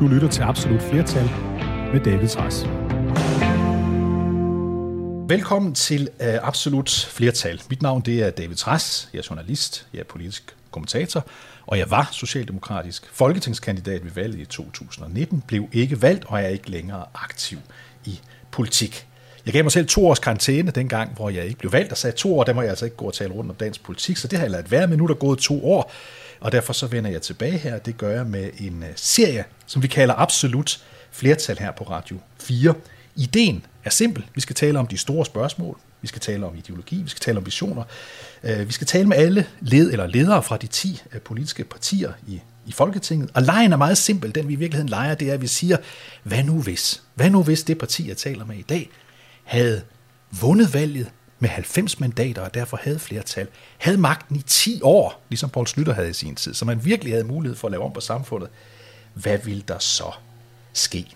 Du 0.00 0.08
lytter 0.08 0.28
til 0.28 0.42
Absolut 0.42 0.82
Flertal 0.82 1.30
med 1.92 2.00
David 2.04 2.28
Træs. 2.28 2.64
Velkommen 5.28 5.74
til 5.74 6.08
uh, 6.20 6.26
Absolut 6.48 7.08
Flertal. 7.10 7.62
Mit 7.70 7.82
navn 7.82 8.00
det 8.00 8.22
er 8.22 8.30
David 8.30 8.56
Træs. 8.56 9.08
Jeg 9.12 9.18
er 9.18 9.26
journalist, 9.30 9.86
jeg 9.92 10.00
er 10.00 10.04
politisk 10.04 10.56
kommentator, 10.70 11.26
og 11.66 11.78
jeg 11.78 11.90
var 11.90 12.08
socialdemokratisk 12.12 13.08
folketingskandidat 13.12 14.04
ved 14.04 14.10
valget 14.10 14.38
i 14.38 14.44
2019, 14.44 15.42
blev 15.46 15.68
ikke 15.72 16.02
valgt 16.02 16.24
og 16.24 16.42
er 16.42 16.48
ikke 16.48 16.70
længere 16.70 17.04
aktiv 17.14 17.58
i 18.04 18.20
politik. 18.50 19.06
Jeg 19.46 19.52
gav 19.52 19.64
mig 19.64 19.72
selv 19.72 19.86
to 19.86 20.06
års 20.06 20.18
karantæne 20.18 20.70
dengang, 20.70 21.14
hvor 21.14 21.30
jeg 21.30 21.44
ikke 21.44 21.58
blev 21.58 21.72
valgt, 21.72 21.92
og 21.92 21.98
sagde 21.98 22.16
to 22.16 22.38
år, 22.38 22.44
der 22.44 22.52
må 22.52 22.60
jeg 22.60 22.70
altså 22.70 22.84
ikke 22.84 22.96
gå 22.96 23.04
og 23.04 23.14
tale 23.14 23.32
rundt 23.32 23.50
om 23.50 23.56
dansk 23.56 23.82
politik, 23.82 24.16
så 24.16 24.28
det 24.28 24.38
har 24.38 24.44
jeg 24.44 24.50
ladet 24.50 24.70
være 24.70 24.86
med. 24.86 24.96
Nu 24.96 25.04
er 25.04 25.08
der 25.08 25.14
gået 25.14 25.38
to 25.38 25.72
år, 25.72 25.92
og 26.40 26.52
derfor 26.52 26.72
så 26.72 26.86
vender 26.86 27.10
jeg 27.10 27.22
tilbage 27.22 27.58
her. 27.58 27.78
Det 27.78 27.98
gør 27.98 28.10
jeg 28.10 28.26
med 28.26 28.50
en 28.58 28.82
øh, 28.82 28.88
serie, 28.96 29.44
som 29.66 29.82
vi 29.82 29.88
kalder 29.88 30.14
Absolut 30.14 30.84
Flertal 31.10 31.58
her 31.58 31.72
på 31.72 31.84
Radio 31.84 32.18
4. 32.40 32.74
Ideen 33.16 33.64
er 33.84 33.90
simpel. 33.90 34.24
Vi 34.34 34.40
skal 34.40 34.56
tale 34.56 34.78
om 34.78 34.86
de 34.86 34.98
store 34.98 35.26
spørgsmål. 35.26 35.78
Vi 36.02 36.08
skal 36.08 36.20
tale 36.20 36.46
om 36.46 36.56
ideologi. 36.56 37.02
Vi 37.02 37.08
skal 37.08 37.20
tale 37.20 37.38
om 37.38 37.46
visioner. 37.46 37.82
Øh, 38.44 38.66
vi 38.66 38.72
skal 38.72 38.86
tale 38.86 39.08
med 39.08 39.16
alle 39.16 39.46
led 39.60 39.92
eller 39.92 40.06
ledere 40.06 40.42
fra 40.42 40.56
de 40.56 40.66
10 40.66 41.02
øh, 41.12 41.20
politiske 41.20 41.64
partier 41.64 42.12
i, 42.28 42.40
i 42.66 42.72
Folketinget. 42.72 43.30
Og 43.34 43.42
lejen 43.42 43.72
er 43.72 43.76
meget 43.76 43.98
simpel. 43.98 44.34
Den 44.34 44.48
vi 44.48 44.52
i 44.52 44.56
virkeligheden 44.56 44.88
leger, 44.88 45.14
det 45.14 45.30
er, 45.30 45.34
at 45.34 45.42
vi 45.42 45.46
siger, 45.46 45.76
hvad 46.22 46.42
nu 46.42 46.62
hvis? 46.62 47.02
Hvad 47.14 47.30
nu 47.30 47.42
hvis 47.42 47.62
det 47.62 47.78
parti, 47.78 48.08
jeg 48.08 48.16
taler 48.16 48.44
med 48.44 48.56
i 48.56 48.62
dag, 48.62 48.90
havde 49.44 49.82
vundet 50.40 50.74
valget 50.74 51.10
med 51.40 51.48
90 51.48 52.00
mandater 52.00 52.42
og 52.42 52.54
derfor 52.54 52.80
havde 52.82 52.98
flertal, 52.98 53.46
havde 53.78 53.98
magten 53.98 54.36
i 54.36 54.42
10 54.42 54.80
år, 54.82 55.22
ligesom 55.28 55.50
Poul 55.50 55.66
Slytter 55.66 55.92
havde 55.92 56.10
i 56.10 56.12
sin 56.12 56.34
tid, 56.34 56.54
så 56.54 56.64
man 56.64 56.84
virkelig 56.84 57.12
havde 57.12 57.24
mulighed 57.24 57.56
for 57.56 57.68
at 57.68 57.72
lave 57.72 57.84
om 57.84 57.92
på 57.92 58.00
samfundet. 58.00 58.48
Hvad 59.14 59.38
ville 59.38 59.62
der 59.68 59.78
så 59.78 60.12
ske? 60.72 61.06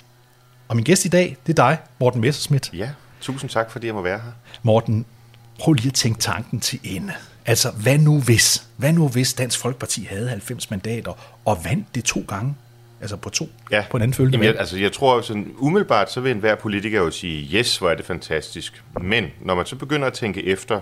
Og 0.68 0.76
min 0.76 0.84
gæst 0.84 1.04
i 1.04 1.08
dag, 1.08 1.36
det 1.46 1.58
er 1.58 1.68
dig, 1.68 1.78
Morten 2.00 2.20
Messerschmidt. 2.20 2.70
Ja, 2.72 2.90
tusind 3.20 3.50
tak, 3.50 3.70
fordi 3.70 3.86
jeg 3.86 3.94
må 3.94 4.02
være 4.02 4.18
her. 4.18 4.32
Morten, 4.62 5.06
prøv 5.60 5.72
lige 5.72 5.88
at 5.88 5.94
tænke 5.94 6.20
tanken 6.20 6.60
til 6.60 6.80
ende. 6.84 7.12
Altså, 7.46 7.70
hvad 7.70 7.98
nu 7.98 8.20
hvis? 8.20 8.68
Hvad 8.76 8.92
nu 8.92 9.08
hvis 9.08 9.34
Dansk 9.34 9.58
Folkeparti 9.58 10.04
havde 10.04 10.28
90 10.28 10.70
mandater 10.70 11.12
og 11.44 11.64
vandt 11.64 11.94
det 11.94 12.04
to 12.04 12.24
gange? 12.28 12.54
Altså 13.04 13.16
på 13.16 13.30
to, 13.30 13.48
ja. 13.70 13.84
på 13.90 13.96
en 13.96 14.02
anden 14.02 14.14
følgende 14.14 14.36
Jamen, 14.36 14.46
jeg, 14.46 14.60
altså, 14.60 14.78
jeg 14.78 14.92
tror, 14.92 15.20
sådan 15.20 15.54
umiddelbart, 15.58 16.12
så 16.12 16.20
vil 16.20 16.32
enhver 16.32 16.54
politiker 16.54 16.98
jo 16.98 17.10
sige, 17.10 17.58
yes, 17.58 17.76
hvor 17.76 17.90
er 17.90 17.94
det 17.94 18.04
fantastisk. 18.04 18.82
Men 19.00 19.26
når 19.40 19.54
man 19.54 19.66
så 19.66 19.76
begynder 19.76 20.06
at 20.06 20.12
tænke 20.12 20.46
efter, 20.46 20.80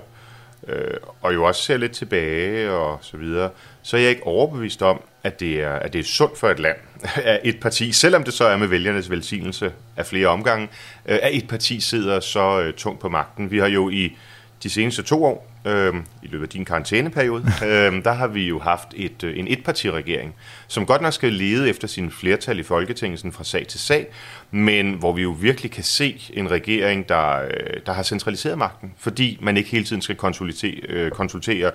øh, 0.69 0.95
og 1.20 1.34
jo 1.34 1.45
også 1.45 1.62
ser 1.62 1.77
lidt 1.77 1.93
tilbage 1.93 2.70
og 2.70 2.98
så 3.00 3.17
videre, 3.17 3.50
så 3.83 3.97
er 3.97 4.00
jeg 4.00 4.11
ikke 4.11 4.27
overbevist 4.27 4.83
om, 4.83 5.00
at 5.23 5.41
det 5.41 5.61
er, 5.61 5.73
at 5.73 5.93
det 5.93 5.98
er 5.98 6.05
sundt 6.05 6.39
for 6.39 6.48
et 6.48 6.59
land, 6.59 6.77
at 7.25 7.41
et 7.45 7.61
parti, 7.61 7.93
selvom 7.93 8.25
det 8.25 8.34
så 8.34 8.45
er 8.45 8.56
med 8.56 8.67
vælgernes 8.67 9.11
velsignelse 9.11 9.73
af 9.97 10.06
flere 10.06 10.27
omgange, 10.27 10.69
øh, 11.06 11.19
at 11.23 11.37
et 11.37 11.48
parti 11.48 11.81
sidder 11.81 12.20
så 12.20 12.61
øh, 12.61 12.75
tungt 12.75 13.00
på 13.00 13.09
magten. 13.09 13.50
Vi 13.50 13.59
har 13.59 13.69
jo 13.69 13.91
i 13.91 14.17
de 14.62 14.70
seneste 14.70 15.03
to 15.03 15.25
år, 15.25 15.52
øh, 15.65 15.95
i 16.23 16.27
løbet 16.27 16.45
af 16.45 16.49
din 16.49 16.65
karantæneperiode, 16.65 17.45
øh, 17.65 18.05
der 18.05 18.13
har 18.13 18.27
vi 18.27 18.49
jo 18.49 18.59
haft 18.59 18.89
et, 18.97 19.25
øh, 19.25 19.39
en 19.39 19.47
etpartiregering, 19.49 20.35
som 20.67 20.87
godt 20.87 21.03
nok 21.03 21.13
skal 21.13 21.33
lede 21.33 21.69
efter 21.69 21.89
sin 21.89 22.11
flertal 22.11 22.59
i 22.59 22.63
Folketinget 22.63 23.19
sådan 23.19 23.33
fra 23.33 23.45
sag 23.45 23.67
til 23.67 23.81
sag, 23.81 24.07
men 24.51 24.93
hvor 24.93 25.13
vi 25.13 25.23
jo 25.23 25.31
virkelig 25.31 25.71
kan 25.71 25.85
se 25.85 26.31
en 26.33 26.51
regering, 26.51 27.09
der, 27.09 27.43
øh, 27.43 27.81
der 27.87 27.93
har 27.93 28.03
centraliseret 28.03 28.59
magten, 28.59 28.93
fordi 28.99 29.39
man 29.41 29.57
ikke 29.57 29.71
hele 29.71 29.85
tiden 29.85 30.03
skal 30.03 30.17
konsultere, 30.17 30.81
øh, 30.89 31.11
konsultere 31.11 31.71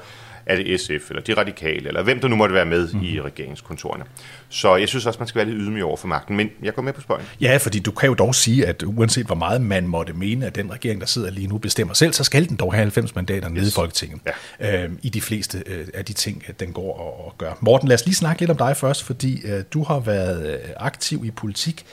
er 0.47 0.55
det 0.55 0.79
SF, 0.79 1.09
eller 1.09 1.21
de 1.21 1.33
radikale, 1.33 1.87
eller 1.87 2.03
hvem 2.03 2.19
der 2.19 2.27
nu 2.27 2.35
måtte 2.35 2.55
være 2.55 2.65
med 2.65 2.89
mm. 2.93 3.03
i 3.03 3.21
regeringskontorene. 3.21 4.03
Så 4.49 4.75
jeg 4.75 4.87
synes 4.87 5.05
også, 5.05 5.19
man 5.19 5.27
skal 5.27 5.39
være 5.39 5.45
lidt 5.47 5.57
ydmyg 5.61 5.83
over 5.83 5.97
for 5.97 6.07
magten, 6.07 6.37
men 6.37 6.49
jeg 6.63 6.73
går 6.73 6.81
med 6.81 6.93
på 6.93 7.01
spørgsmålet. 7.01 7.41
Ja, 7.41 7.57
fordi 7.57 7.79
du 7.79 7.91
kan 7.91 8.07
jo 8.07 8.13
dog 8.13 8.35
sige, 8.35 8.65
at 8.65 8.83
uanset 8.83 9.25
hvor 9.25 9.35
meget 9.35 9.61
man 9.61 9.87
måtte 9.87 10.13
mene, 10.13 10.45
at 10.45 10.55
den 10.55 10.71
regering, 10.71 11.01
der 11.01 11.07
sidder 11.07 11.31
lige 11.31 11.47
nu, 11.47 11.57
bestemmer 11.57 11.93
selv, 11.93 12.13
så 12.13 12.23
skal 12.23 12.49
den 12.49 12.55
dog 12.57 12.73
have 12.73 12.81
90 12.81 13.15
mandater 13.15 13.49
yes. 13.49 13.55
nede 13.55 13.67
i 13.67 13.71
Folketinget. 13.71 14.21
Ja. 14.59 14.83
Øh, 14.83 14.89
I 15.01 15.09
de 15.09 15.21
fleste 15.21 15.63
øh, 15.65 15.87
af 15.93 16.05
de 16.05 16.13
ting, 16.13 16.43
den 16.59 16.73
går 16.73 16.99
og, 16.99 17.25
og 17.25 17.35
gør. 17.37 17.53
Morten, 17.61 17.87
lad 17.87 17.95
os 17.95 18.05
lige 18.05 18.15
snakke 18.15 18.41
lidt 18.41 18.51
om 18.51 18.57
dig 18.57 18.77
først, 18.77 19.03
fordi 19.03 19.41
øh, 19.45 19.63
du 19.73 19.83
har 19.83 19.99
været 19.99 20.53
øh, 20.53 20.59
aktiv 20.77 21.25
i 21.25 21.31
politik 21.31 21.85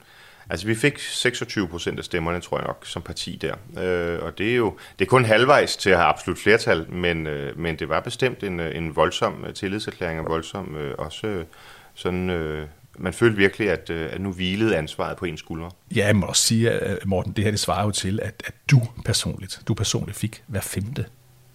Altså, 0.50 0.68
vi 0.68 0.76
fik 0.76 1.00
26 1.00 1.68
procent 1.68 2.00
af 2.00 2.06
stemmerne, 2.06 2.40
tror 2.40 2.58
jeg 2.58 2.68
nok, 2.68 2.86
som 2.86 3.02
parti 3.02 3.40
der. 3.42 3.56
Øh, 3.84 4.24
og 4.24 4.38
det 4.38 4.52
er 4.52 4.56
jo 4.56 4.78
det 5.00 5.06
er 5.06 5.10
kun 5.10 5.26
halvvejs 5.26 5.78
til 5.78 5.90
at 5.90 5.98
have 5.98 6.10
absolut 6.10 6.40
flertal, 6.40 6.92
men, 6.92 7.28
øh, 7.28 7.60
men 7.60 7.80
det 7.80 7.90
var 7.90 8.00
bestemt 8.00 8.44
en, 8.44 8.60
en 8.60 8.96
voldsom 8.96 9.46
tillidserklæring, 9.56 10.20
og 10.20 10.26
voldsom 10.30 10.76
øh, 10.76 10.96
også 10.98 11.28
øh, 11.28 11.46
sådan 11.94 12.30
øh, 12.30 12.68
man 12.98 13.14
følte 13.14 13.38
virkelig, 13.38 13.70
at, 13.70 13.90
øh, 13.90 14.10
at 14.12 14.22
nu 14.22 14.32
hvilede 14.32 14.78
ansvaret 14.78 15.18
på 15.18 15.26
en 15.26 15.38
skuldre. 15.38 15.70
Ja, 15.96 16.06
jeg 16.06 16.16
må 16.16 16.26
også 16.26 16.42
sige, 16.42 16.72
at 16.72 17.06
Morten, 17.06 17.34
det 17.34 17.44
her 17.44 17.52
det 17.52 17.60
svarer 17.60 17.86
jo 17.86 17.92
til, 17.92 18.20
at, 18.24 18.44
at 18.48 18.54
du 18.72 18.82
personligt, 19.06 19.62
du 19.68 19.74
personligt 19.74 20.18
fik 20.18 20.44
hver 20.48 20.62
femte 20.62 21.06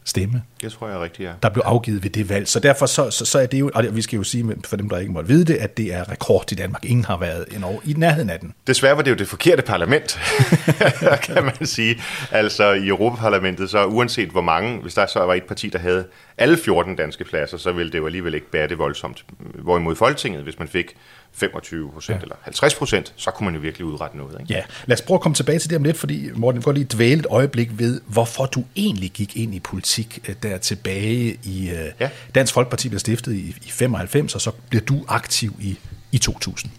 stemme. 0.05 0.43
Det 0.63 0.73
tror 0.73 0.89
jeg 0.89 0.97
er 0.97 1.03
rigtigt, 1.03 1.29
ja. 1.29 1.33
Der 1.43 1.49
blev 1.49 1.63
afgivet 1.67 2.03
ved 2.03 2.11
det 2.11 2.29
valg. 2.29 2.49
Så 2.49 2.61
derfor 2.61 2.87
så, 2.87 3.11
så, 3.11 3.25
så 3.25 3.39
er 3.39 3.47
det 3.47 3.61
jo, 3.61 3.71
og 3.75 3.97
vi 3.97 4.03
skal 4.03 4.17
jo 4.17 4.23
sige 4.23 4.57
for 4.65 4.77
dem, 4.77 4.89
der 4.89 4.99
ikke 4.99 5.13
måtte 5.13 5.29
vide 5.29 5.45
det, 5.45 5.55
at 5.55 5.77
det 5.77 5.95
er 5.95 6.11
rekord 6.11 6.53
i 6.53 6.55
Danmark. 6.55 6.85
Ingen 6.85 7.05
har 7.05 7.17
været 7.17 7.45
endnu 7.51 7.81
i 7.85 7.93
nærheden 7.93 8.31
af 8.31 8.41
den. 8.41 8.55
Desværre 8.67 8.97
var 8.97 9.03
det 9.03 9.11
jo 9.11 9.17
det 9.17 9.29
forkerte 9.29 9.63
parlament, 9.63 10.21
kan 11.27 11.45
man 11.45 11.67
sige. 11.67 12.03
Altså 12.31 12.73
i 12.73 12.89
Europaparlamentet, 12.89 13.71
så 13.71 13.85
uanset 13.85 14.29
hvor 14.29 14.41
mange, 14.41 14.79
hvis 14.83 14.95
der 14.95 15.07
så 15.07 15.21
var 15.21 15.35
et 15.35 15.45
parti, 15.45 15.69
der 15.69 15.79
havde 15.79 16.07
alle 16.41 16.57
14 16.57 16.97
danske 16.97 17.25
pladser, 17.25 17.57
så 17.57 17.73
ville 17.73 17.93
det 17.93 17.99
jo 17.99 18.07
alligevel 18.07 18.35
ikke 18.35 18.51
bære 18.51 18.69
det 18.69 18.79
voldsomt. 18.79 19.25
Hvorimod 19.39 19.97
Folketinget, 19.97 20.43
hvis 20.43 20.59
man 20.59 20.69
fik 20.69 20.97
25 21.33 21.91
procent 21.93 22.17
ja. 22.19 22.23
eller 22.23 22.37
50 22.43 22.75
procent, 22.75 23.13
så 23.17 23.31
kunne 23.31 23.45
man 23.45 23.55
jo 23.55 23.61
virkelig 23.61 23.85
udrette 23.85 24.17
noget. 24.17 24.41
Ikke? 24.41 24.55
Ja, 24.55 24.63
lad 24.87 24.97
os 24.97 25.03
prøve 25.03 25.17
at 25.17 25.21
komme 25.21 25.35
tilbage 25.35 25.59
til 25.59 25.71
det 25.71 25.77
om 25.77 25.85
lidt, 25.85 25.97
fordi 25.97 26.31
Morten, 26.35 26.63
får 26.63 26.73
lige 26.73 26.87
dvæle 26.95 27.21
et 27.21 27.27
øjeblik 27.31 27.69
ved, 27.73 28.01
hvorfor 28.07 28.47
du 28.47 28.65
egentlig 28.77 29.11
gik 29.11 29.37
ind 29.37 29.55
i 29.55 29.61
politik 29.61 30.19
øh, 30.29 30.35
der 30.43 30.59
tilbage 30.59 31.39
i 31.45 31.71
øh, 31.71 31.87
ja. 32.01 32.11
Dansk 32.35 32.55
Folkeparti 32.55 32.89
blev 32.89 32.99
stiftet 32.99 33.35
i, 33.35 33.57
i 33.67 33.71
95, 33.71 34.35
og 34.35 34.41
så 34.41 34.51
bliver 34.69 34.85
du 34.85 35.05
aktiv 35.09 35.53
i, 35.61 35.79
i 36.13 36.19
2000. 36.19 36.73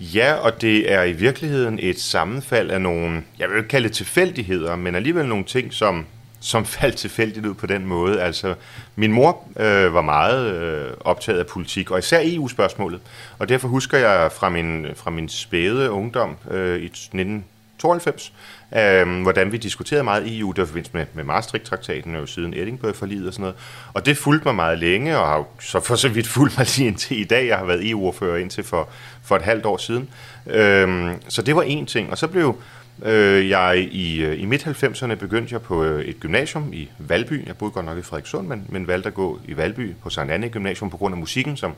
Ja, 0.00 0.32
og 0.32 0.60
det 0.60 0.92
er 0.92 1.02
i 1.02 1.12
virkeligheden 1.12 1.78
et 1.82 2.00
sammenfald 2.00 2.70
af 2.70 2.80
nogle, 2.80 3.22
jeg 3.38 3.48
vil 3.48 3.56
ikke 3.56 3.68
kalde 3.68 3.88
det 3.88 3.96
tilfældigheder, 3.96 4.76
men 4.76 4.94
alligevel 4.94 5.26
nogle 5.26 5.44
ting, 5.44 5.72
som 5.72 6.06
som 6.46 6.64
faldt 6.64 6.96
tilfældigt 6.96 7.46
ud 7.46 7.54
på 7.54 7.66
den 7.66 7.86
måde. 7.86 8.22
Altså, 8.22 8.54
min 8.96 9.12
mor 9.12 9.48
øh, 9.56 9.94
var 9.94 10.02
meget 10.02 10.54
øh, 10.54 10.90
optaget 11.00 11.38
af 11.38 11.46
politik, 11.46 11.90
og 11.90 11.98
især 11.98 12.20
EU-spørgsmålet. 12.22 13.00
Og 13.38 13.48
derfor 13.48 13.68
husker 13.68 13.98
jeg 13.98 14.32
fra 14.32 14.48
min, 14.48 14.86
fra 14.96 15.10
min 15.10 15.28
spæde 15.28 15.90
ungdom 15.90 16.36
øh, 16.50 16.80
i 16.80 16.84
1992, 16.84 18.32
øh, 18.76 19.22
hvordan 19.22 19.52
vi 19.52 19.56
diskuterede 19.56 20.04
meget 20.04 20.38
EU, 20.38 20.52
der 20.52 20.64
forbindelse 20.64 20.92
med, 20.94 21.06
med 21.14 21.24
Maastricht-traktaten, 21.24 22.14
og 22.14 22.20
jo 22.20 22.26
siden 22.26 22.54
Edinburgh-forliget 22.54 23.26
og 23.26 23.32
sådan 23.32 23.42
noget. 23.42 23.56
Og 23.94 24.06
det 24.06 24.16
fulgte 24.16 24.48
mig 24.48 24.54
meget 24.54 24.78
længe, 24.78 25.18
og 25.18 25.28
har 25.28 25.44
så 25.60 25.80
for 25.80 25.96
så 25.96 26.08
vidt 26.08 26.26
fulgt 26.26 26.58
mig 26.58 26.66
lige 26.76 26.88
indtil 26.88 27.20
i 27.20 27.24
dag. 27.24 27.46
Jeg 27.46 27.58
har 27.58 27.64
været 27.64 27.90
EU-ordfører 27.90 28.36
indtil 28.36 28.64
for, 28.64 28.88
for 29.22 29.36
et 29.36 29.42
halvt 29.42 29.66
år 29.66 29.76
siden. 29.76 30.08
Øh, 30.46 31.14
så 31.28 31.42
det 31.42 31.56
var 31.56 31.62
en 31.62 31.86
ting. 31.86 32.10
Og 32.10 32.18
så 32.18 32.26
blev 32.26 32.56
Øh, 33.02 33.48
jeg 33.48 33.88
i, 33.92 34.22
øh, 34.22 34.42
i 34.42 34.44
midt-90'erne 34.44 35.14
begyndte 35.14 35.52
jeg 35.52 35.62
på 35.62 35.84
øh, 35.84 36.04
et 36.04 36.20
gymnasium 36.20 36.72
i 36.72 36.88
Valby. 36.98 37.46
Jeg 37.46 37.56
boede 37.56 37.72
godt 37.72 37.86
nok 37.86 37.98
i 37.98 38.02
Frederikssund, 38.02 38.46
men, 38.46 38.66
men 38.68 38.86
valgte 38.86 39.06
at 39.06 39.14
gå 39.14 39.40
i 39.48 39.56
Valby 39.56 39.94
på 40.02 40.10
Sankt 40.10 40.32
Anne 40.32 40.48
Gymnasium 40.48 40.90
på 40.90 40.96
grund 40.96 41.14
af 41.14 41.18
musikken, 41.18 41.56
som 41.56 41.72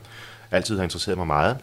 altid 0.51 0.75
har 0.75 0.83
interesseret 0.83 1.17
mig 1.17 1.27
meget. 1.27 1.57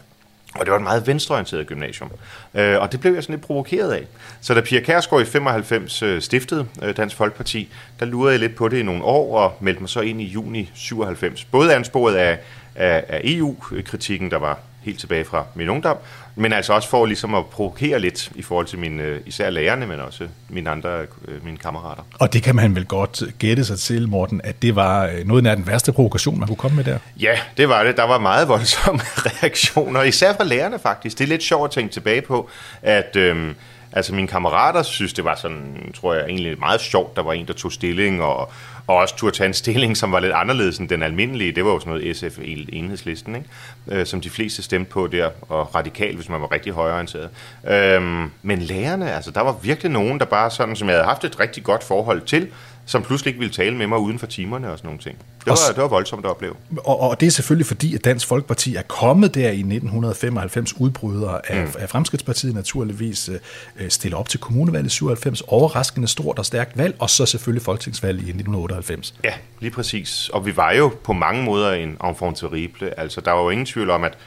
Og 0.55 0.65
det 0.65 0.71
var 0.71 0.77
et 0.77 0.83
meget 0.83 1.07
venstreorienteret 1.07 1.67
gymnasium. 1.67 2.11
Øh, 2.53 2.81
og 2.81 2.91
det 2.91 2.99
blev 2.99 3.13
jeg 3.13 3.23
sådan 3.23 3.35
lidt 3.35 3.45
provokeret 3.45 3.91
af. 3.91 4.03
Så 4.41 4.53
da 4.53 4.61
Pia 4.61 4.79
Kærsgaard 4.79 5.21
i 5.21 5.25
95 5.25 6.03
øh, 6.03 6.21
stiftede 6.21 6.67
øh, 6.83 6.97
Dansk 6.97 7.15
Folkeparti, 7.15 7.69
der 7.99 8.05
lurede 8.05 8.31
jeg 8.31 8.39
lidt 8.39 8.55
på 8.55 8.67
det 8.67 8.77
i 8.77 8.83
nogle 8.83 9.03
år 9.03 9.39
og 9.39 9.57
meldte 9.59 9.81
mig 9.81 9.89
så 9.89 10.01
ind 10.01 10.21
i 10.21 10.25
juni 10.25 10.71
97. 10.75 11.45
Både 11.45 11.75
ansporet 11.75 12.15
af, 12.15 12.39
af, 12.75 13.03
af 13.07 13.21
EU-kritikken, 13.23 14.31
der 14.31 14.37
var 14.37 14.59
helt 14.87 14.99
tilbage 14.99 15.25
fra 15.25 15.45
min 15.55 15.69
ungdom, 15.69 15.97
men 16.35 16.53
altså 16.53 16.73
også 16.73 16.89
for 16.89 17.05
ligesom 17.05 17.35
at 17.35 17.45
provokere 17.45 17.99
lidt 17.99 18.31
i 18.35 18.41
forhold 18.41 18.65
til 18.65 18.79
mine, 18.79 19.03
øh, 19.03 19.21
især 19.25 19.49
lærerne, 19.49 19.87
men 19.87 19.99
også 19.99 20.27
mine 20.49 20.69
andre 20.69 20.99
øh, 21.27 21.45
mine 21.45 21.57
kammerater. 21.57 22.03
Og 22.19 22.33
det 22.33 22.43
kan 22.43 22.55
man 22.55 22.75
vel 22.75 22.85
godt 22.85 23.23
gætte 23.39 23.65
sig 23.65 23.79
til, 23.79 24.09
Morten, 24.09 24.41
at 24.43 24.61
det 24.61 24.75
var 24.75 25.05
øh, 25.05 25.27
noget 25.27 25.47
af 25.47 25.55
den 25.55 25.67
værste 25.67 25.91
provokation, 25.91 26.39
man 26.39 26.47
kunne 26.47 26.57
komme 26.57 26.75
med 26.75 26.83
der? 26.83 26.97
Ja, 27.19 27.39
det 27.57 27.69
var 27.69 27.83
det. 27.83 27.97
Der 27.97 28.03
var 28.03 28.19
meget 28.19 28.47
voldsomme 28.47 29.01
reaktioner, 29.27 30.01
især 30.01 30.33
fra 30.33 30.43
lærerne 30.43 30.79
faktisk. 30.79 31.17
Det 31.17 31.23
er 31.23 31.29
lidt 31.29 31.43
sjovt 31.43 31.65
at 31.65 31.71
tænke 31.71 31.93
tilbage 31.93 32.21
på, 32.21 32.49
at... 32.81 33.15
Øhm, 33.15 33.55
Altså 33.91 34.15
mine 34.15 34.27
kammerater 34.27 34.83
synes, 34.83 35.13
det 35.13 35.25
var 35.25 35.35
sådan, 35.35 35.91
tror 36.01 36.13
jeg, 36.13 36.25
egentlig 36.25 36.59
meget 36.59 36.81
sjovt, 36.81 37.15
der 37.15 37.23
var 37.23 37.33
en, 37.33 37.47
der 37.47 37.53
tog 37.53 37.71
stilling, 37.71 38.21
og, 38.23 38.51
og 38.87 38.95
også 38.95 39.15
turde 39.17 39.35
tage 39.35 39.47
en 39.47 39.53
stilling, 39.53 39.97
som 39.97 40.11
var 40.11 40.19
lidt 40.19 40.33
anderledes 40.33 40.77
end 40.77 40.89
den 40.89 41.03
almindelige. 41.03 41.51
Det 41.51 41.65
var 41.65 41.71
jo 41.71 41.79
sådan 41.79 41.93
noget 41.93 42.17
SF 42.17 42.39
enhedslisten, 42.69 43.35
ikke? 43.35 43.49
Øh, 43.87 44.05
som 44.05 44.21
de 44.21 44.29
fleste 44.29 44.63
stemte 44.63 44.91
på 44.91 45.07
der, 45.07 45.29
og 45.41 45.75
radikal, 45.75 46.15
hvis 46.15 46.29
man 46.29 46.41
var 46.41 46.51
rigtig 46.51 46.73
højorienteret. 46.73 47.29
Øhm, 47.67 48.31
men 48.41 48.59
lærerne, 48.59 49.11
altså 49.11 49.31
der 49.31 49.41
var 49.41 49.55
virkelig 49.61 49.91
nogen, 49.91 50.19
der 50.19 50.25
bare 50.25 50.51
sådan, 50.51 50.75
som 50.75 50.87
jeg 50.87 50.95
havde 50.95 51.07
haft 51.07 51.23
et 51.23 51.39
rigtig 51.39 51.63
godt 51.63 51.83
forhold 51.83 52.21
til, 52.21 52.47
som 52.87 53.03
pludselig 53.03 53.29
ikke 53.29 53.39
ville 53.39 53.53
tale 53.53 53.75
med 53.75 53.87
mig 53.87 53.97
uden 53.97 54.19
for 54.19 54.27
timerne 54.27 54.71
og 54.71 54.77
sådan 54.77 54.87
nogle 54.87 54.99
ting. 54.99 55.17
Det 55.17 55.47
var, 55.47 55.55
det 55.73 55.81
var 55.81 55.87
voldsomt 55.87 56.25
at 56.25 56.31
opleve. 56.31 56.53
Og, 56.77 56.99
og 56.99 57.19
det 57.19 57.27
er 57.27 57.31
selvfølgelig 57.31 57.65
fordi, 57.65 57.95
at 57.95 58.05
Dansk 58.05 58.27
Folkeparti 58.27 58.75
er 58.75 58.81
kommet 58.81 59.35
der 59.35 59.49
i 59.49 59.59
1995 59.59 60.73
udbrydere 60.79 61.51
af, 61.51 61.65
mm. 61.65 61.71
af 61.79 61.89
Fremskridspartiet 61.89 62.53
naturligvis 62.55 63.29
øh, 63.29 63.89
stiller 63.89 64.17
op 64.17 64.29
til 64.29 64.39
kommunevalget 64.39 64.91
97, 64.91 65.41
overraskende 65.41 66.07
stort 66.07 66.39
og 66.39 66.45
stærkt 66.45 66.77
valg, 66.77 66.95
og 66.99 67.09
så 67.09 67.25
selvfølgelig 67.25 67.65
folketingsvalg 67.65 68.17
i 68.17 68.21
1998. 68.21 69.13
Ja, 69.23 69.33
lige 69.59 69.71
præcis. 69.71 70.29
Og 70.33 70.45
vi 70.45 70.57
var 70.57 70.71
jo 70.71 70.91
på 71.03 71.13
mange 71.13 71.43
måder 71.43 71.73
en 71.73 71.97
enfant 72.05 72.37
terrible. 72.37 72.99
Altså, 72.99 73.21
der 73.21 73.31
var 73.31 73.43
jo 73.43 73.49
ingen 73.49 73.65
tvivl 73.65 73.89
om, 73.89 74.03
at 74.03 74.17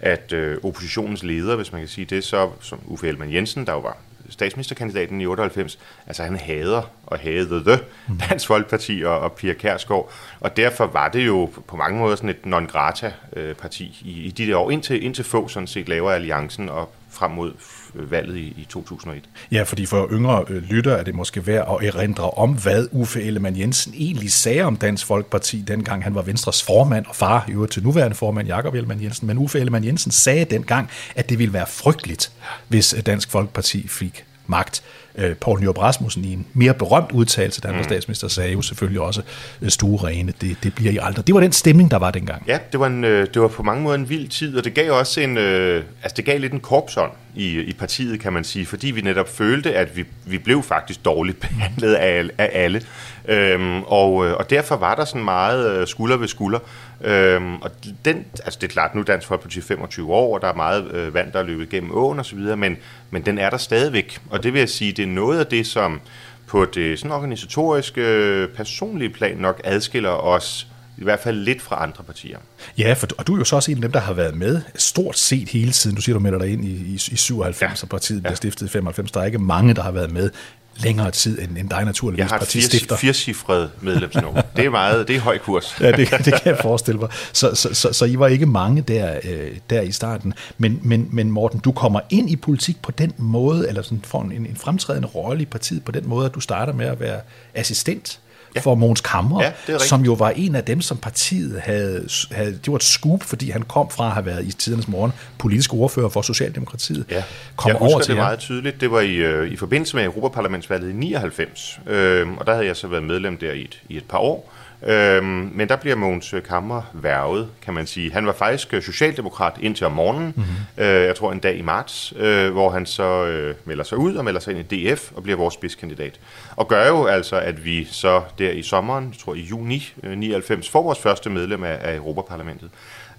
at 0.00 0.32
øh, 0.32 0.58
oppositionens 0.64 1.22
leder, 1.22 1.56
hvis 1.56 1.72
man 1.72 1.80
kan 1.80 1.88
sige 1.88 2.04
det, 2.04 2.24
så 2.24 2.50
som 2.60 2.78
Uffe 2.86 3.08
Ellemann 3.08 3.32
Jensen, 3.32 3.66
der 3.66 3.72
jo 3.72 3.78
var 3.78 3.96
statsministerkandidaten 4.30 5.20
i 5.20 5.26
98, 5.26 5.78
altså 6.06 6.22
han 6.22 6.36
hader 6.36 6.82
og 7.06 7.18
havde 7.18 7.50
det 7.64 7.84
mm. 8.08 8.18
Dansk 8.18 8.46
Folkeparti 8.46 9.02
og, 9.04 9.18
og 9.18 9.32
Pia 9.32 9.52
Kærsgaard, 9.52 10.12
og 10.40 10.56
derfor 10.56 10.86
var 10.86 11.08
det 11.08 11.26
jo 11.26 11.50
på 11.68 11.76
mange 11.76 11.98
måder 11.98 12.16
sådan 12.16 12.30
et 12.30 12.46
non-grata-parti 12.46 13.98
i, 14.04 14.22
i 14.22 14.30
de 14.30 14.46
der 14.46 14.56
år, 14.56 14.70
indtil, 14.70 15.04
indtil 15.04 15.24
få 15.24 15.48
sådan 15.48 15.66
set 15.66 15.88
laver 15.88 16.10
alliancen 16.10 16.68
og 16.68 16.92
frem 17.10 17.30
mod 17.30 17.52
Øh, 17.96 18.10
valget 18.10 18.36
i, 18.36 18.54
i 18.56 18.66
2001. 18.70 19.24
Ja, 19.52 19.62
fordi 19.62 19.86
for 19.86 20.08
yngre 20.12 20.44
øh, 20.48 20.62
lytter 20.62 20.94
er 20.94 21.02
det 21.02 21.14
måske 21.14 21.46
værd 21.46 21.78
at 21.80 21.86
erindre 21.88 22.30
om, 22.30 22.52
hvad 22.52 22.86
Uffe 22.92 23.22
Ellemann 23.22 23.58
Jensen 23.58 23.94
egentlig 23.96 24.32
sagde 24.32 24.62
om 24.62 24.76
Dansk 24.76 25.06
Folkeparti, 25.06 25.60
dengang 25.60 26.04
han 26.04 26.14
var 26.14 26.22
Venstres 26.22 26.62
formand 26.62 27.06
og 27.06 27.16
far, 27.16 27.44
i 27.48 27.52
øvrigt 27.52 27.72
til 27.72 27.82
nuværende 27.82 28.16
formand 28.16 28.48
Jakob 28.48 28.74
Ellemann 28.74 29.02
Jensen. 29.02 29.26
Men 29.26 29.38
Uffe 29.38 29.58
Ellemann 29.58 29.84
Jensen 29.84 30.12
sagde 30.12 30.44
dengang, 30.44 30.90
at 31.14 31.28
det 31.28 31.38
ville 31.38 31.52
være 31.52 31.66
frygteligt, 31.66 32.32
hvis 32.68 32.94
Dansk 33.06 33.30
Folkeparti 33.30 33.88
fik 33.88 34.24
magt. 34.46 34.82
Øh, 35.18 35.36
Poul 35.36 35.60
Nyrup 35.60 35.78
Rasmussen 35.78 36.24
i 36.24 36.32
en 36.32 36.46
mere 36.54 36.74
berømt 36.74 37.12
udtalelse, 37.12 37.60
da 37.60 37.68
han 37.68 37.74
var 37.74 37.82
mm. 37.82 37.88
statsminister, 37.88 38.28
sagde 38.28 38.52
jo 38.52 38.62
selvfølgelig 38.62 39.00
også 39.00 39.22
øh, 39.62 39.70
stuerene, 39.70 40.32
det, 40.40 40.56
det 40.62 40.74
bliver 40.74 40.92
I 40.92 40.98
aldrig. 41.02 41.26
Det 41.26 41.34
var 41.34 41.40
den 41.40 41.52
stemning, 41.52 41.90
der 41.90 41.96
var 41.96 42.10
dengang. 42.10 42.42
Ja, 42.46 42.58
det 42.72 42.80
var, 42.80 42.86
en, 42.86 43.04
øh, 43.04 43.26
det 43.34 43.42
var 43.42 43.48
på 43.48 43.62
mange 43.62 43.82
måder 43.82 43.94
en 43.94 44.08
vild 44.08 44.28
tid, 44.28 44.58
og 44.58 44.64
det 44.64 44.74
gav 44.74 44.92
også 44.92 45.20
en, 45.20 45.38
øh, 45.38 45.84
altså 46.02 46.14
det 46.16 46.24
gav 46.24 46.40
lidt 46.40 46.52
en 46.52 46.60
korpsånd 46.60 47.10
i, 47.34 47.60
i 47.60 47.72
partiet, 47.72 48.20
kan 48.20 48.32
man 48.32 48.44
sige, 48.44 48.66
fordi 48.66 48.90
vi 48.90 49.00
netop 49.00 49.28
følte, 49.28 49.74
at 49.74 49.96
vi, 49.96 50.04
vi 50.24 50.38
blev 50.38 50.62
faktisk 50.62 51.04
dårligt 51.04 51.40
behandlet 51.48 51.94
af, 51.94 52.24
af 52.38 52.50
alle. 52.52 52.82
Øhm, 53.28 53.82
og, 53.82 54.14
og 54.14 54.50
derfor 54.50 54.76
var 54.76 54.94
der 54.94 55.04
sådan 55.04 55.24
meget 55.24 55.88
skulder 55.88 56.16
ved 56.16 56.28
skulder. 56.28 56.58
Øhm, 57.00 57.56
og 57.56 57.70
den, 58.04 58.24
altså 58.44 58.58
det 58.60 58.68
er 58.68 58.72
klart, 58.72 58.94
nu 58.94 59.00
er 59.00 59.04
Dansk 59.04 59.26
Folkeparti 59.26 59.60
25 59.60 60.12
år, 60.12 60.34
og 60.34 60.42
der 60.42 60.48
er 60.48 60.54
meget 60.54 60.90
øh, 60.90 61.14
vand, 61.14 61.32
der 61.32 61.38
er 61.38 61.42
løbet 61.42 61.68
gennem 61.68 61.90
åen 61.94 62.18
osv., 62.18 62.38
men, 62.38 62.76
men 63.10 63.26
den 63.26 63.38
er 63.38 63.50
der 63.50 63.56
stadigvæk. 63.56 64.20
Og 64.30 64.42
det 64.42 64.52
vil 64.52 64.58
jeg 64.58 64.68
sige, 64.68 64.92
det 64.92 65.02
er 65.02 65.06
noget 65.06 65.38
af 65.38 65.46
det, 65.46 65.66
som 65.66 66.00
på 66.46 66.64
det 66.64 66.98
sådan 66.98 67.12
organisatoriske, 67.12 68.48
personlige 68.56 69.10
plan 69.10 69.36
nok 69.36 69.60
adskiller 69.64 70.10
os 70.10 70.68
i 70.98 71.04
hvert 71.04 71.20
fald 71.20 71.36
lidt 71.36 71.62
fra 71.62 71.82
andre 71.82 72.04
partier. 72.04 72.38
Ja, 72.78 72.92
for, 72.92 73.06
og 73.18 73.26
du 73.26 73.34
er 73.34 73.38
jo 73.38 73.44
så 73.44 73.56
også 73.56 73.70
en 73.70 73.76
af 73.76 73.82
dem, 73.82 73.92
der 73.92 74.00
har 74.00 74.12
været 74.12 74.34
med 74.34 74.62
stort 74.74 75.18
set 75.18 75.48
hele 75.48 75.72
tiden. 75.72 75.96
Du 75.96 76.02
siger, 76.02 76.14
du 76.14 76.20
melder 76.20 76.38
dig 76.38 76.52
ind 76.52 76.64
i, 76.64 76.70
i, 76.70 76.94
i 76.94 77.16
97, 77.16 77.62
ja. 77.62 77.84
og 77.84 77.88
partiet 77.88 78.22
bliver 78.22 78.32
ja. 78.32 78.36
stiftet 78.36 78.66
i 78.66 78.68
95. 78.68 79.12
Der 79.12 79.20
er 79.20 79.24
ikke 79.24 79.38
mange, 79.38 79.74
der 79.74 79.82
har 79.82 79.90
været 79.90 80.10
med 80.10 80.30
længere 80.78 81.10
tid 81.10 81.38
end, 81.42 81.58
end 81.58 81.70
dig 81.70 81.84
naturligvis. 81.84 82.18
Jeg 82.18 82.26
har 82.28 82.38
et 82.38 82.48
fire, 82.48 82.96
firecifret 82.96 83.70
medlemsnummer. 83.80 84.42
det 84.56 84.64
er 84.64 84.70
meget, 84.70 85.08
det 85.08 85.16
er 85.16 85.20
høj 85.20 85.38
kurs. 85.38 85.76
ja, 85.80 85.92
det, 85.92 86.10
det 86.10 86.24
kan 86.24 86.40
jeg 86.44 86.58
forestille 86.62 87.00
mig. 87.00 87.08
Så, 87.32 87.54
så, 87.54 87.74
så, 87.74 87.92
så 87.92 88.04
I 88.04 88.18
var 88.18 88.26
ikke 88.26 88.46
mange 88.46 88.82
der, 88.82 89.20
øh, 89.24 89.50
der 89.70 89.80
i 89.80 89.92
starten. 89.92 90.34
Men, 90.58 90.80
men, 90.82 91.08
men 91.12 91.30
Morten, 91.30 91.60
du 91.60 91.72
kommer 91.72 92.00
ind 92.10 92.30
i 92.30 92.36
politik 92.36 92.82
på 92.82 92.90
den 92.90 93.12
måde, 93.16 93.68
eller 93.68 93.82
sådan 93.82 94.02
får 94.04 94.22
en, 94.22 94.32
en 94.32 94.56
fremtrædende 94.56 95.08
rolle 95.08 95.42
i 95.42 95.46
partiet 95.46 95.84
på 95.84 95.92
den 95.92 96.08
måde, 96.08 96.26
at 96.26 96.34
du 96.34 96.40
starter 96.40 96.72
med 96.72 96.86
at 96.86 97.00
være 97.00 97.20
assistent 97.54 98.20
ja. 98.56 98.60
for 98.60 98.74
Måns 98.74 99.00
Kammer, 99.00 99.42
ja, 99.68 99.78
som 99.78 100.02
jo 100.04 100.12
var 100.12 100.30
en 100.30 100.54
af 100.54 100.64
dem, 100.64 100.80
som 100.80 100.96
partiet 100.96 101.60
havde, 101.60 102.08
havde, 102.30 102.52
det 102.52 102.68
var 102.68 102.76
et 102.76 102.82
scoop, 102.84 103.22
fordi 103.22 103.50
han 103.50 103.62
kom 103.62 103.90
fra 103.90 104.06
at 104.06 104.12
have 104.12 104.26
været 104.26 104.44
i 104.44 104.52
tidernes 104.52 104.88
morgen 104.88 105.12
politisk 105.38 105.74
ordfører 105.74 106.08
for 106.08 106.22
Socialdemokratiet. 106.22 107.04
Ja. 107.10 107.22
Kom 107.56 107.68
jeg 107.68 107.76
husker 107.78 107.94
over 107.94 108.02
til 108.02 108.14
det 108.14 108.16
meget 108.16 108.38
tydeligt. 108.38 108.80
Det 108.80 108.90
var 108.90 109.00
i, 109.00 109.14
øh, 109.14 109.52
i 109.52 109.56
forbindelse 109.56 109.96
med 109.96 110.04
Europaparlamentsvalget 110.04 110.90
i 110.90 110.92
99, 110.92 111.80
øh, 111.86 112.28
og 112.36 112.46
der 112.46 112.52
havde 112.52 112.66
jeg 112.66 112.76
så 112.76 112.86
været 112.86 113.02
medlem 113.02 113.36
der 113.36 113.52
i 113.52 113.60
et, 113.60 113.82
i 113.88 113.96
et 113.96 114.04
par 114.04 114.18
år. 114.18 114.52
Øhm, 114.82 115.50
men 115.54 115.68
der 115.68 115.76
bliver 115.76 115.96
Mogens 115.96 116.34
Kammer 116.48 116.82
værvet, 116.92 117.48
kan 117.62 117.74
man 117.74 117.86
sige. 117.86 118.12
Han 118.12 118.26
var 118.26 118.32
faktisk 118.32 118.74
øh, 118.74 118.82
socialdemokrat 118.82 119.52
indtil 119.60 119.86
om 119.86 119.92
morgenen, 119.92 120.32
mm-hmm. 120.36 120.84
øh, 120.84 121.02
jeg 121.02 121.16
tror 121.16 121.32
en 121.32 121.38
dag 121.38 121.56
i 121.56 121.62
marts, 121.62 122.12
øh, 122.16 122.52
hvor 122.52 122.70
han 122.70 122.86
så 122.86 123.26
øh, 123.26 123.54
melder 123.64 123.84
sig 123.84 123.98
ud 123.98 124.14
og 124.14 124.24
melder 124.24 124.40
sig 124.40 124.58
ind 124.58 124.72
i 124.72 124.94
DF 124.94 125.12
og 125.12 125.22
bliver 125.22 125.38
vores 125.38 125.54
spidskandidat. 125.54 126.20
Og 126.56 126.68
gør 126.68 126.88
jo 126.88 127.06
altså, 127.06 127.36
at 127.36 127.64
vi 127.64 127.84
så 127.84 128.22
der 128.38 128.50
i 128.50 128.62
sommeren, 128.62 129.04
jeg 129.04 129.18
tror 129.18 129.34
i 129.34 129.40
juni 129.40 129.92
øh, 130.02 130.18
99, 130.18 130.68
får 130.68 130.82
vores 130.82 130.98
første 130.98 131.30
medlem 131.30 131.64
af, 131.64 131.78
af 131.80 131.96
Europaparlamentet. 131.96 132.70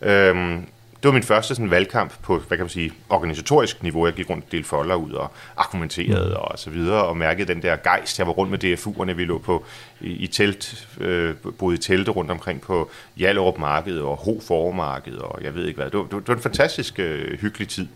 Øhm, 0.02 0.68
var 1.08 1.14
min 1.14 1.24
første 1.24 1.56
sådan, 1.56 1.72
valgkamp 1.72 2.14
på, 2.24 2.38
hvad 2.38 2.58
kan 2.58 2.64
man 2.64 2.70
sige, 2.70 2.92
organisatorisk 3.10 3.84
niveau. 3.84 4.06
Jeg 4.06 4.14
gik 4.14 4.30
rundt 4.30 4.46
og 4.46 4.52
delte 4.52 4.70
folder 4.70 4.96
ud 4.96 5.12
og 5.12 5.32
argumenterede 5.58 6.30
mm. 6.30 6.36
og 6.36 6.60
så 6.60 6.70
videre, 6.70 7.04
og 7.04 7.18
mærkede 7.18 7.54
den 7.54 7.62
der 7.62 7.76
gejst. 7.76 8.20
Jeg 8.20 8.28
var 8.28 8.34
rundt 8.34 8.52
med 8.52 8.64
DFU'erne, 8.64 9.14
vi 9.14 9.26
lå 9.26 9.38
på, 9.38 9.66
i, 10.02 10.12
i 10.12 10.28
telt, 10.28 10.88
øh, 11.00 11.36
boede 11.60 11.76
i 11.76 11.78
telte 11.78 12.12
rundt 12.12 12.32
omkring 12.32 12.62
på 12.62 12.90
Hjallerup 13.16 13.58
Marked 13.58 14.00
og 14.00 14.16
Ho 14.18 14.40
Formarked, 14.48 15.18
og 15.18 15.44
jeg 15.44 15.56
ved 15.56 15.66
ikke 15.66 15.78
hvad. 15.78 15.90
Det 15.90 16.00
var, 16.00 16.06
det 16.20 16.28
var 16.28 16.36
en 16.36 16.42
fantastisk 16.42 17.00
øh, 17.00 17.40
hyggelig 17.40 17.68
tid. 17.68 17.88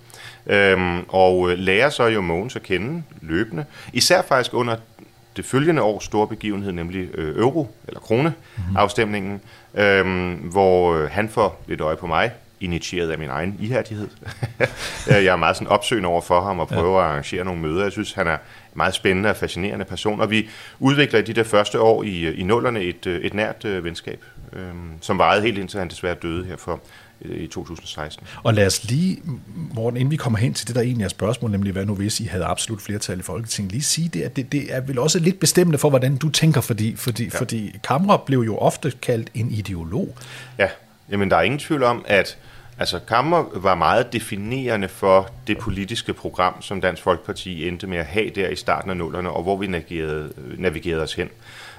Øhm, 0.47 1.05
og 1.07 1.51
øh, 1.51 1.57
lærer 1.57 1.89
så 1.89 2.05
jo 2.05 2.21
Mogens 2.21 2.55
at 2.55 2.63
kende 2.63 3.03
løbende. 3.21 3.65
Især 3.93 4.21
faktisk 4.21 4.53
under 4.53 4.75
det 5.35 5.45
følgende 5.45 5.81
års 5.81 6.03
store 6.03 6.27
begivenhed, 6.27 6.71
nemlig 6.71 7.09
øh, 7.15 7.37
euro- 7.37 7.75
eller 7.87 7.99
krone-afstemningen, 7.99 9.31
mm-hmm. 9.31 9.83
øhm, 9.83 10.33
hvor 10.33 10.93
øh, 10.93 11.09
han 11.09 11.29
får 11.29 11.63
lidt 11.67 11.81
øje 11.81 11.95
på 11.95 12.07
mig, 12.07 12.31
initieret 12.61 13.11
af 13.11 13.17
min 13.17 13.29
egen 13.29 13.57
ihærdighed. 13.59 14.07
jeg 15.07 15.25
er 15.25 15.35
meget 15.35 15.55
sådan 15.55 15.67
opsøgende 15.67 16.09
over 16.09 16.21
for 16.21 16.41
ham 16.41 16.59
og 16.59 16.67
prøver 16.67 16.99
ja. 16.99 17.05
at 17.05 17.11
arrangere 17.11 17.45
nogle 17.45 17.61
møder. 17.61 17.83
Jeg 17.83 17.91
synes, 17.91 18.13
han 18.13 18.27
er 18.27 18.33
en 18.33 18.39
meget 18.73 18.93
spændende 18.93 19.29
og 19.29 19.35
fascinerende 19.35 19.85
person, 19.85 20.21
og 20.21 20.29
vi 20.29 20.49
udvikler 20.79 21.19
i 21.19 21.23
de 21.23 21.33
der 21.33 21.43
første 21.43 21.79
år 21.79 22.03
i, 22.03 22.33
i 22.33 22.43
nullerne 22.43 22.81
et, 22.81 23.07
et 23.07 23.33
nært 23.33 23.65
øh, 23.65 23.83
venskab, 23.83 24.23
øh, 24.53 24.61
som 25.01 25.17
varede 25.17 25.41
helt 25.41 25.57
indtil 25.57 25.79
han 25.79 25.87
desværre 25.87 26.15
døde 26.15 26.45
her 26.45 26.57
for 26.57 26.81
i 27.25 27.47
2016. 27.47 28.27
Og 28.43 28.53
lad 28.53 28.65
os 28.65 28.83
lige, 28.83 29.21
Morten, 29.73 29.97
inden 29.97 30.11
vi 30.11 30.15
kommer 30.15 30.39
hen 30.39 30.53
til 30.53 30.67
det, 30.67 30.75
der 30.75 30.81
egentlig 30.81 31.05
er 31.05 31.09
spørgsmål, 31.09 31.51
nemlig 31.51 31.71
hvad 31.73 31.85
nu 31.85 31.95
hvis 31.95 32.19
I 32.19 32.25
havde 32.25 32.45
absolut 32.45 32.81
flertal 32.81 33.19
i 33.19 33.21
Folketinget, 33.21 33.71
lige 33.71 33.81
sige 33.81 34.09
det, 34.09 34.21
at 34.21 34.35
det, 34.35 34.51
det 34.51 34.75
er 34.75 34.81
vel 34.81 34.99
også 34.99 35.19
lidt 35.19 35.39
bestemmende 35.39 35.77
for, 35.77 35.89
hvordan 35.89 36.17
du 36.17 36.29
tænker, 36.29 36.61
fordi, 36.61 36.95
fordi, 36.95 37.23
ja. 37.23 37.39
fordi 37.39 37.79
Kammer 37.83 38.17
blev 38.17 38.39
jo 38.39 38.57
ofte 38.57 38.93
kaldt 39.01 39.29
en 39.33 39.51
ideolog. 39.51 40.17
Ja, 40.57 40.67
jamen 41.09 41.31
der 41.31 41.37
er 41.37 41.41
ingen 41.41 41.59
tvivl 41.59 41.83
om, 41.83 42.05
at 42.07 42.37
altså, 42.81 42.99
Kammer 43.07 43.43
var 43.55 43.75
meget 43.75 44.13
definerende 44.13 44.87
for 44.87 45.29
det 45.47 45.57
politiske 45.57 46.13
program, 46.13 46.61
som 46.61 46.81
Dansk 46.81 47.03
Folkeparti 47.03 47.67
endte 47.67 47.87
med 47.87 47.97
at 47.97 48.05
have 48.05 48.29
der 48.29 48.49
i 48.49 48.55
starten 48.55 48.89
af 48.89 48.97
nullerne, 48.97 49.29
og 49.29 49.43
hvor 49.43 49.57
vi 49.57 49.67
navigerede, 49.67 50.33
navigerede 50.57 51.03
os 51.03 51.13
hen. 51.13 51.29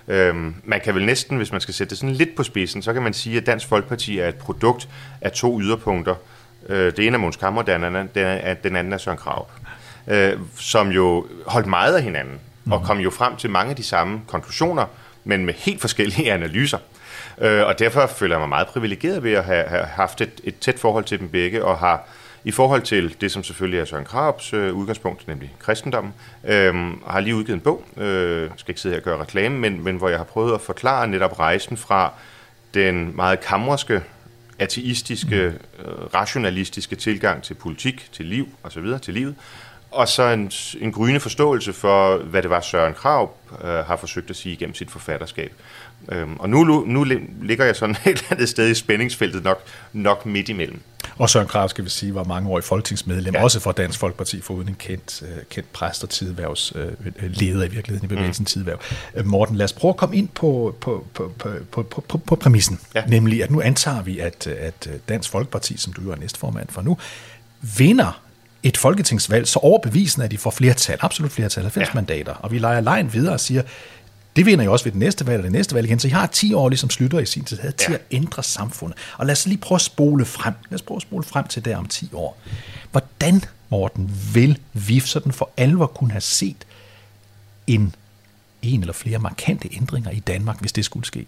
Øhm, 0.09 0.55
man 0.65 0.81
kan 0.81 0.95
vel 0.95 1.07
næsten, 1.07 1.37
hvis 1.37 1.53
man 1.53 1.61
skal 1.61 1.75
sætte 1.75 1.91
det 1.91 1.99
sådan 1.99 2.15
lidt 2.15 2.37
på 2.37 2.43
spidsen, 2.43 2.83
så 2.83 2.93
kan 2.93 3.03
man 3.03 3.13
sige, 3.13 3.37
at 3.37 3.47
Dansk 3.47 3.69
Folkeparti 3.69 4.19
er 4.19 4.29
et 4.29 4.35
produkt 4.35 4.89
af 5.21 5.33
to 5.33 5.61
yderpunkter. 5.61 6.15
Øh, 6.69 6.97
det 6.97 7.07
ene 7.07 7.17
er 7.17 7.21
Måns 7.21 7.37
Kammer, 7.37 7.63
den 7.63 7.85
anden, 7.85 8.09
er, 8.15 8.55
den 8.55 8.77
anden 8.77 8.93
er 8.93 8.99
Søren 8.99 9.19
Krav, 9.19 9.49
øh, 10.07 10.39
som 10.57 10.89
jo 10.89 11.27
holdt 11.47 11.67
meget 11.67 11.97
af 11.97 12.03
hinanden, 12.03 12.41
og 12.71 12.79
mhm. 12.79 12.87
kom 12.87 12.99
jo 12.99 13.11
frem 13.11 13.37
til 13.37 13.51
mange 13.51 13.71
af 13.71 13.77
de 13.77 13.85
samme 13.85 14.21
konklusioner, 14.27 14.87
men 15.25 15.45
med 15.45 15.55
helt 15.55 15.81
forskellige 15.81 16.33
analyser. 16.39 16.79
Øh, 17.39 17.67
og 17.67 17.79
derfor 17.79 18.07
føler 18.07 18.35
jeg 18.35 18.41
mig 18.41 18.49
meget 18.49 18.67
privilegeret 18.67 19.23
ved 19.23 19.33
at 19.33 19.45
have, 19.45 19.65
have 19.65 19.85
haft 19.85 20.21
et, 20.21 20.41
et 20.45 20.59
tæt 20.59 20.79
forhold 20.79 21.05
til 21.05 21.19
dem 21.19 21.29
begge, 21.29 21.65
og 21.65 21.79
har 21.79 22.09
i 22.45 22.51
forhold 22.51 22.83
til 22.83 23.17
det, 23.21 23.33
som 23.33 23.43
selvfølgelig 23.43 23.81
er 23.81 23.85
Søren 23.85 24.05
Krabs 24.05 24.53
øh, 24.53 24.75
udgangspunkt, 24.75 25.29
nemlig 25.29 25.55
kristendommen, 25.59 26.15
øh, 26.45 26.75
har 27.07 27.21
lige 27.21 27.37
udgivet 27.37 27.57
en 27.57 27.61
bog, 27.61 27.85
øh, 27.97 28.51
skal 28.57 28.71
ikke 28.71 28.81
sidde 28.81 28.95
her 28.95 29.01
og 29.01 29.05
gøre 29.05 29.21
reklame, 29.21 29.59
men, 29.59 29.85
men 29.85 29.97
hvor 29.97 30.09
jeg 30.09 30.19
har 30.19 30.25
prøvet 30.25 30.55
at 30.55 30.61
forklare 30.61 31.09
netop 31.09 31.39
rejsen 31.39 31.77
fra 31.77 32.13
den 32.75 33.17
meget 33.17 33.41
kammerske, 33.41 34.03
ateistiske, 34.59 35.37
øh, 35.37 35.55
rationalistiske 36.15 36.97
tilgang 36.97 37.43
til 37.43 37.55
politik, 37.55 38.09
til 38.13 38.27
liv 38.27 38.49
osv., 38.63 38.87
til 39.03 39.15
livet, 39.15 39.35
og 39.93 40.09
så 40.09 40.23
en, 40.23 40.51
en 40.81 40.93
gryende 40.93 41.21
forståelse 41.21 41.73
for, 41.73 42.17
hvad 42.17 42.43
det 42.43 42.51
var 42.51 42.61
Søren 42.61 42.95
Krav 42.95 43.31
øh, 43.65 43.69
har 43.69 43.97
forsøgt 43.97 44.31
at 44.31 44.37
sige 44.37 44.57
gennem 44.57 44.75
sit 44.75 44.91
forfatterskab. 44.91 45.53
Øhm, 46.09 46.37
og 46.37 46.51
nu, 46.51 46.65
nu 46.87 47.05
ligger 47.43 47.65
jeg 47.65 47.77
sådan 47.77 47.97
et 48.07 48.27
andet 48.31 48.49
sted 48.49 48.71
i 48.71 48.75
spændingsfeltet, 48.75 49.45
nok, 49.45 49.63
nok 49.93 50.27
midt 50.27 50.49
imellem. 50.49 50.81
Og 51.19 51.31
Søren 51.31 51.47
Krav, 51.47 51.69
skal 51.69 51.85
vi 51.85 51.91
sige, 51.91 52.15
var 52.15 52.25
mange 52.25 52.51
år 52.51 52.59
i 52.59 52.63
folketingsmedlem, 52.63 53.35
ja. 53.35 53.43
også 53.43 53.61
for 53.61 53.73
Dansk 53.73 53.99
Folkeparti, 53.99 54.41
foruden 54.41 54.69
en 54.69 54.77
kendt, 54.79 55.23
uh, 55.23 55.29
kendt 55.51 55.73
præst 55.73 56.03
og 56.03 56.11
tidværvsleder 56.11 57.59
uh, 57.59 57.67
i 57.67 57.69
virkeligheden 57.71 58.05
i 58.05 58.07
bevægelsen 58.07 58.43
mm. 58.43 58.47
tidværv. 58.47 58.79
Uh, 59.19 59.27
Morten, 59.27 59.57
lad 59.57 59.65
os 59.65 59.73
prøve 59.73 59.91
at 59.91 59.97
komme 59.97 60.17
ind 60.17 60.29
på, 60.29 60.77
på, 60.81 61.07
på, 61.15 61.33
på, 61.39 61.51
på, 61.71 61.83
på, 61.83 62.01
på, 62.09 62.19
på 62.19 62.37
præmissen. 62.37 62.81
Ja. 62.95 63.05
Nemlig, 63.07 63.43
at 63.43 63.51
nu 63.51 63.61
antager 63.61 64.03
vi, 64.03 64.19
at, 64.19 64.47
at 64.47 64.89
Dansk 65.09 65.31
Folkeparti, 65.31 65.77
som 65.77 65.93
du 65.93 66.11
er 66.11 66.17
næstformand 66.17 66.69
for 66.69 66.83
nu, 66.83 66.99
vinder 67.79 68.22
et 68.63 68.77
folketingsvalg 68.77 69.49
så 69.49 69.59
overbevisende, 69.59 70.25
at 70.25 70.31
de 70.31 70.39
får 70.39 70.51
flertal, 70.51 70.99
absolut 71.01 71.33
flertal, 71.33 71.63
90 71.63 71.89
ja. 71.89 71.95
mandater. 71.95 72.35
Og 72.35 72.53
vi 72.53 72.59
leger 72.59 72.81
lejen 72.81 73.13
videre 73.13 73.33
og 73.33 73.41
siger, 73.41 73.63
det 74.37 74.47
vinder 74.47 74.65
jo 74.65 74.73
også 74.73 74.85
ved 74.85 74.93
det 74.93 74.99
næste 74.99 75.27
valg 75.27 75.39
og 75.39 75.45
det 75.45 75.53
næste 75.53 75.75
valg 75.75 75.87
igen. 75.87 75.99
Så 75.99 76.09
I 76.09 76.11
har 76.11 76.27
10 76.27 76.55
år, 76.55 76.69
ligesom 76.69 76.91
Slytter 76.91 77.19
i 77.19 77.27
sin 77.27 77.45
tid 77.45 77.59
havde, 77.59 77.73
til 77.73 77.91
ja. 77.91 77.95
at 77.95 78.03
ændre 78.11 78.43
samfundet. 78.43 78.99
Og 79.19 79.27
lad 79.27 79.33
os 79.33 79.47
lige 79.47 79.59
prøve 79.59 79.77
at 79.77 79.83
spole 79.83 80.25
frem. 80.25 80.55
Lad 80.71 80.75
os 80.75 80.83
prøve 80.83 80.97
at 80.97 81.03
spole 81.03 81.25
frem 81.25 81.47
til 81.47 81.65
der 81.65 81.77
om 81.77 81.87
10 81.87 82.11
år. 82.13 82.39
Hvordan, 82.91 83.45
Morten, 83.69 84.11
vil 84.35 84.59
vi 84.73 85.01
sådan 85.01 85.33
for 85.33 85.51
alvor 85.57 85.87
kunne 85.87 86.11
have 86.11 86.21
set 86.21 86.67
en, 87.67 87.95
en 88.63 88.81
eller 88.81 88.93
flere 88.93 89.19
markante 89.19 89.69
ændringer 89.73 90.11
i 90.11 90.21
Danmark, 90.21 90.61
hvis 90.61 90.73
det 90.73 90.85
skulle 90.85 91.07
ske? 91.07 91.27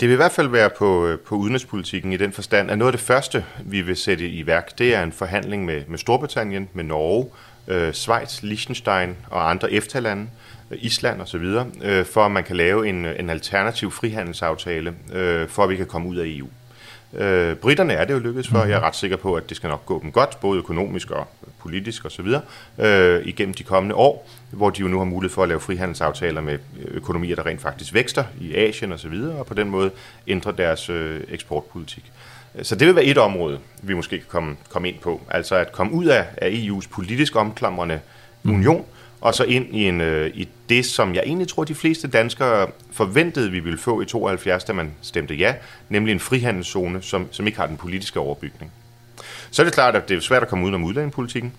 Det 0.00 0.08
vil 0.08 0.14
i 0.14 0.16
hvert 0.16 0.32
fald 0.32 0.48
være 0.48 0.70
på, 0.70 1.06
øh, 1.06 1.18
på 1.18 1.34
udenrigspolitikken 1.34 2.12
i 2.12 2.16
den 2.16 2.32
forstand, 2.32 2.70
at 2.70 2.78
noget 2.78 2.92
af 2.92 2.98
det 2.98 3.06
første, 3.06 3.44
vi 3.64 3.80
vil 3.80 3.96
sætte 3.96 4.28
i 4.28 4.46
værk, 4.46 4.78
det 4.78 4.94
er 4.94 5.02
en 5.02 5.12
forhandling 5.12 5.64
med, 5.64 5.82
med 5.88 5.98
Storbritannien, 5.98 6.68
med 6.72 6.84
Norge, 6.84 7.26
øh, 7.68 7.92
Schweiz, 7.92 8.42
Liechtenstein 8.42 9.16
og 9.30 9.50
andre 9.50 9.72
EFTA-lande, 9.72 10.26
øh, 10.70 10.78
Island 10.80 11.20
osv., 11.20 11.44
øh, 11.82 12.04
for 12.04 12.24
at 12.24 12.30
man 12.30 12.44
kan 12.44 12.56
lave 12.56 12.88
en, 12.88 13.04
øh, 13.04 13.18
en 13.18 13.30
alternativ 13.30 13.90
frihandelsaftale, 13.90 14.94
øh, 15.12 15.48
for 15.48 15.64
at 15.64 15.70
vi 15.70 15.76
kan 15.76 15.86
komme 15.86 16.08
ud 16.08 16.16
af 16.16 16.26
EU. 16.26 16.48
Øh, 17.14 17.56
britterne 17.56 17.92
er 17.92 18.04
det 18.04 18.14
jo 18.14 18.18
lykkedes 18.18 18.48
for. 18.48 18.64
Jeg 18.64 18.76
er 18.76 18.80
ret 18.80 18.96
sikker 18.96 19.16
på, 19.16 19.34
at 19.34 19.48
det 19.48 19.56
skal 19.56 19.68
nok 19.68 19.86
gå 19.86 20.00
dem 20.02 20.12
godt, 20.12 20.40
både 20.40 20.58
økonomisk 20.58 21.10
og 21.10 21.28
politisk 21.58 22.04
osv., 22.04 22.26
øh, 22.78 23.26
igennem 23.26 23.54
de 23.54 23.62
kommende 23.62 23.94
år, 23.94 24.28
hvor 24.50 24.70
de 24.70 24.80
jo 24.80 24.88
nu 24.88 24.98
har 24.98 25.04
mulighed 25.04 25.34
for 25.34 25.42
at 25.42 25.48
lave 25.48 25.60
frihandelsaftaler 25.60 26.40
med 26.40 26.58
økonomier, 26.76 27.36
der 27.36 27.46
rent 27.46 27.60
faktisk 27.60 27.94
vækster 27.94 28.24
i 28.40 28.54
Asien 28.54 28.92
osv., 28.92 29.12
og, 29.12 29.38
og 29.38 29.46
på 29.46 29.54
den 29.54 29.70
måde 29.70 29.90
ændre 30.28 30.52
deres 30.52 30.90
øh, 30.90 31.20
eksportpolitik. 31.28 32.12
Så 32.62 32.74
det 32.74 32.86
vil 32.86 32.96
være 32.96 33.04
et 33.04 33.18
område, 33.18 33.58
vi 33.82 33.94
måske 33.94 34.18
kan 34.18 34.26
komme, 34.28 34.56
komme 34.68 34.88
ind 34.88 34.98
på, 34.98 35.20
altså 35.30 35.54
at 35.54 35.72
komme 35.72 35.92
ud 35.92 36.06
af, 36.06 36.26
af 36.36 36.50
EU's 36.50 36.88
politisk 36.90 37.36
omklamrende 37.36 38.00
union, 38.44 38.80
mm 38.80 38.99
og 39.20 39.34
så 39.34 39.44
ind 39.44 39.74
i, 39.74 39.88
en, 39.88 40.00
øh, 40.00 40.30
i 40.34 40.48
det, 40.68 40.86
som 40.86 41.14
jeg 41.14 41.22
egentlig 41.26 41.48
tror, 41.48 41.64
de 41.64 41.74
fleste 41.74 42.08
danskere 42.08 42.66
forventede, 42.92 43.50
vi 43.50 43.60
ville 43.60 43.78
få 43.78 44.00
i 44.00 44.04
72, 44.04 44.64
da 44.64 44.72
man 44.72 44.92
stemte 45.02 45.34
ja, 45.34 45.54
nemlig 45.88 46.12
en 46.12 46.20
frihandelszone, 46.20 47.02
som, 47.02 47.28
som 47.30 47.46
ikke 47.46 47.58
har 47.58 47.66
den 47.66 47.76
politiske 47.76 48.20
overbygning. 48.20 48.72
Så 49.50 49.62
er 49.62 49.64
det 49.64 49.74
klart, 49.74 49.96
at 49.96 50.08
det 50.08 50.16
er 50.16 50.20
svært 50.20 50.42
at 50.42 50.48
komme 50.48 50.66
ud 50.66 50.74
om 50.74 50.84
udlændingepolitikken. 50.84 51.52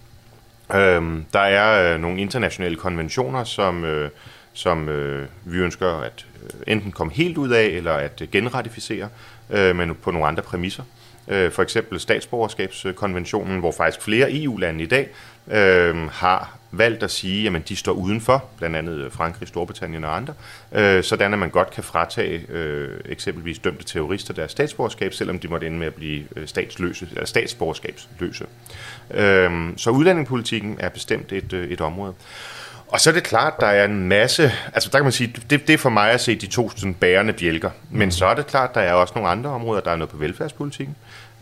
Øhm, 0.75 1.25
der 1.33 1.39
er 1.39 1.93
øh, 1.93 2.01
nogle 2.01 2.21
internationale 2.21 2.75
konventioner, 2.75 3.43
som, 3.43 3.83
øh, 3.83 4.09
som 4.53 4.89
øh, 4.89 5.27
vi 5.45 5.57
ønsker 5.57 5.87
at 5.87 6.25
øh, 6.43 6.49
enten 6.67 6.91
komme 6.91 7.13
helt 7.13 7.37
ud 7.37 7.49
af, 7.49 7.63
eller 7.63 7.93
at 7.93 8.21
øh, 8.21 8.27
genratificere, 8.31 9.09
øh, 9.49 9.75
men 9.75 9.95
på 9.95 10.11
nogle 10.11 10.27
andre 10.27 10.43
præmisser. 10.43 10.83
Øh, 11.27 11.51
for 11.51 11.63
eksempel 11.63 11.99
statsborgerskabskonventionen, 11.99 13.59
hvor 13.59 13.71
faktisk 13.71 14.01
flere 14.01 14.43
EU-lande 14.43 14.83
i 14.83 14.87
dag 14.87 15.09
øh, 15.51 16.09
har 16.09 16.60
valgt 16.71 17.03
at 17.03 17.11
sige, 17.11 17.55
at 17.55 17.69
de 17.69 17.75
står 17.75 17.91
udenfor, 17.91 18.45
blandt 18.57 18.75
andet 18.75 18.97
øh, 18.97 19.11
Frankrig, 19.11 19.47
Storbritannien 19.47 20.03
og 20.03 20.15
andre, 20.15 20.33
øh, 20.71 21.03
sådan 21.03 21.33
at 21.33 21.39
man 21.39 21.49
godt 21.49 21.71
kan 21.71 21.83
fratage 21.83 22.51
øh, 22.51 22.99
eksempelvis 23.05 23.59
dømte 23.59 23.83
terrorister 23.83 24.33
deres 24.33 24.51
statsborgerskab, 24.51 25.13
selvom 25.13 25.39
de 25.39 25.47
måtte 25.47 25.67
ende 25.67 25.77
med 25.77 25.87
at 25.87 25.93
blive 25.93 26.23
øh, 26.35 26.47
statsløse, 26.47 27.07
eller 27.11 27.25
statsborgerskabsløse. 27.25 28.45
Øh, 29.13 29.69
så 29.77 29.89
udlændingepolitikken 29.89 30.77
er 30.79 30.89
bestemt 30.89 31.31
et, 31.31 31.53
øh, 31.53 31.69
et 31.69 31.81
område. 31.81 32.13
Og 32.87 32.99
så 32.99 33.09
er 33.09 33.13
det 33.13 33.23
klart, 33.23 33.53
der 33.59 33.67
er 33.67 33.85
en 33.85 34.07
masse, 34.07 34.51
altså 34.73 34.89
der 34.91 34.97
kan 34.97 35.05
man 35.05 35.11
sige, 35.11 35.35
det, 35.49 35.67
det 35.67 35.73
er 35.73 35.77
for 35.77 35.89
mig 35.89 36.11
at 36.11 36.21
se 36.21 36.35
de 36.35 36.47
to 36.47 36.69
sådan, 36.69 36.93
bærende 36.93 37.33
bjælker. 37.33 37.69
Men 37.89 38.11
så 38.11 38.25
er 38.25 38.33
det 38.33 38.47
klart, 38.47 38.75
der 38.75 38.81
er 38.81 38.93
også 38.93 39.13
nogle 39.15 39.29
andre 39.29 39.49
områder, 39.49 39.81
der 39.81 39.91
er 39.91 39.95
noget 39.95 40.09
på 40.09 40.17
velfærdspolitikken, 40.17 40.95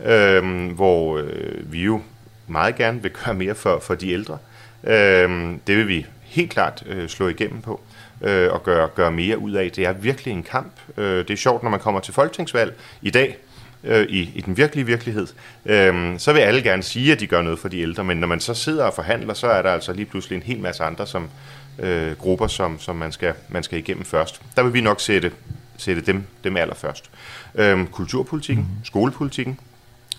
øh, 0.04 0.72
hvor 0.72 1.18
øh, 1.18 1.72
vi 1.72 1.82
jo 1.82 2.02
meget 2.46 2.76
gerne 2.76 3.02
vil 3.02 3.10
gøre 3.10 3.34
mere 3.34 3.54
for, 3.54 3.78
for 3.78 3.94
de 3.94 4.12
ældre. 4.12 4.38
Øh, 4.84 5.56
det 5.66 5.76
vil 5.76 5.88
vi 5.88 6.06
helt 6.22 6.50
klart 6.50 6.82
øh, 6.86 7.08
slå 7.08 7.28
igennem 7.28 7.62
på 7.62 7.80
øh, 8.22 8.52
og 8.52 8.62
gøre, 8.62 8.88
gøre 8.88 9.12
mere 9.12 9.38
ud 9.38 9.52
af. 9.52 9.70
Det 9.70 9.86
er 9.86 9.92
virkelig 9.92 10.32
en 10.32 10.42
kamp. 10.42 10.72
Øh, 10.96 11.18
det 11.18 11.30
er 11.30 11.36
sjovt, 11.36 11.62
når 11.62 11.70
man 11.70 11.80
kommer 11.80 12.00
til 12.00 12.14
folketingsvalg 12.14 12.76
i 13.02 13.10
dag, 13.10 13.36
øh, 13.84 14.06
i, 14.08 14.30
i 14.34 14.40
den 14.40 14.56
virkelige 14.56 14.86
virkelighed, 14.86 15.26
øh, 15.66 16.18
så 16.18 16.32
vil 16.32 16.40
alle 16.40 16.62
gerne 16.62 16.82
sige, 16.82 17.12
at 17.12 17.20
de 17.20 17.26
gør 17.26 17.42
noget 17.42 17.58
for 17.58 17.68
de 17.68 17.80
ældre, 17.80 18.04
men 18.04 18.16
når 18.16 18.26
man 18.26 18.40
så 18.40 18.54
sidder 18.54 18.84
og 18.84 18.94
forhandler, 18.94 19.34
så 19.34 19.46
er 19.46 19.62
der 19.62 19.70
altså 19.70 19.92
lige 19.92 20.06
pludselig 20.06 20.36
en 20.36 20.42
hel 20.42 20.60
masse 20.60 20.84
andre 20.84 21.06
som, 21.06 21.30
øh, 21.78 22.16
grupper, 22.16 22.46
som, 22.46 22.78
som 22.78 22.96
man, 22.96 23.12
skal, 23.12 23.34
man 23.48 23.62
skal 23.62 23.78
igennem 23.78 24.04
først. 24.04 24.42
Der 24.56 24.62
vil 24.62 24.72
vi 24.72 24.80
nok 24.80 25.00
sætte, 25.00 25.32
sætte 25.76 26.02
dem, 26.02 26.24
dem 26.44 26.56
allerførst. 26.56 27.10
Øh, 27.54 27.86
kulturpolitikken, 27.86 28.64
mm. 28.64 28.84
skolepolitikken, 28.84 29.58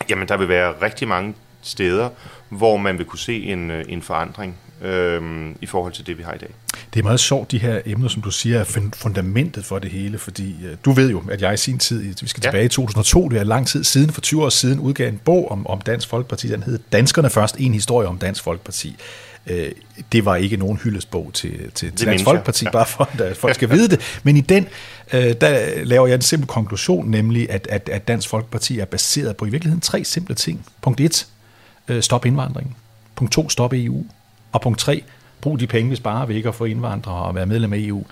jamen 0.09 0.27
der 0.27 0.37
vil 0.37 0.49
være 0.49 0.73
rigtig 0.81 1.07
mange 1.07 1.33
steder, 1.61 2.09
hvor 2.49 2.77
man 2.77 2.97
vil 2.97 3.05
kunne 3.05 3.19
se 3.19 3.43
en, 3.43 3.71
øh, 3.71 3.85
en 3.87 4.01
forandring 4.01 4.57
øh, 4.81 5.21
i 5.61 5.65
forhold 5.65 5.93
til 5.93 6.07
det, 6.07 6.17
vi 6.17 6.23
har 6.23 6.33
i 6.33 6.37
dag. 6.37 6.49
Det 6.93 6.99
er 6.99 7.03
meget 7.03 7.19
sjovt, 7.19 7.51
de 7.51 7.57
her 7.57 7.81
emner, 7.85 8.07
som 8.07 8.21
du 8.21 8.31
siger, 8.31 8.59
er 8.59 8.89
fundamentet 8.95 9.65
for 9.65 9.79
det 9.79 9.91
hele, 9.91 10.17
fordi 10.17 10.55
øh, 10.65 10.77
du 10.85 10.91
ved 10.91 11.11
jo, 11.11 11.23
at 11.31 11.41
jeg 11.41 11.53
i 11.53 11.57
sin 11.57 11.79
tid, 11.79 12.15
vi 12.21 12.27
skal 12.27 12.43
tilbage 12.43 12.61
ja. 12.61 12.65
i 12.65 12.69
2002, 12.69 13.29
det 13.29 13.39
er 13.39 13.43
lang 13.43 13.67
tid 13.67 13.83
siden, 13.83 14.09
for 14.09 14.21
20 14.21 14.43
år 14.43 14.49
siden, 14.49 14.79
udgav 14.79 15.07
en 15.07 15.17
bog 15.25 15.51
om, 15.51 15.67
om 15.67 15.81
Dansk 15.81 16.07
Folkeparti, 16.07 16.47
den 16.47 16.63
hed 16.63 16.79
Danskerne 16.91 17.29
først, 17.29 17.55
en 17.59 17.73
historie 17.73 18.07
om 18.07 18.17
Dansk 18.17 18.43
Folkeparti. 18.43 18.95
Øh, 19.47 19.71
det 20.11 20.25
var 20.25 20.35
ikke 20.35 20.57
nogen 20.57 20.77
hyldesbog 20.77 21.31
til, 21.33 21.71
til, 21.71 21.91
til 21.91 22.07
Dansk 22.07 22.23
Folkeparti, 22.23 22.65
ja. 22.65 22.71
bare 22.71 22.85
for 22.85 23.09
at 23.19 23.37
folk 23.37 23.55
skal 23.55 23.69
vide 23.69 23.87
det, 23.87 24.19
men 24.23 24.37
i 24.37 24.41
den, 24.41 24.67
øh, 25.13 25.35
der 25.41 25.83
laver 25.83 26.07
jeg 26.07 26.15
en 26.15 26.21
simpel 26.21 26.47
konklusion, 26.47 27.09
nemlig 27.09 27.49
at, 27.49 27.67
at, 27.69 27.89
at 27.89 28.07
Dansk 28.07 28.29
Folkeparti 28.29 28.79
er 28.79 28.85
baseret 28.85 29.37
på 29.37 29.45
i 29.45 29.49
virkeligheden 29.49 29.81
tre 29.81 30.03
simple 30.03 30.35
ting. 30.35 30.65
Punkt 30.81 30.99
1, 30.99 31.03
øh, 31.05 31.30
stop 31.99 32.25
indvandringen. 32.25 32.75
Punkt 33.15 33.33
2, 33.33 33.49
stop 33.49 33.73
EU. 33.73 34.05
Og 34.51 34.61
punkt 34.61 34.79
3, 34.79 35.03
brug 35.41 35.59
de 35.59 35.67
penge, 35.67 35.89
vi 35.89 35.95
sparer 35.95 36.25
ved 36.25 36.35
ikke 36.35 36.49
at 36.49 36.55
få 36.55 36.65
indvandrere 36.65 37.25
og 37.25 37.35
være 37.35 37.45
medlem 37.45 37.73
af 37.73 37.77
EU 37.77 38.03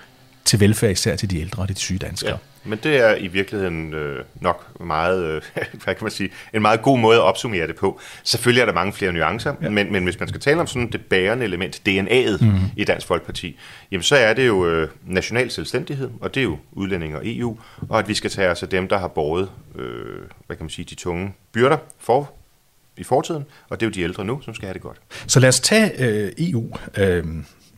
til 0.44 0.60
velfærd, 0.60 0.90
især 0.90 1.16
til 1.16 1.30
de 1.30 1.40
ældre 1.40 1.62
og 1.62 1.68
de 1.68 1.74
syge 1.74 1.98
danskere. 1.98 2.30
Ja. 2.30 2.36
Men 2.64 2.78
det 2.82 2.96
er 2.96 3.16
i 3.16 3.26
virkeligheden 3.26 3.94
øh, 3.94 4.24
nok 4.40 4.80
meget, 4.80 5.24
øh, 5.24 5.42
hvad 5.84 5.94
kan 5.94 6.04
man 6.04 6.10
sige, 6.10 6.30
en 6.54 6.62
meget 6.62 6.82
god 6.82 6.98
måde 6.98 7.16
at 7.16 7.22
opsummere 7.22 7.66
det 7.66 7.76
på. 7.76 8.00
Selvfølgelig 8.24 8.60
er 8.60 8.66
der 8.66 8.72
mange 8.72 8.92
flere 8.92 9.12
nuancer, 9.12 9.54
ja. 9.62 9.68
men, 9.68 9.92
men 9.92 10.04
hvis 10.04 10.20
man 10.20 10.28
skal 10.28 10.40
tale 10.40 10.60
om 10.60 10.66
sådan 10.66 10.92
det 10.92 11.00
bærende 11.04 11.44
element, 11.44 11.82
DNA'et 11.88 12.44
mm. 12.44 12.58
i 12.76 12.84
Dansk 12.84 13.06
Folkeparti, 13.06 13.58
jamen 13.90 14.02
så 14.02 14.16
er 14.16 14.34
det 14.34 14.46
jo 14.46 14.66
øh, 14.66 14.88
national 15.06 15.50
selvstændighed, 15.50 16.10
og 16.20 16.34
det 16.34 16.40
er 16.40 16.44
jo 16.44 16.58
udlænding 16.72 17.16
og 17.16 17.22
EU, 17.24 17.58
og 17.88 17.98
at 17.98 18.08
vi 18.08 18.14
skal 18.14 18.30
tage 18.30 18.50
os 18.50 18.62
af 18.62 18.68
dem, 18.68 18.88
der 18.88 18.98
har 18.98 19.08
båret, 19.08 19.50
øh, 19.78 20.18
hvad 20.46 20.56
kan 20.56 20.64
man 20.64 20.70
sige, 20.70 20.86
de 20.90 20.94
tunge 20.94 21.34
byrder 21.52 21.76
for 21.98 22.32
i 23.00 23.04
fortiden, 23.04 23.44
og 23.68 23.80
det 23.80 23.86
er 23.86 23.90
jo 23.90 23.92
de 23.92 24.00
ældre 24.00 24.24
nu, 24.24 24.40
som 24.42 24.54
skal 24.54 24.66
have 24.66 24.74
det 24.74 24.82
godt. 24.82 25.00
Så 25.26 25.40
lad 25.40 25.48
os 25.48 25.60
tage 25.60 25.92
øh, 25.98 26.32
EU. 26.38 26.76
Øh 26.96 27.24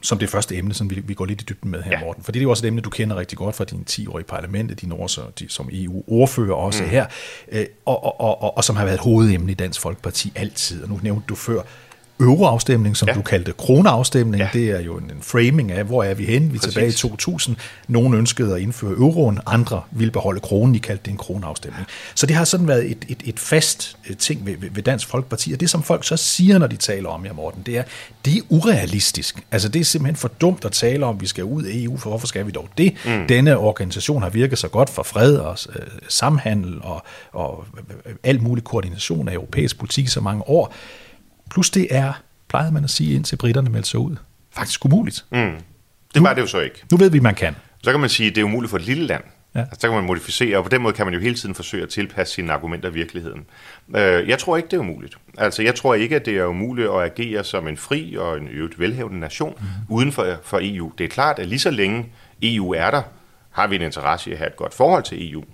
som 0.03 0.19
det 0.19 0.29
første 0.29 0.57
emne, 0.57 0.75
som 0.75 0.91
vi, 0.91 1.03
vi 1.05 1.15
går 1.15 1.25
lidt 1.25 1.43
i 1.43 1.45
dybden 1.45 1.71
med 1.71 1.83
her, 1.83 1.93
ja. 1.93 2.01
Morten. 2.01 2.25
For 2.25 2.33
det 2.33 2.41
er 2.41 2.43
jo 2.43 2.51
også 2.51 2.67
et 2.67 2.69
emne, 2.69 2.81
du 2.81 2.91
kender 2.91 3.17
rigtig 3.17 3.39
godt 3.39 3.57
fra 3.57 3.65
dine 3.65 3.85
10 3.85 4.07
år 4.07 4.19
i 4.19 4.23
parlamentet, 4.23 4.81
dine 4.81 4.95
år 4.95 5.07
så, 5.07 5.21
de, 5.39 5.49
som 5.49 5.69
EU-ordfører 5.73 6.55
også 6.55 6.83
mm. 6.83 6.89
her, 6.89 7.07
øh, 7.53 7.67
og, 7.85 8.05
og, 8.05 8.21
og, 8.21 8.43
og, 8.43 8.57
og 8.57 8.65
som 8.65 8.77
har 8.77 8.85
været 8.85 8.99
hovedemne 8.99 9.53
i 9.53 9.55
Dansk 9.55 9.81
Folkeparti 9.81 10.33
altid. 10.35 10.83
Og 10.83 10.89
nu 10.89 11.01
nævnte 11.03 11.27
du 11.29 11.35
før 11.35 11.63
euroafstemning, 12.25 12.97
som 12.97 13.09
ja. 13.09 13.15
du 13.15 13.23
kaldte 13.23 13.53
kroneafstemning. 13.53 14.43
Ja. 14.43 14.49
Det 14.53 14.71
er 14.71 14.81
jo 14.81 14.97
en, 14.97 15.13
framing 15.21 15.73
af, 15.73 15.85
hvor 15.85 16.05
er 16.05 16.15
vi 16.15 16.25
henne? 16.25 16.49
Vi 16.49 16.57
er 16.57 16.59
Præcis. 16.59 16.73
tilbage 16.73 16.89
i 16.89 16.93
2000. 16.93 17.57
Nogle 17.89 18.19
ønskede 18.19 18.55
at 18.55 18.61
indføre 18.61 18.91
euroen, 18.91 19.41
andre 19.47 19.83
ville 19.91 20.11
beholde 20.11 20.41
kronen. 20.41 20.75
I 20.75 20.79
kaldte 20.79 21.05
det 21.05 21.11
en 21.11 21.17
kroneafstemning. 21.17 21.87
Så 22.15 22.27
det 22.27 22.37
har 22.37 22.45
sådan 22.45 22.69
været 22.69 22.91
et, 22.91 23.05
et, 23.09 23.23
et 23.25 23.41
fast 23.41 23.97
øh, 24.11 24.17
ting 24.17 24.47
ved, 24.47 24.55
ved 24.71 24.83
Dansk 24.83 25.09
Folkeparti. 25.09 25.53
Og 25.53 25.61
det, 25.61 25.71
som 25.71 25.83
folk 25.83 26.05
så 26.05 26.17
siger, 26.17 26.59
når 26.59 26.67
de 26.67 26.77
taler 26.77 27.09
om 27.09 27.25
jer, 27.25 27.33
Morten, 27.33 27.63
det 27.67 27.79
er, 27.79 27.83
det 28.25 28.37
er 28.37 28.41
urealistisk. 28.49 29.45
Altså, 29.51 29.69
det 29.69 29.81
er 29.81 29.85
simpelthen 29.85 30.17
for 30.17 30.29
dumt 30.29 30.65
at 30.65 30.73
tale 30.73 31.07
om, 31.07 31.15
at 31.15 31.21
vi 31.21 31.27
skal 31.27 31.45
ud 31.45 31.63
af 31.63 31.71
EU, 31.75 31.97
for 31.97 32.11
hvorfor 32.11 32.27
skal 32.27 32.47
vi 32.47 32.51
dog 32.51 32.69
det? 32.79 32.95
Mm. 33.05 33.27
Denne 33.29 33.59
organisation 33.59 34.23
har 34.23 34.31
virket 34.31 34.59
så 34.59 34.69
godt 34.69 34.91
for 34.91 35.03
fred 35.03 35.37
og 35.37 35.59
øh, 35.69 35.87
samhandel 36.09 36.79
og, 36.83 37.03
og 37.33 37.65
øh, 38.07 38.15
alt 38.23 38.43
mulig 38.43 38.65
koordination 38.65 39.29
af 39.29 39.35
europæisk 39.35 39.79
politik 39.79 40.05
i 40.05 40.09
så 40.09 40.21
mange 40.21 40.49
år. 40.49 40.75
Plus 41.53 41.71
det 41.71 41.87
er, 41.91 42.13
plejede 42.49 42.73
man 42.73 42.85
at 42.85 42.91
sige, 42.91 43.15
indtil 43.15 43.37
britterne 43.37 43.71
meldte 43.71 43.91
sig 43.91 44.01
ud, 44.01 44.17
faktisk 44.51 44.85
umuligt. 44.85 45.25
Mm. 45.31 45.39
Det 45.39 46.17
nu, 46.17 46.23
var 46.23 46.35
det 46.35 46.43
jo 46.43 46.47
så 46.47 46.61
ikke. 46.61 46.83
Nu 46.91 46.97
ved 46.97 47.11
vi, 47.11 47.19
man 47.19 47.35
kan. 47.35 47.57
Så 47.83 47.91
kan 47.91 48.01
man 48.01 48.09
sige, 48.09 48.29
at 48.29 48.35
det 48.35 48.41
er 48.41 48.45
umuligt 48.45 48.71
for 48.71 48.79
et 48.79 48.85
lille 48.87 49.07
land. 49.07 49.23
Ja. 49.55 49.61
Altså, 49.61 49.81
så 49.81 49.87
kan 49.89 49.97
man 49.97 50.05
modificere, 50.05 50.59
og 50.59 50.65
på 50.65 50.69
den 50.69 50.83
måde 50.83 50.95
kan 50.95 51.07
man 51.07 51.15
jo 51.15 51.21
hele 51.21 51.35
tiden 51.35 51.55
forsøge 51.55 51.83
at 51.83 51.89
tilpasse 51.89 52.35
sine 52.35 52.53
argumenter 52.53 52.89
i 52.89 52.93
virkeligheden. 52.93 53.47
Øh, 53.97 54.29
jeg 54.29 54.39
tror 54.39 54.57
ikke, 54.57 54.67
det 54.67 54.77
er 54.77 54.81
umuligt. 54.81 55.19
Altså, 55.39 55.63
jeg 55.63 55.75
tror 55.75 55.95
ikke, 55.95 56.17
at 56.17 56.27
det 56.27 56.37
er 56.37 56.45
umuligt 56.45 56.89
at 56.89 57.03
agere 57.03 57.45
som 57.45 57.69
en 57.69 57.77
fri 57.77 58.17
og 58.17 58.37
en 58.37 58.49
øvrigt 58.49 58.79
velhævende 58.79 59.21
nation 59.21 59.55
mm. 59.61 59.67
uden 59.95 60.13
for, 60.13 60.27
for 60.43 60.59
EU. 60.63 60.93
Det 60.99 61.05
er 61.05 61.09
klart, 61.09 61.39
at 61.39 61.49
lige 61.49 61.59
så 61.59 61.71
længe 61.71 62.07
EU 62.43 62.73
er 62.73 62.91
der, 62.91 63.03
har 63.51 63.67
vi 63.67 63.77
en 63.77 63.83
interesse 63.83 64.31
i 64.31 64.33
at 64.33 64.39
have 64.39 64.49
et 64.49 64.57
godt 64.57 64.75
forhold 64.75 65.03
til 65.03 65.33
EU. 65.33 65.45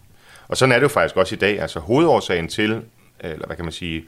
Og 0.48 0.56
sådan 0.56 0.72
er 0.72 0.76
det 0.76 0.82
jo 0.82 0.88
faktisk 0.88 1.16
også 1.16 1.34
i 1.34 1.38
dag. 1.38 1.60
Altså 1.60 1.80
hovedårsagen 1.80 2.48
til, 2.48 2.82
eller 3.20 3.46
hvad 3.46 3.56
kan 3.56 3.64
man 3.64 3.72
sige, 3.72 4.04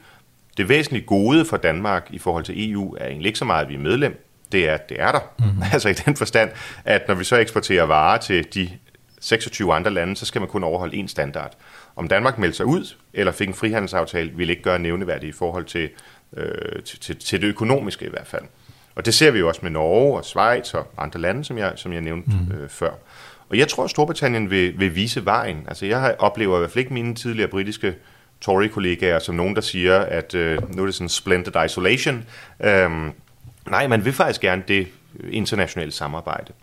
det 0.57 0.69
væsentlige 0.69 1.05
gode 1.05 1.45
for 1.45 1.57
Danmark 1.57 2.07
i 2.09 2.17
forhold 2.17 2.43
til 2.43 2.71
EU 2.71 2.95
er 2.99 3.07
egentlig 3.07 3.27
ikke 3.27 3.39
så 3.39 3.45
meget, 3.45 3.63
at 3.63 3.69
vi 3.69 3.73
er 3.73 3.79
medlem. 3.79 4.25
Det 4.51 4.69
er, 4.69 4.73
at 4.73 4.89
det 4.89 5.01
er 5.01 5.11
der. 5.11 5.19
Mm-hmm. 5.39 5.63
Altså 5.73 5.89
i 5.89 5.93
den 5.93 6.15
forstand, 6.15 6.49
at 6.85 7.07
når 7.07 7.15
vi 7.15 7.23
så 7.23 7.35
eksporterer 7.35 7.83
varer 7.83 8.17
til 8.17 8.47
de 8.53 8.69
26 9.19 9.73
andre 9.73 9.91
lande, 9.91 10.15
så 10.15 10.25
skal 10.25 10.41
man 10.41 10.47
kun 10.47 10.63
overholde 10.63 10.97
én 11.03 11.07
standard. 11.07 11.53
Om 11.95 12.07
Danmark 12.07 12.37
meldte 12.37 12.57
sig 12.57 12.65
ud, 12.65 12.95
eller 13.13 13.31
fik 13.31 13.47
en 13.47 13.53
frihandelsaftale, 13.53 14.31
vil 14.35 14.49
ikke 14.49 14.61
gøre 14.61 14.79
nævneværdigt 14.79 15.35
i 15.35 15.37
forhold 15.37 15.65
til, 15.65 15.89
øh, 16.37 16.83
til, 16.83 16.99
til, 16.99 17.15
til 17.15 17.41
det 17.41 17.47
økonomiske 17.47 18.05
i 18.05 18.09
hvert 18.09 18.27
fald. 18.27 18.43
Og 18.95 19.05
det 19.05 19.13
ser 19.13 19.31
vi 19.31 19.39
jo 19.39 19.47
også 19.47 19.59
med 19.63 19.71
Norge 19.71 20.17
og 20.17 20.25
Schweiz 20.25 20.73
og 20.73 20.87
andre 20.97 21.19
lande, 21.19 21.43
som 21.43 21.57
jeg, 21.57 21.73
som 21.75 21.93
jeg 21.93 22.01
nævnte 22.01 22.29
mm. 22.29 22.55
øh, 22.55 22.69
før. 22.69 22.91
Og 23.49 23.57
jeg 23.57 23.67
tror, 23.67 23.83
at 23.83 23.89
Storbritannien 23.89 24.49
vil, 24.49 24.79
vil 24.79 24.95
vise 24.95 25.25
vejen. 25.25 25.65
Altså 25.67 25.85
jeg 25.85 26.15
oplever 26.19 26.55
i 26.55 26.59
hvert 26.59 26.71
fald 26.71 26.79
ikke 26.83 26.93
mine 26.93 27.15
tidligere 27.15 27.49
britiske 27.49 27.95
Tory-kollegaer 28.41 29.19
som 29.19 29.35
nogen, 29.35 29.55
der 29.55 29.61
siger, 29.61 29.99
at 29.99 30.35
øh, 30.35 30.75
nu 30.75 30.81
er 30.81 30.85
det 30.85 30.95
sådan 30.95 31.09
splendid 31.09 31.53
isolation. 31.65 32.23
Øhm, 32.63 33.11
nej, 33.69 33.87
man 33.87 34.05
vil 34.05 34.13
faktisk 34.13 34.41
gerne 34.41 34.63
det 34.67 34.87
internationale 35.31 35.91
samarbejde. 35.91 36.53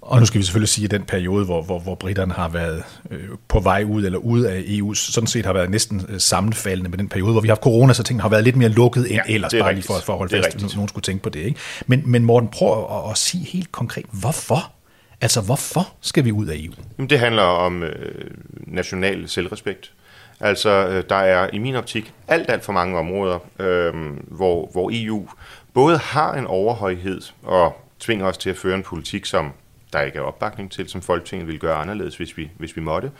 Og 0.00 0.20
nu 0.20 0.26
skal 0.26 0.38
vi 0.38 0.44
selvfølgelig 0.44 0.68
sige, 0.68 0.84
at 0.84 0.90
den 0.90 1.02
periode, 1.02 1.44
hvor, 1.44 1.62
hvor, 1.62 1.78
hvor 1.78 1.94
britterne 1.94 2.32
har 2.32 2.48
været 2.48 2.82
øh, 3.10 3.28
på 3.48 3.60
vej 3.60 3.84
ud 3.84 4.04
eller 4.04 4.18
ud 4.18 4.40
af 4.40 4.62
EU, 4.66 4.94
sådan 4.94 5.26
set 5.26 5.46
har 5.46 5.52
været 5.52 5.70
næsten 5.70 6.06
øh, 6.08 6.20
sammenfaldende 6.20 6.90
med 6.90 6.98
den 6.98 7.08
periode, 7.08 7.32
hvor 7.32 7.40
vi 7.40 7.48
har 7.48 7.54
haft 7.54 7.62
corona, 7.62 7.92
så 7.92 8.02
tingene 8.02 8.22
har 8.22 8.28
været 8.28 8.44
lidt 8.44 8.56
mere 8.56 8.68
lukket 8.68 9.00
end 9.10 9.20
ja, 9.26 9.34
ellers, 9.34 9.52
bare 9.52 9.62
rigtigt. 9.62 9.76
lige 9.76 9.86
for, 9.86 10.04
for 10.04 10.12
at 10.12 10.18
holde 10.18 10.42
fast, 10.42 10.60
hvis 10.60 10.74
nogen 10.74 10.88
skulle 10.88 11.02
tænke 11.02 11.22
på 11.22 11.28
det. 11.28 11.40
Ikke? 11.40 11.60
Men, 11.86 12.02
men 12.06 12.24
Morten, 12.24 12.48
prøv 12.48 12.98
at, 12.98 13.10
at 13.10 13.18
sige 13.18 13.44
helt 13.44 13.72
konkret, 13.72 14.04
hvorfor? 14.12 14.72
Altså, 15.20 15.40
hvorfor 15.40 15.92
skal 16.00 16.24
vi 16.24 16.32
ud 16.32 16.46
af 16.46 16.54
EU? 16.56 16.72
Jamen, 16.98 17.10
det 17.10 17.18
handler 17.18 17.42
om 17.42 17.82
øh, 17.82 18.30
national 18.66 19.28
selvrespekt. 19.28 19.92
Altså, 20.40 20.70
øh, 20.70 21.04
der 21.08 21.16
er 21.16 21.50
i 21.52 21.58
min 21.58 21.76
optik 21.76 22.12
alt, 22.28 22.50
alt 22.50 22.64
for 22.64 22.72
mange 22.72 22.98
områder, 22.98 23.38
øh, 23.58 23.94
hvor, 24.22 24.68
hvor 24.72 24.90
EU 24.92 25.28
både 25.74 25.98
har 25.98 26.34
en 26.34 26.46
overhøjhed 26.46 27.20
og 27.42 27.80
tvinger 28.00 28.26
os 28.26 28.38
til 28.38 28.50
at 28.50 28.56
føre 28.56 28.74
en 28.74 28.82
politik, 28.82 29.26
som 29.26 29.52
der 29.92 30.00
ikke 30.00 30.18
er 30.18 30.22
opbakning 30.22 30.72
til, 30.72 30.88
som 30.88 31.02
Folketinget 31.02 31.46
ville 31.46 31.58
gøre 31.58 31.74
anderledes, 31.74 32.16
hvis 32.16 32.36
vi, 32.36 32.50
hvis 32.58 32.76
vi 32.76 32.80
måtte, 32.80 33.10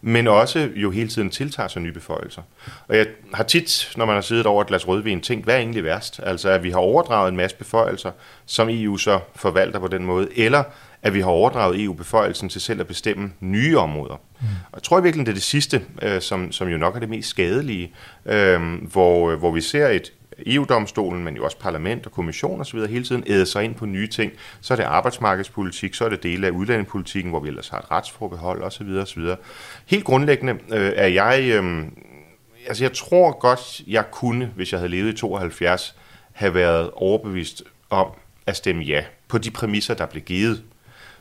men 0.00 0.26
også 0.26 0.70
jo 0.74 0.90
hele 0.90 1.08
tiden 1.08 1.30
tiltager 1.30 1.68
sig 1.68 1.82
nye 1.82 1.92
beføjelser. 1.92 2.42
Og 2.88 2.96
jeg 2.96 3.06
har 3.34 3.44
tit, 3.44 3.92
når 3.96 4.04
man 4.04 4.14
har 4.14 4.20
siddet 4.20 4.46
over 4.46 4.62
et 4.62 4.68
glas 4.68 4.88
rødvin, 4.88 5.20
tænkt, 5.20 5.44
hvad 5.44 5.54
er 5.54 5.58
egentlig 5.58 5.84
værst? 5.84 6.20
Altså, 6.22 6.50
at 6.50 6.62
vi 6.62 6.70
har 6.70 6.78
overdraget 6.78 7.28
en 7.28 7.36
masse 7.36 7.56
beføjelser, 7.56 8.10
som 8.46 8.68
EU 8.70 8.96
så 8.96 9.20
forvalter 9.34 9.78
på 9.78 9.88
den 9.88 10.04
måde, 10.04 10.28
eller 10.36 10.62
at 11.06 11.14
vi 11.14 11.20
har 11.20 11.28
overdraget 11.28 11.84
EU-beføjelsen 11.84 12.48
til 12.48 12.60
selv 12.60 12.80
at 12.80 12.86
bestemme 12.86 13.32
nye 13.40 13.78
områder. 13.78 14.14
Mm. 14.14 14.46
Og 14.46 14.76
jeg 14.76 14.82
tror 14.82 15.00
virkelig, 15.00 15.26
det 15.26 15.32
er 15.32 15.34
det 15.34 15.42
sidste, 15.42 15.82
øh, 16.02 16.20
som, 16.20 16.52
som 16.52 16.68
jo 16.68 16.76
nok 16.76 16.96
er 16.96 17.00
det 17.00 17.08
mest 17.08 17.28
skadelige, 17.28 17.92
øh, 18.26 18.74
hvor, 18.92 19.36
hvor 19.36 19.50
vi 19.50 19.60
ser 19.60 19.88
et 19.88 20.12
EU-domstolen, 20.46 21.24
men 21.24 21.36
jo 21.36 21.44
også 21.44 21.58
parlament 21.58 22.06
og 22.06 22.12
kommission 22.12 22.60
osv. 22.60 22.86
hele 22.86 23.04
tiden 23.04 23.24
æde 23.26 23.46
sig 23.46 23.64
ind 23.64 23.74
på 23.74 23.86
nye 23.86 24.06
ting. 24.06 24.32
Så 24.60 24.74
er 24.74 24.76
det 24.76 24.84
arbejdsmarkedspolitik, 24.84 25.94
så 25.94 26.04
er 26.04 26.08
det 26.08 26.22
dele 26.22 26.46
af 26.46 26.50
udlændingepolitikken, 26.50 27.30
hvor 27.30 27.40
vi 27.40 27.48
ellers 27.48 27.68
har 27.68 27.78
et 27.78 27.90
retsforbehold 27.90 28.62
osv. 28.62 28.88
osv. 28.88 29.22
Helt 29.86 30.04
grundlæggende 30.04 30.52
øh, 30.52 30.92
er 30.96 31.08
jeg... 31.08 31.42
Øh, 31.42 31.84
altså 32.66 32.84
jeg 32.84 32.92
tror 32.92 33.38
godt, 33.38 33.80
jeg 33.86 34.10
kunne, 34.10 34.52
hvis 34.56 34.72
jeg 34.72 34.80
havde 34.80 34.90
levet 34.90 35.12
i 35.12 35.16
72, 35.16 35.96
have 36.32 36.54
været 36.54 36.90
overbevist 36.94 37.62
om 37.90 38.06
at 38.46 38.56
stemme 38.56 38.82
ja 38.82 39.04
på 39.28 39.38
de 39.38 39.50
præmisser, 39.50 39.94
der 39.94 40.06
blev 40.06 40.22
givet 40.22 40.62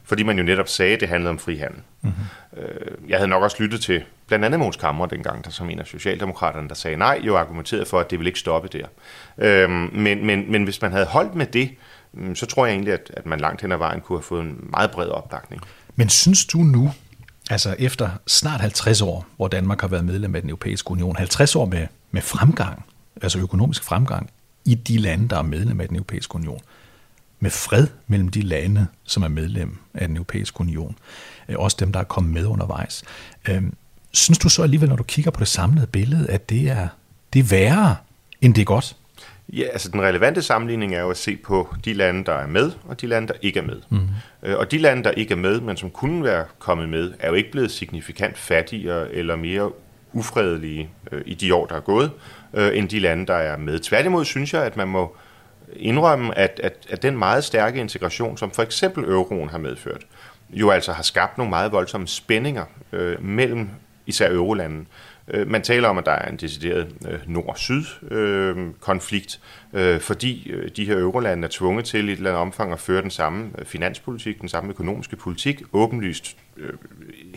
fordi 0.06 0.24
man 0.24 0.38
jo 0.38 0.44
netop 0.44 0.68
sagde, 0.68 0.94
at 0.94 1.00
det 1.00 1.10
handlede 1.10 1.30
om 1.30 1.40
frihandel. 1.40 1.80
Mm-hmm. 2.02 3.10
Jeg 3.10 3.18
havde 3.18 3.30
nok 3.30 3.44
også 3.44 3.58
lyttet 3.64 3.82
til 3.82 4.04
blandt 4.28 4.46
andet 4.46 4.60
Måns 4.60 4.76
Kammer 4.76 5.06
dengang, 5.06 5.46
der 5.46 5.52
som 5.52 5.70
en 5.70 5.80
af 5.80 5.88
Socialdemokraterne, 5.88 6.70
der 6.70 6.76
sagde 6.76 6.98
nej, 6.98 7.22
jo 7.24 7.38
argumenterede 7.38 7.86
for, 7.86 8.00
at 8.00 8.12
det 8.12 8.20
ville 8.20 8.30
ikke 8.30 8.40
stoppe 8.40 8.68
der. 8.68 8.88
Øhm, 9.38 9.90
men, 9.94 10.26
men, 10.26 10.52
men 10.52 10.64
hvis 10.64 10.82
man 10.82 10.92
havde 10.92 11.06
holdt 11.06 11.36
med 11.36 11.46
det, 11.46 11.70
mm, 12.14 12.36
så 12.36 12.46
tror 12.46 12.66
jeg 12.66 12.74
egentlig, 12.74 12.94
at, 12.94 13.12
at 13.14 13.26
man 13.26 13.40
langt 13.40 13.62
hen 13.62 13.72
ad 13.72 13.78
vejen 13.78 14.02
kunne 14.02 14.18
have 14.18 14.24
fået 14.24 14.44
en 14.44 14.68
meget 14.70 14.92
bred 14.92 15.08
opbakning. 15.08 15.62
Men 15.96 16.10
synes 16.10 16.46
du 16.46 16.58
nu, 16.58 16.92
altså 17.50 17.76
efter 17.80 18.10
snart 18.28 18.62
50 18.62 19.02
år, 19.02 19.26
hvor 19.36 19.48
Danmark 19.48 19.82
har 19.82 19.88
været 19.88 20.06
medlem 20.06 20.36
af 20.36 20.42
den 20.42 20.50
europæiske 20.50 20.92
union, 20.92 21.16
50 21.16 21.56
år 21.56 21.66
med, 21.66 21.88
med 22.12 22.22
fremgang, 22.22 22.86
altså 23.22 23.40
økonomisk 23.40 23.84
fremgang, 23.84 24.30
i 24.66 24.76
de 24.76 24.98
lande, 24.98 25.30
der 25.30 25.38
er 25.38 25.42
medlem 25.42 25.82
af 25.82 25.88
den 25.88 25.96
europæiske 25.96 26.36
union, 26.36 26.60
med 27.40 27.52
fred 27.52 27.88
mellem 28.08 28.30
de 28.30 28.42
lande, 28.42 28.88
som 29.04 29.24
er 29.24 29.28
medlem 29.28 29.78
af 29.94 30.08
den 30.08 30.18
europæiske 30.18 30.62
union, 30.62 30.98
øh, 31.50 31.56
også 31.60 31.78
dem, 31.80 31.92
der 31.92 32.00
er 32.00 32.04
kommet 32.04 32.34
med 32.34 32.46
undervejs. 32.46 33.04
Øhm, 33.50 33.74
synes 34.12 34.40
du 34.40 34.50
så 34.50 34.64
alligevel, 34.64 34.90
når 34.90 34.96
du 34.96 35.04
kigger 35.04 35.32
på 35.32 35.40
det 35.40 35.48
samlede 35.48 35.88
billede, 35.88 36.30
at 36.30 36.50
det 36.50 36.70
er, 36.70 36.88
det 37.34 37.40
er 37.40 37.44
værre, 37.44 37.96
end 38.42 38.56
det 38.56 38.62
er 38.62 38.66
godt? 38.66 38.96
Ja, 39.54 39.64
altså 39.64 39.90
den 39.90 40.02
relevante 40.02 40.42
sammenligning 40.42 40.96
er 40.96 41.02
jo 41.02 41.10
at 41.10 41.18
se 41.18 41.36
på 41.36 41.76
de 41.86 41.94
lande, 41.94 42.26
der 42.26 42.34
er 42.34 42.48
med, 42.48 42.72
og 42.84 43.02
de 43.02 43.08
lande, 43.08 43.28
der 43.28 43.34
ikke 43.42 43.60
er 43.60 43.64
med. 43.64 43.82
Mm. 43.90 44.08
Og 44.56 44.72
de 44.72 44.78
lande, 44.78 45.04
der 45.04 45.12
ikke 45.12 45.32
er 45.32 45.38
med, 45.38 45.62
men 45.62 45.78
som 45.78 45.90
kunne 45.90 46.24
være 46.24 46.46
kommet 46.60 46.90
med, 46.90 47.14
er 47.20 47.28
jo 47.28 47.34
ikke 47.34 47.52
blevet 47.52 47.72
signifikant 47.72 48.38
fattigere 48.38 49.14
eller 49.14 49.36
mere 49.36 49.72
ufredelige 50.14 50.90
øh, 51.12 51.22
i 51.26 51.34
de 51.34 51.54
år, 51.54 51.66
der 51.66 51.76
er 51.76 51.80
gået, 51.80 52.12
øh, 52.54 52.78
end 52.78 52.90
de 52.90 53.00
lande, 53.00 53.26
der 53.28 53.36
er 53.36 53.58
med. 53.58 53.80
Tværtimod 53.80 54.26
synes 54.26 54.54
jeg, 54.54 54.64
at 54.64 54.78
man 54.78 54.88
må 54.88 55.16
indrømme, 55.74 56.38
at, 56.38 56.60
at, 56.64 56.88
at 56.90 57.04
den 57.04 57.18
meget 57.18 57.44
stærke 57.44 57.80
integration, 57.80 58.38
som 58.38 58.52
for 58.52 58.64
eksempel 58.64 59.04
euroen 59.04 59.50
har 59.50 59.58
medført, 59.58 60.06
jo 60.50 60.70
altså 60.70 60.92
har 60.92 61.04
skabt 61.04 61.38
nogle 61.38 61.50
meget 61.50 61.72
voldsomme 61.72 62.08
spændinger 62.08 62.66
øh, 62.92 63.24
mellem 63.24 63.70
især 64.06 64.32
eurolandene. 64.32 64.86
Øh, 65.28 65.48
man 65.48 65.62
taler 65.62 65.90
om, 65.90 65.98
at 65.98 66.06
der 66.06 66.12
er 66.12 66.30
en 66.30 66.38
decideret 66.38 66.88
øh, 67.10 67.20
nord-syd-konflikt, 67.28 69.40
øh, 69.74 69.94
øh, 69.94 70.02
fordi 70.02 70.50
øh, 70.50 70.70
de 70.76 70.86
her 70.86 70.98
eurolande 70.98 71.46
er 71.46 71.52
tvunget 71.52 71.86
til 71.86 72.10
i 72.10 72.12
et 72.12 72.18
eller 72.18 72.30
andet 72.30 72.42
omfang 72.42 72.72
at 72.72 72.80
føre 72.80 73.02
den 73.02 73.12
samme 73.12 73.52
øh, 73.58 73.66
finanspolitik, 73.66 74.42
den 74.42 74.50
samme 74.50 74.70
økonomiske 74.70 75.16
politik, 75.16 75.62
åbenlyst 75.74 76.38
øh, 76.58 76.74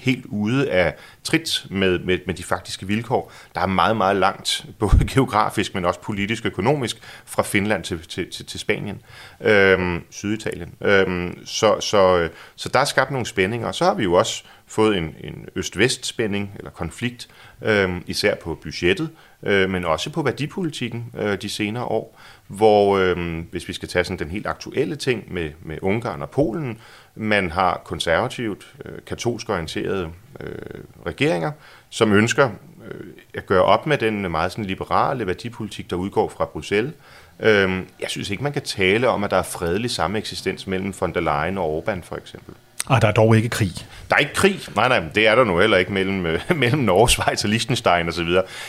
helt 0.01 0.27
ude 0.27 0.71
af 0.71 0.95
trit 1.25 1.67
med, 1.71 1.99
med, 1.99 2.19
med 2.27 2.35
de 2.35 2.45
faktiske 2.45 2.87
vilkår. 2.87 3.33
Der 3.55 3.61
er 3.61 3.67
meget, 3.67 3.97
meget 3.97 4.17
langt, 4.17 4.67
både 4.79 5.05
geografisk, 5.11 5.75
men 5.75 5.85
også 5.85 6.01
politisk 6.01 6.45
og 6.45 6.51
økonomisk, 6.51 6.97
fra 7.27 7.43
Finland 7.43 7.85
til, 7.85 8.01
til, 8.09 8.31
til, 8.31 8.47
til 8.47 8.61
Spanien, 8.61 9.01
øhm, 9.41 10.03
Syditalien. 10.11 10.75
Øhm, 10.81 11.47
så, 11.47 11.81
så, 11.81 12.29
så 12.57 12.69
der 12.69 12.81
er 12.81 12.85
skabt 12.85 13.11
nogle 13.11 13.27
spændinger, 13.27 13.67
og 13.67 13.75
så 13.75 13.85
har 13.85 13.95
vi 13.95 14.03
jo 14.03 14.15
også 14.15 14.45
fået 14.67 14.99
en, 14.99 15.15
en 15.21 15.47
øst-vest-spænding 15.57 16.55
eller 16.59 16.71
konflikt, 16.71 17.29
øhm, 17.63 18.05
især 18.07 18.35
på 18.35 18.55
budgettet, 18.55 19.11
øh, 19.43 19.71
men 19.71 19.85
også 19.85 20.11
på 20.11 20.23
værdipolitikken 20.23 21.13
øh, 21.19 21.43
de 21.43 21.49
senere 21.49 21.85
år, 21.85 22.21
hvor 22.47 22.99
øh, 22.99 23.39
hvis 23.51 23.69
vi 23.69 23.73
skal 23.73 23.89
tage 23.89 24.05
sådan 24.05 24.19
den 24.19 24.31
helt 24.31 24.47
aktuelle 24.47 24.97
ting 24.97 25.33
med, 25.33 25.51
med 25.63 25.79
Ungarn 25.83 26.23
og 26.23 26.31
Polen, 26.31 26.79
man 27.19 27.51
har 27.51 27.81
konservativt, 27.85 28.67
øh, 28.85 28.93
katolsk 29.07 29.51
orienterede 29.51 30.09
øh, 30.41 30.81
regeringer, 31.07 31.53
som 31.91 32.13
ønsker 32.13 32.51
øh, 32.91 33.07
at 33.35 33.47
gøre 33.47 33.63
op 33.63 33.87
med 33.87 33.99
den 33.99 34.31
meget 34.31 34.53
sådan 34.53 34.65
liberale 34.65 35.27
værdipolitik, 35.27 35.91
der 35.91 35.97
udgår 35.97 36.29
fra 36.29 36.45
Bruxelles. 36.45 36.93
Øh, 37.41 37.83
jeg 38.01 38.09
synes 38.09 38.31
ikke, 38.31 38.43
man 38.43 38.53
kan 38.53 38.63
tale 38.63 39.09
om, 39.09 39.25
at 39.25 39.31
der 39.31 39.37
er 39.37 39.43
fredelig 39.43 39.91
sameksistens 39.91 40.67
mellem 40.67 40.95
von 41.01 41.15
der 41.15 41.21
Leyen 41.21 41.59
og 41.59 41.79
Orbán 41.79 42.03
for 42.03 42.17
eksempel. 42.17 42.55
Og 42.87 43.03
der 43.03 43.09
er 43.09 43.13
dog 43.13 43.37
ikke 43.37 43.49
krig. 43.49 43.73
Der 44.11 44.17
er 44.17 44.21
ikke 44.21 44.35
krig. 44.35 44.61
Nej, 44.77 44.89
nej, 44.89 45.03
det 45.15 45.27
er 45.27 45.35
der 45.35 45.45
nu 45.45 45.61
heller 45.61 45.77
ikke 45.77 45.93
mellem, 45.93 46.27
øh, 46.27 46.41
mellem 46.57 46.83
Norge, 46.83 47.09
Schweiz 47.09 47.45
og 47.45 47.51
Liechtenstein 47.51 48.09
osv. 48.09 48.29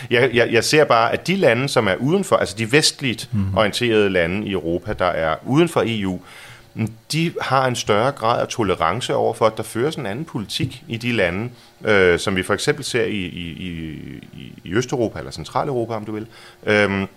Jeg, 0.10 0.30
jeg, 0.34 0.50
jeg 0.52 0.64
ser 0.64 0.84
bare, 0.84 1.14
at 1.14 1.28
de 1.28 1.36
lande, 1.36 1.70
som 1.70 1.88
er 1.88 1.96
udenfor, 1.96 2.36
altså 2.36 2.56
de 2.58 2.72
vestligt 2.72 3.30
mm. 3.32 3.58
orienterede 3.58 4.10
lande 4.10 4.48
i 4.48 4.52
Europa, 4.52 4.94
der 4.94 5.06
er 5.06 5.36
uden 5.46 5.70
for 5.70 5.84
EU, 5.86 6.20
de 7.12 7.34
har 7.42 7.68
en 7.68 7.76
større 7.76 8.12
grad 8.12 8.42
af 8.42 8.48
tolerance 8.48 9.16
over 9.16 9.34
for, 9.34 9.46
at 9.46 9.58
der 9.58 9.64
føres 9.64 9.96
en 9.96 10.06
anden 10.06 10.26
politik 10.26 10.84
i 10.88 10.98
de 10.98 11.12
lande, 11.12 11.50
øh, 11.86 12.20
som 12.20 12.36
vi 12.36 12.44
for 12.44 12.54
eksempel 12.54 12.86
ser 12.86 13.04
i, 13.04 13.26
i, 13.26 13.50
i, 13.52 14.54
i 14.64 14.74
Østeuropa, 14.74 15.20
eller 15.20 15.32
Centraleuropa, 15.32 15.94
om 15.94 16.06
du 16.06 16.12
vil. 16.12 16.28
Øh, 16.66 17.08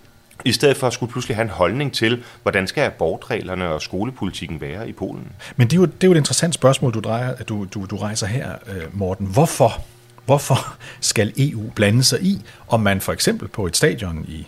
i 0.45 0.51
stedet 0.51 0.77
for 0.77 0.87
at 0.87 0.93
skulle 0.93 1.11
pludselig 1.11 1.37
have 1.37 1.43
en 1.43 1.49
holdning 1.49 1.93
til, 1.93 2.23
hvordan 2.41 2.67
skal 2.67 2.81
abortreglerne 2.81 3.69
og 3.69 3.81
skolepolitikken 3.81 4.61
være 4.61 4.89
i 4.89 4.91
Polen? 4.91 5.31
Men 5.55 5.67
det 5.67 5.73
er 5.73 5.81
jo, 5.81 5.85
det 5.85 6.03
er 6.03 6.07
jo 6.07 6.11
et 6.11 6.17
interessant 6.17 6.53
spørgsmål, 6.53 6.93
du, 6.93 6.99
drejer, 6.99 7.35
du, 7.35 7.67
du, 7.73 7.85
du 7.85 7.97
rejser 7.97 8.27
her, 8.27 8.55
øh, 8.67 8.83
Morten. 8.97 9.27
Hvorfor, 9.27 9.83
hvorfor 10.25 10.75
skal 10.99 11.33
EU 11.37 11.69
blande 11.75 12.03
sig 12.03 12.21
i, 12.21 12.41
om 12.67 12.79
man 12.79 13.01
for 13.01 13.13
eksempel 13.13 13.47
på 13.47 13.65
et 13.65 13.77
stadion 13.77 14.25
i, 14.27 14.47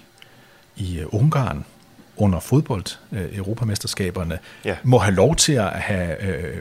i 0.75 0.99
øh, 0.99 1.05
Ungarn 1.11 1.65
under 2.17 2.39
fodbold-europamesterskaberne 2.39 4.39
ja. 4.65 4.75
må 4.83 4.97
have 4.97 5.15
lov 5.15 5.35
til 5.35 5.53
at 5.53 5.69
have 5.69 6.23
øh, 6.23 6.55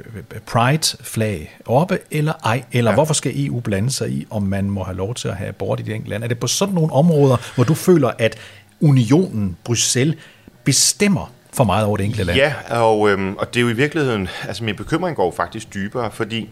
pride-flag 0.46 1.58
oppe, 1.66 1.98
eller 2.10 2.32
ej? 2.44 2.64
Eller 2.72 2.90
ja. 2.90 2.94
hvorfor 2.94 3.14
skal 3.14 3.46
EU 3.46 3.60
blande 3.60 3.90
sig 3.90 4.10
i, 4.10 4.26
om 4.30 4.42
man 4.42 4.70
må 4.70 4.84
have 4.84 4.96
lov 4.96 5.14
til 5.14 5.28
at 5.28 5.36
have 5.36 5.48
abort 5.48 5.80
i 5.80 5.82
det 5.82 5.94
enkelte 5.94 6.10
land? 6.10 6.24
Er 6.24 6.28
det 6.28 6.38
på 6.38 6.46
sådan 6.46 6.74
nogle 6.74 6.92
områder, 6.92 7.36
hvor 7.54 7.64
du 7.64 7.74
føler, 7.74 8.10
at 8.18 8.36
unionen, 8.80 9.56
Bruxelles, 9.64 10.16
bestemmer 10.64 11.32
for 11.54 11.64
meget 11.64 11.86
over 11.86 11.96
det 11.96 12.04
enkelte 12.04 12.24
land. 12.24 12.38
Ja, 12.38 12.80
og, 12.80 13.10
øhm, 13.10 13.36
og 13.36 13.54
det 13.54 13.60
er 13.60 13.62
jo 13.62 13.68
i 13.68 13.72
virkeligheden, 13.72 14.28
altså 14.48 14.64
min 14.64 14.76
bekymring 14.76 15.16
går 15.16 15.34
faktisk 15.36 15.74
dybere, 15.74 16.10
fordi 16.10 16.48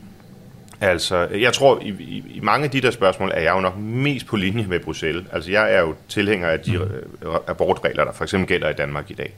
altså, 0.83 1.17
jeg 1.17 1.53
tror, 1.53 1.81
i, 1.83 1.89
i, 1.89 2.25
i 2.35 2.41
mange 2.41 2.65
af 2.65 2.71
de 2.71 2.81
der 2.81 2.91
spørgsmål 2.91 3.31
er 3.35 3.41
jeg 3.41 3.55
jo 3.55 3.61
nok 3.61 3.77
mest 3.79 4.27
på 4.27 4.37
linje 4.37 4.67
med 4.67 4.81
Bruxelles. 4.81 5.25
Altså, 5.33 5.51
jeg 5.51 5.75
er 5.75 5.81
jo 5.81 5.95
tilhænger 6.09 6.49
af 6.49 6.61
de 6.61 6.79
mm. 6.79 7.29
abortregler, 7.47 8.05
der 8.05 8.13
for 8.13 8.25
eksempel 8.25 8.49
gælder 8.49 8.71
i 8.71 8.73
Danmark 8.73 9.11
i 9.11 9.15
dag. 9.15 9.33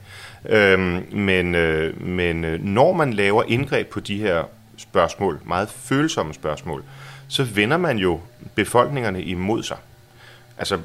Øhm, 0.49 1.07
men, 1.13 1.55
øh, 1.55 2.03
men 2.03 2.45
øh, 2.45 2.65
når 2.65 2.93
man 2.93 3.13
laver 3.13 3.43
indgreb 3.49 3.89
på 3.89 4.01
de 4.01 4.19
her 4.19 4.45
spørgsmål, 4.77 5.41
meget 5.45 5.69
følsomme 5.69 6.35
spørgsmål, 6.35 6.83
så 7.29 7.45
vender 7.45 7.77
man 7.77 7.99
jo 7.99 8.21
befolkningerne 8.55 9.23
imod 9.23 9.63
sig 9.63 9.77
altså, 10.59 10.79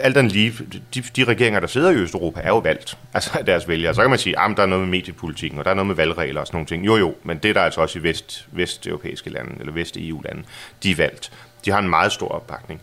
alt 0.00 0.14
den 0.14 0.28
lige, 0.28 0.52
de, 0.94 1.02
de 1.16 1.24
regeringer, 1.24 1.60
der 1.60 1.66
sidder 1.66 1.90
i 1.90 1.94
Østeuropa, 1.94 2.40
er 2.40 2.48
jo 2.48 2.58
valgt, 2.58 2.98
altså 3.14 3.42
deres 3.46 3.68
vælgere. 3.68 3.94
Så 3.94 4.00
kan 4.00 4.10
man 4.10 4.18
sige, 4.18 4.40
at 4.40 4.56
der 4.56 4.62
er 4.62 4.66
noget 4.66 4.88
med 4.88 4.90
mediepolitikken, 4.90 5.58
og 5.58 5.64
der 5.64 5.70
er 5.70 5.74
noget 5.74 5.86
med 5.86 5.94
valgregler 5.94 6.40
og 6.40 6.46
sådan 6.46 6.56
nogle 6.56 6.66
ting. 6.66 6.86
Jo, 6.86 6.96
jo, 6.96 7.14
men 7.22 7.38
det 7.38 7.48
er 7.48 7.54
der 7.54 7.62
altså 7.62 7.80
også 7.80 7.98
i 7.98 8.02
vest, 8.02 8.48
vesteuropæiske 8.52 9.30
lande, 9.30 9.56
eller 9.60 9.72
vest-EU-lande, 9.72 10.42
de 10.82 10.90
er 10.90 10.96
valgt. 10.96 11.32
De 11.64 11.70
har 11.70 11.78
en 11.78 11.90
meget 11.90 12.12
stor 12.12 12.28
opbakning. 12.28 12.80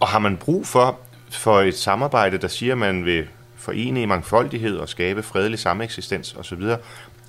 Og 0.00 0.08
har 0.08 0.18
man 0.18 0.36
brug 0.36 0.66
for, 0.66 1.00
for 1.30 1.60
et 1.60 1.76
samarbejde, 1.76 2.38
der 2.38 2.48
siger, 2.48 2.72
at 2.72 2.78
man 2.78 3.04
vil 3.04 3.26
forene 3.56 4.02
i 4.02 4.06
mangfoldighed 4.06 4.76
og 4.76 4.88
skabe 4.88 5.22
fredelig 5.22 5.58
sameksistens 5.58 6.34
osv., 6.34 6.62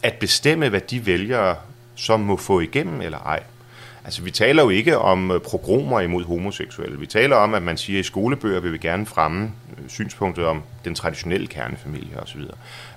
at 0.04 0.14
bestemme, 0.14 0.70
hvad 0.70 0.82
de 0.82 1.06
vælgere 1.06 1.56
så 1.96 2.18
må 2.18 2.38
få 2.38 2.60
igennem 2.60 3.02
eller 3.02 3.18
ej, 3.18 3.44
Altså, 4.06 4.22
vi 4.22 4.32
taler 4.32 4.64
jo 4.64 4.70
ikke 4.70 4.98
om 4.98 5.32
øh, 5.32 5.40
progromer 5.40 6.00
imod 6.00 6.24
homoseksuelle. 6.24 7.00
Vi 7.00 7.06
taler 7.06 7.36
om, 7.36 7.54
at 7.54 7.64
man 7.64 7.78
siger, 7.78 8.00
at 8.00 8.06
i 8.06 8.08
skolebøger 8.08 8.60
vil 8.60 8.74
vi 8.74 8.78
gerne 8.78 9.06
fremme 9.06 9.52
øh, 9.78 9.90
synspunktet 9.90 10.46
om 10.46 10.64
den 10.86 10.96
traditionelle 10.96 11.48
kernefamilie 11.48 12.20
osv. 12.20 12.42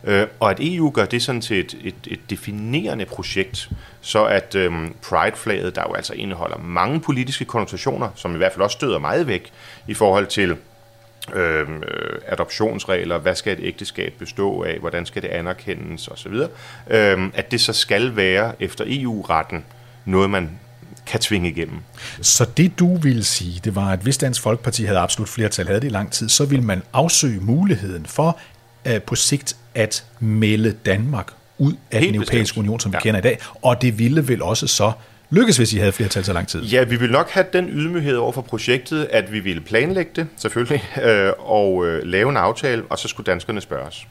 Øh, 0.04 0.26
og 0.40 0.50
at 0.50 0.58
EU 0.60 0.90
gør 0.90 1.04
det 1.04 1.22
sådan 1.22 1.40
til 1.40 1.60
et, 1.60 1.78
et, 1.84 1.94
et 2.06 2.20
definerende 2.30 3.04
projekt, 3.04 3.70
så 4.00 4.24
at 4.24 4.54
øhm, 4.54 4.94
Pride-flaget, 5.02 5.74
der 5.74 5.82
jo 5.88 5.94
altså 5.94 6.12
indeholder 6.14 6.58
mange 6.58 7.00
politiske 7.00 7.44
konnotationer, 7.44 8.08
som 8.14 8.34
i 8.34 8.36
hvert 8.36 8.52
fald 8.52 8.62
også 8.62 8.74
støder 8.74 8.98
meget 8.98 9.26
væk 9.26 9.52
i 9.86 9.94
forhold 9.94 10.26
til 10.26 10.56
øhm, 11.34 11.82
øh, 11.82 12.18
adoptionsregler, 12.26 13.18
hvad 13.18 13.34
skal 13.34 13.58
et 13.58 13.66
ægteskab 13.66 14.14
bestå 14.18 14.62
af, 14.62 14.78
hvordan 14.78 15.06
skal 15.06 15.22
det 15.22 15.28
anerkendes 15.28 16.08
osv., 16.08 16.32
øh, 16.90 17.30
at 17.34 17.50
det 17.50 17.60
så 17.60 17.72
skal 17.72 18.16
være 18.16 18.52
efter 18.60 18.84
EU-retten 18.88 19.64
noget, 20.04 20.30
man 20.30 20.50
kan 21.06 21.20
tvinge 21.20 21.48
igennem. 21.48 21.78
Så 22.20 22.46
det 22.56 22.78
du 22.78 22.96
ville 22.96 23.24
sige, 23.24 23.60
det 23.64 23.74
var, 23.74 23.90
at 23.90 23.98
hvis 23.98 24.18
Dansk 24.18 24.42
Folkeparti 24.42 24.84
havde 24.84 24.98
absolut 24.98 25.28
flertal, 25.28 25.66
havde 25.66 25.80
det 25.80 25.86
i 25.86 25.90
lang 25.90 26.12
tid, 26.12 26.28
så 26.28 26.44
ville 26.44 26.64
man 26.64 26.82
afsøge 26.92 27.40
muligheden 27.40 28.06
for 28.06 28.38
uh, 28.90 29.02
på 29.06 29.14
sigt 29.14 29.56
at 29.74 30.04
melde 30.20 30.72
Danmark 30.86 31.32
ud 31.58 31.72
af 31.90 32.00
Helt 32.00 32.08
den 32.08 32.14
europæiske 32.14 32.42
bestemt. 32.42 32.58
union, 32.58 32.80
som 32.80 32.92
vi 32.92 32.96
ja. 32.96 33.00
kender 33.00 33.20
i 33.20 33.22
dag, 33.22 33.38
og 33.62 33.82
det 33.82 33.98
ville 33.98 34.28
vel 34.28 34.42
også 34.42 34.66
så 34.66 34.92
lykkes, 35.30 35.56
hvis 35.56 35.72
I 35.72 35.78
havde 35.78 35.92
flertal 35.92 36.24
så 36.24 36.32
lang 36.32 36.48
tid? 36.48 36.62
Ja, 36.62 36.84
vi 36.84 36.96
vil 36.96 37.10
nok 37.10 37.30
have 37.30 37.46
den 37.52 37.68
ydmyghed 37.68 38.16
over 38.16 38.32
for 38.32 38.42
projektet, 38.42 39.04
at 39.10 39.32
vi 39.32 39.40
ville 39.40 39.60
planlægge 39.60 40.10
det, 40.16 40.26
selvfølgelig, 40.36 40.84
øh, 41.04 41.32
og 41.38 41.86
øh, 41.86 42.02
lave 42.02 42.30
en 42.30 42.36
aftale, 42.36 42.82
og 42.90 42.98
så 42.98 43.08
skulle 43.08 43.26
danskerne 43.26 43.60
spørges. 43.60 44.06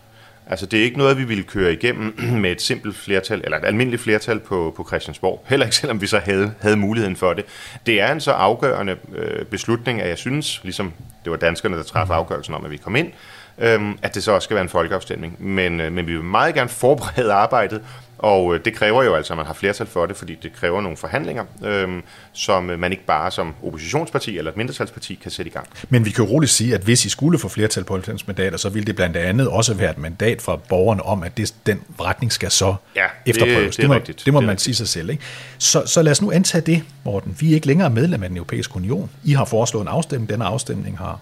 Altså 0.48 0.66
det 0.66 0.80
er 0.80 0.84
ikke 0.84 0.98
noget, 0.98 1.18
vi 1.18 1.24
ville 1.24 1.44
køre 1.44 1.74
igennem 1.74 2.16
med 2.42 2.52
et 2.52 2.62
simpelt 2.62 2.96
flertal, 2.96 3.42
eller 3.44 3.58
et 3.58 3.66
almindeligt 3.66 4.02
flertal 4.02 4.40
på, 4.40 4.74
på 4.78 4.86
Christiansborg. 4.88 5.46
Heller 5.48 5.66
ikke 5.66 5.76
selvom 5.76 6.02
vi 6.02 6.08
så 6.08 6.20
havde, 6.20 6.54
havde 6.62 6.78
muligheden 6.78 7.16
for 7.16 7.34
det. 7.34 7.46
Det 7.86 8.02
er 8.02 8.12
en 8.12 8.22
så 8.22 8.32
afgørende 8.32 8.98
øh, 9.16 9.46
beslutning, 9.46 10.02
at 10.02 10.10
jeg 10.10 10.18
synes, 10.18 10.64
ligesom 10.64 10.94
det 11.24 11.32
var 11.32 11.38
danskerne, 11.38 11.78
der 11.78 11.84
træffede 11.84 12.18
afgørelsen 12.18 12.54
om, 12.54 12.66
at 12.66 12.72
vi 12.72 12.78
kom 12.78 12.96
ind, 12.96 13.12
øh, 13.58 13.82
at 14.02 14.16
det 14.16 14.24
så 14.24 14.32
også 14.32 14.46
skal 14.46 14.56
være 14.56 14.64
en 14.64 14.70
folkeafstemning. 14.70 15.36
Men, 15.40 15.82
øh, 15.82 15.92
men 15.92 16.08
vi 16.08 16.14
vil 16.14 16.24
meget 16.24 16.56
gerne 16.56 16.70
forberede 16.70 17.34
arbejdet, 17.34 17.82
og 18.24 18.56
øh, 18.56 18.60
det 18.66 18.74
kræver 18.76 19.04
jo 19.04 19.16
altså, 19.16 19.34
at 19.34 19.38
man 19.38 19.46
har 19.46 19.54
flertal 19.54 19.88
for 19.88 20.06
det, 20.06 20.18
fordi 20.18 20.36
det 20.44 20.54
kræver 20.54 20.82
nogle 20.82 20.98
forhandlinger, 20.98 21.44
øhm, 21.64 22.02
som 22.34 22.64
man 22.64 22.92
ikke 22.92 23.06
bare 23.06 23.32
som 23.32 23.54
oppositionsparti 23.64 24.38
eller 24.38 24.52
et 24.52 24.58
mindretalsparti 24.58 25.16
kan 25.16 25.32
sætte 25.32 25.50
i 25.50 25.54
gang. 25.54 25.68
Men 25.90 26.06
vi 26.06 26.10
kan 26.10 26.26
jo 26.26 26.32
roligt 26.32 26.52
sige, 26.52 26.76
at 26.76 26.82
hvis 26.82 27.06
I 27.06 27.10
skulle 27.10 27.40
få 27.40 27.48
flertal 27.48 27.84
på 27.84 27.94
90 27.94 28.28
mandater, 28.28 28.58
så 28.58 28.70
ville 28.70 28.86
det 28.86 28.96
blandt 28.96 29.18
andet 29.18 29.48
også 29.48 29.74
være 29.74 29.92
et 29.92 29.98
mandat 29.98 30.42
fra 30.42 30.56
borgerne 30.56 31.04
om, 31.04 31.24
at 31.24 31.38
det, 31.38 31.56
den 31.66 31.82
retning 32.02 32.32
skal 32.32 32.52
så 32.52 32.76
ja, 32.96 33.06
efterprøves. 33.26 33.76
Det, 33.76 33.78
det, 33.78 33.78
det, 33.78 33.88
må, 33.88 33.96
rigtigt. 33.96 34.22
det 34.26 34.34
må 34.34 34.40
det 34.40 34.48
man 34.48 34.58
sige 34.58 34.76
sig 34.76 34.88
selv. 34.88 35.10
Ikke? 35.10 35.24
Så, 35.58 35.84
så 35.86 36.02
lad 36.02 36.12
os 36.12 36.22
nu 36.22 36.32
antage 36.32 36.62
det, 36.62 36.84
Morten. 37.04 37.36
Vi 37.40 37.52
er 37.52 37.56
ikke 37.56 37.68
længere 37.68 37.90
medlem 37.90 38.24
af 38.24 38.30
den 38.30 38.38
europæiske 38.38 38.76
union. 38.76 39.10
I 39.24 39.32
har 39.32 39.46
foreslået 39.46 39.82
en 39.84 39.88
afstemning. 39.88 40.30
Denne 40.30 40.46
afstemning 40.46 40.98
har 40.98 41.20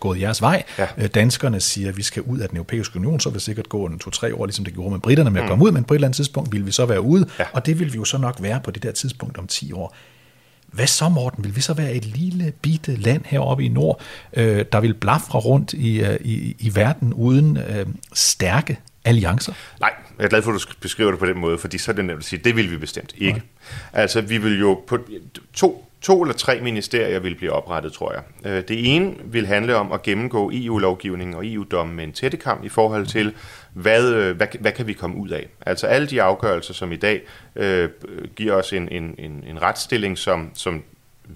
gået 0.00 0.20
jeres 0.20 0.42
vej. 0.42 0.62
Ja. 0.78 0.86
Øh, 0.98 1.08
danskerne 1.14 1.60
siger, 1.60 1.88
at 1.88 1.96
vi 1.96 2.02
skal 2.02 2.22
ud 2.22 2.38
af 2.38 2.48
den 2.48 2.56
europæiske 2.56 2.96
union, 2.96 3.20
så 3.20 3.28
vil 3.28 3.34
det 3.34 3.42
sikkert 3.42 3.68
gå 3.68 3.86
en 3.86 3.98
to-tre 3.98 4.34
år, 4.34 4.46
ligesom 4.46 4.64
det 4.64 4.74
gjorde 4.74 4.90
med 4.90 4.98
britterne 4.98 5.30
med 5.30 5.40
at 5.40 5.44
mm. 5.44 5.48
komme 5.48 5.64
ud, 5.64 5.72
men 5.72 5.84
på 5.84 5.94
et 5.94 5.96
eller 5.96 6.08
andet 6.08 6.16
tidspunkt 6.16 6.39
vil 6.42 6.66
vi 6.66 6.72
så 6.72 6.86
være 6.86 7.00
ude, 7.00 7.26
ja. 7.38 7.44
og 7.52 7.66
det 7.66 7.78
vil 7.78 7.92
vi 7.92 7.98
jo 7.98 8.04
så 8.04 8.18
nok 8.18 8.36
være 8.40 8.60
på 8.64 8.70
det 8.70 8.82
der 8.82 8.92
tidspunkt 8.92 9.38
om 9.38 9.46
10 9.46 9.72
år. 9.72 9.96
Hvad 10.66 10.86
så, 10.86 11.08
Morten? 11.08 11.44
Vil 11.44 11.56
vi 11.56 11.60
så 11.60 11.74
være 11.74 11.92
et 11.92 12.04
lille, 12.04 12.52
bitte 12.62 12.96
land 12.96 13.22
heroppe 13.26 13.64
i 13.64 13.68
nord, 13.68 14.00
øh, 14.32 14.64
der 14.72 14.80
vil 14.80 14.94
blafre 14.94 15.38
rundt 15.38 15.72
i, 15.72 16.00
øh, 16.00 16.18
i, 16.20 16.56
i 16.58 16.74
verden 16.74 17.14
uden 17.14 17.56
øh, 17.56 17.86
stærke 18.12 18.78
alliancer? 19.04 19.52
Nej, 19.80 19.92
jeg 20.18 20.24
er 20.24 20.28
glad 20.28 20.42
for, 20.42 20.52
at 20.52 20.60
du 20.60 20.74
beskriver 20.80 21.10
det 21.10 21.20
på 21.20 21.26
den 21.26 21.38
måde, 21.38 21.58
fordi 21.58 21.78
så 21.78 21.90
er 21.90 21.94
det 21.94 22.04
nemt 22.04 22.18
at 22.18 22.24
sige, 22.24 22.40
det 22.44 22.56
vil 22.56 22.70
vi 22.70 22.76
bestemt 22.76 23.12
ikke. 23.16 23.32
Nej. 23.32 24.02
Altså, 24.02 24.20
vi 24.20 24.38
vil 24.38 24.60
jo 24.60 24.82
på 24.86 24.98
to 25.54 25.89
to 26.02 26.22
eller 26.22 26.34
tre 26.34 26.60
ministerier 26.60 27.18
vil 27.18 27.34
blive 27.34 27.52
oprettet, 27.52 27.92
tror 27.92 28.12
jeg. 28.12 28.22
Øh, 28.52 28.62
det 28.68 28.96
ene 28.96 29.14
vil 29.24 29.46
handle 29.46 29.76
om 29.76 29.92
at 29.92 30.02
gennemgå 30.02 30.50
EU-lovgivningen 30.54 31.36
og 31.36 31.46
EU-dommen 31.46 31.96
med 31.96 32.04
en 32.04 32.12
tættekam 32.12 32.64
i 32.64 32.68
forhold 32.68 33.06
til, 33.06 33.34
hvad, 33.72 34.12
øh, 34.12 34.36
hvad, 34.36 34.46
hvad 34.60 34.72
kan 34.72 34.86
vi 34.86 34.92
komme 34.92 35.16
ud 35.16 35.28
af? 35.28 35.48
Altså 35.66 35.86
alle 35.86 36.06
de 36.06 36.22
afgørelser, 36.22 36.74
som 36.74 36.92
i 36.92 36.96
dag 36.96 37.20
øh, 37.56 37.88
giver 38.36 38.54
os 38.54 38.72
en, 38.72 38.88
en, 38.88 39.14
en, 39.18 39.44
en 39.46 39.62
retsstilling, 39.62 40.18
som, 40.18 40.50
som 40.54 40.82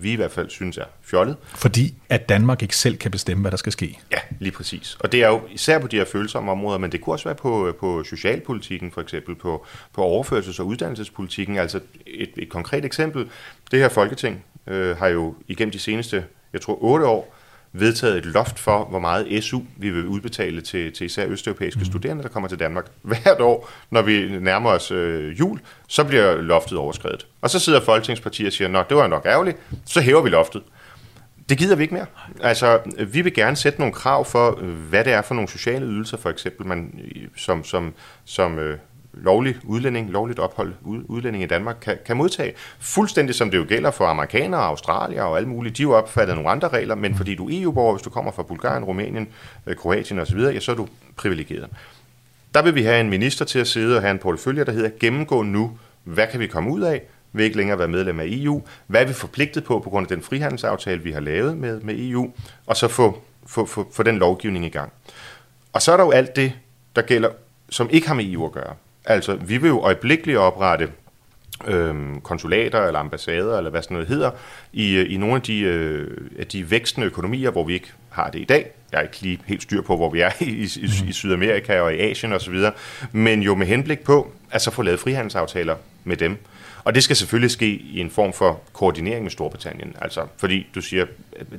vi 0.01 0.13
i 0.13 0.17
hvert 0.17 0.33
fald 0.33 0.51
synes 0.51 0.79
er 0.79 0.85
fjollet. 1.03 1.37
Fordi 1.45 1.95
at 2.09 2.29
Danmark 2.29 2.63
ikke 2.63 2.77
selv 2.77 2.97
kan 2.97 3.11
bestemme, 3.11 3.41
hvad 3.41 3.51
der 3.51 3.57
skal 3.57 3.73
ske. 3.73 3.99
Ja, 4.13 4.19
lige 4.41 4.53
præcis. 4.53 4.97
Og 5.01 5.13
det 5.13 5.23
er 5.23 5.29
jo 5.29 5.43
især 5.51 5.79
på 5.79 5.87
de 5.87 5.97
her 5.97 6.05
følsomme 6.05 6.51
områder, 6.51 6.79
men 6.79 6.93
det 6.93 7.01
kunne 7.01 7.15
også 7.15 7.25
være 7.25 7.35
på, 7.35 7.77
på 7.81 8.05
socialpolitikken, 8.05 8.91
for 8.91 9.01
eksempel 9.01 9.35
på, 9.35 9.67
på 9.95 10.21
overførsels- 10.21 10.61
og 10.61 10.67
uddannelsespolitikken. 10.67 11.59
Altså 11.59 11.81
et, 12.07 12.31
et 12.37 12.49
konkret 12.49 12.85
eksempel, 12.85 13.29
det 13.71 13.79
her 13.79 13.89
folketing 13.89 14.45
øh, 14.67 14.97
har 14.97 15.09
jo 15.09 15.35
igennem 15.49 15.73
de 15.73 15.79
seneste, 15.79 16.25
jeg 16.53 16.61
tror, 16.61 16.79
otte 16.81 17.07
år, 17.07 17.35
vedtaget 17.77 18.17
et 18.17 18.27
loft 18.27 18.59
for, 18.59 18.85
hvor 18.85 18.99
meget 18.99 19.45
SU 19.45 19.61
vi 19.77 19.91
vil 19.91 20.07
udbetale 20.07 20.61
til, 20.61 20.93
til 20.93 21.05
især 21.05 21.27
østeuropæiske 21.27 21.79
mm. 21.79 21.85
studerende, 21.85 22.23
der 22.23 22.29
kommer 22.29 22.49
til 22.49 22.59
Danmark. 22.59 22.87
Hvert 23.03 23.41
år, 23.41 23.71
når 23.91 24.03
vi 24.03 24.39
nærmer 24.41 24.71
os 24.71 24.91
øh, 24.91 25.41
jul, 25.41 25.61
så 25.89 26.05
bliver 26.05 26.35
loftet 26.35 26.79
overskrevet. 26.79 27.27
Og 27.41 27.51
så 27.51 27.59
sidder 27.59 27.81
folketingspartier 27.81 28.47
og 28.47 28.53
siger, 28.53 28.69
nå, 28.69 28.83
det 28.89 28.97
var 28.97 29.07
nok 29.07 29.27
ærgerligt, 29.27 29.59
så 29.87 30.01
hæver 30.01 30.23
vi 30.23 30.29
loftet. 30.29 30.63
Det 31.49 31.59
gider 31.59 31.77
vi 31.77 31.83
ikke 31.83 31.95
mere. 31.95 32.07
Altså, 32.43 32.81
vi 33.07 33.21
vil 33.21 33.35
gerne 33.35 33.57
sætte 33.57 33.79
nogle 33.79 33.95
krav 33.95 34.25
for, 34.25 34.51
hvad 34.63 35.05
det 35.05 35.13
er 35.13 35.23
for 35.23 35.35
nogle 35.35 35.49
sociale 35.49 35.87
ydelser, 35.87 36.17
for 36.17 36.31
eksempel, 36.31 36.67
man, 36.67 37.01
som, 37.37 37.65
som, 37.65 37.95
som 38.25 38.59
øh, 38.59 38.79
lovlig 39.17 39.57
udlænding, 39.65 40.11
lovligt 40.11 40.39
ophold 40.39 40.75
udlænding 40.85 41.45
i 41.45 41.47
Danmark 41.47 41.77
kan, 41.81 41.99
kan 42.07 42.17
modtage. 42.17 42.53
Fuldstændig 42.79 43.35
som 43.35 43.51
det 43.51 43.59
jo 43.59 43.65
gælder 43.69 43.91
for 43.91 44.07
amerikanere, 44.07 44.61
australier 44.61 45.23
og 45.23 45.37
alle 45.37 45.49
mulige. 45.49 45.73
De 45.73 45.83
er 45.83 45.85
jo 45.85 45.95
opfattet 45.95 46.37
nogle 46.37 46.51
andre 46.51 46.69
regler, 46.69 46.95
men 46.95 47.15
fordi 47.15 47.35
du 47.35 47.49
er 47.49 47.63
EU-borger, 47.63 47.95
hvis 47.95 48.03
du 48.03 48.11
kommer 48.11 48.33
fra 48.33 48.43
Bulgarien, 48.43 48.85
Rumænien, 48.85 49.29
øh, 49.67 49.77
Kroatien 49.77 50.19
osv., 50.19 50.39
ja, 50.39 50.61
så 50.61 50.73
er 50.73 50.77
du 50.77 50.89
privilegeret. 51.17 51.69
Der 52.55 52.63
vil 52.63 52.75
vi 52.75 52.83
have 52.83 53.01
en 53.01 53.11
minister 53.11 53.45
til 53.45 53.59
at 53.59 53.67
sidde 53.67 53.97
og 53.97 54.03
have 54.03 54.11
en 54.11 54.19
portefølje, 54.19 54.65
der 54.65 54.73
hedder 54.73 54.91
gennemgå 55.01 55.43
nu, 55.43 55.79
hvad 56.05 56.27
kan 56.27 56.41
vi 56.41 56.47
komme 56.47 56.71
ud 56.71 56.81
af, 56.81 57.03
vil 57.33 57.45
ikke 57.45 57.57
længere 57.57 57.79
være 57.79 57.89
medlem 57.89 58.21
af 58.21 58.25
EU, 58.29 58.63
hvad 58.87 59.03
er 59.03 59.07
vi 59.07 59.13
forpligtet 59.13 59.65
på 59.65 59.79
på 59.79 59.91
grund 59.91 60.05
af 60.05 60.17
den 60.17 60.23
frihandelsaftale, 60.23 61.03
vi 61.03 61.13
har 61.13 61.21
lavet 61.21 61.57
med, 61.57 61.81
med 61.81 61.95
EU, 61.99 62.33
og 62.67 62.77
så 62.77 62.89
få, 62.89 63.23
få, 63.47 63.67
få, 63.67 63.89
få 63.93 64.03
den 64.03 64.19
lovgivning 64.19 64.65
i 64.65 64.69
gang. 64.69 64.93
Og 65.73 65.83
så 65.83 65.93
er 65.93 65.97
der 65.97 66.05
jo 66.05 66.11
alt 66.11 66.37
det, 66.37 66.53
der 66.97 67.03
gælder, 67.03 67.31
som 67.71 67.89
ikke 67.91 68.07
har 68.07 68.15
med 68.15 68.25
EU 68.25 68.47
at 68.47 68.53
gøre. 68.53 68.75
Altså, 69.05 69.35
vi 69.35 69.57
vil 69.57 69.69
jo 69.69 69.81
øjeblikkeligt 69.81 70.39
oprette 70.39 70.89
øhm, 71.67 72.21
konsulater 72.21 72.87
eller 72.87 73.01
ambassader, 73.01 73.59
eller 73.59 73.71
hvad 73.71 73.83
sådan 73.83 73.95
noget 73.95 74.09
hedder, 74.09 74.31
i, 74.73 75.03
i 75.03 75.17
nogle 75.17 75.35
af 75.35 75.43
de, 75.43 75.61
øh, 75.61 76.11
af 76.39 76.47
de 76.47 76.71
vækstende 76.71 77.07
økonomier, 77.07 77.51
hvor 77.51 77.65
vi 77.65 77.75
ikke 77.75 77.93
har 78.11 78.31
det 78.31 78.39
i 78.39 78.45
dag. 78.45 78.71
Jeg 78.93 78.99
er 78.99 79.03
ikke 79.03 79.21
lige 79.21 79.41
helt 79.47 79.63
styr 79.63 79.83
på, 79.83 79.97
hvor 79.97 80.11
vi 80.11 80.21
er 80.21 80.31
i, 80.41 80.45
i, 80.45 80.69
i 80.77 81.03
mhm. 81.03 81.13
Sydamerika 81.13 81.81
og 81.81 81.95
i 81.95 81.99
Asien 81.99 82.33
osv., 82.33 82.55
men 83.13 83.43
jo 83.43 83.55
med 83.55 83.67
henblik 83.67 84.01
på 84.01 84.33
at 84.51 84.63
så 84.63 84.71
få 84.71 84.83
lavet 84.83 85.01
frihandelsaftaler 85.01 85.77
med 86.05 86.17
dem. 86.17 86.37
Og 86.85 86.95
det 86.95 87.05
skal 87.05 87.17
selvfølgelig 87.17 87.51
ske 87.51 87.67
i 87.67 88.01
en 88.01 88.11
form 88.11 88.33
for 88.33 88.61
koordinering 88.73 89.23
med 89.23 89.31
Storbritannien. 89.31 89.97
Altså, 90.01 90.27
fordi 90.37 90.67
du 90.75 90.81
siger, 90.81 91.07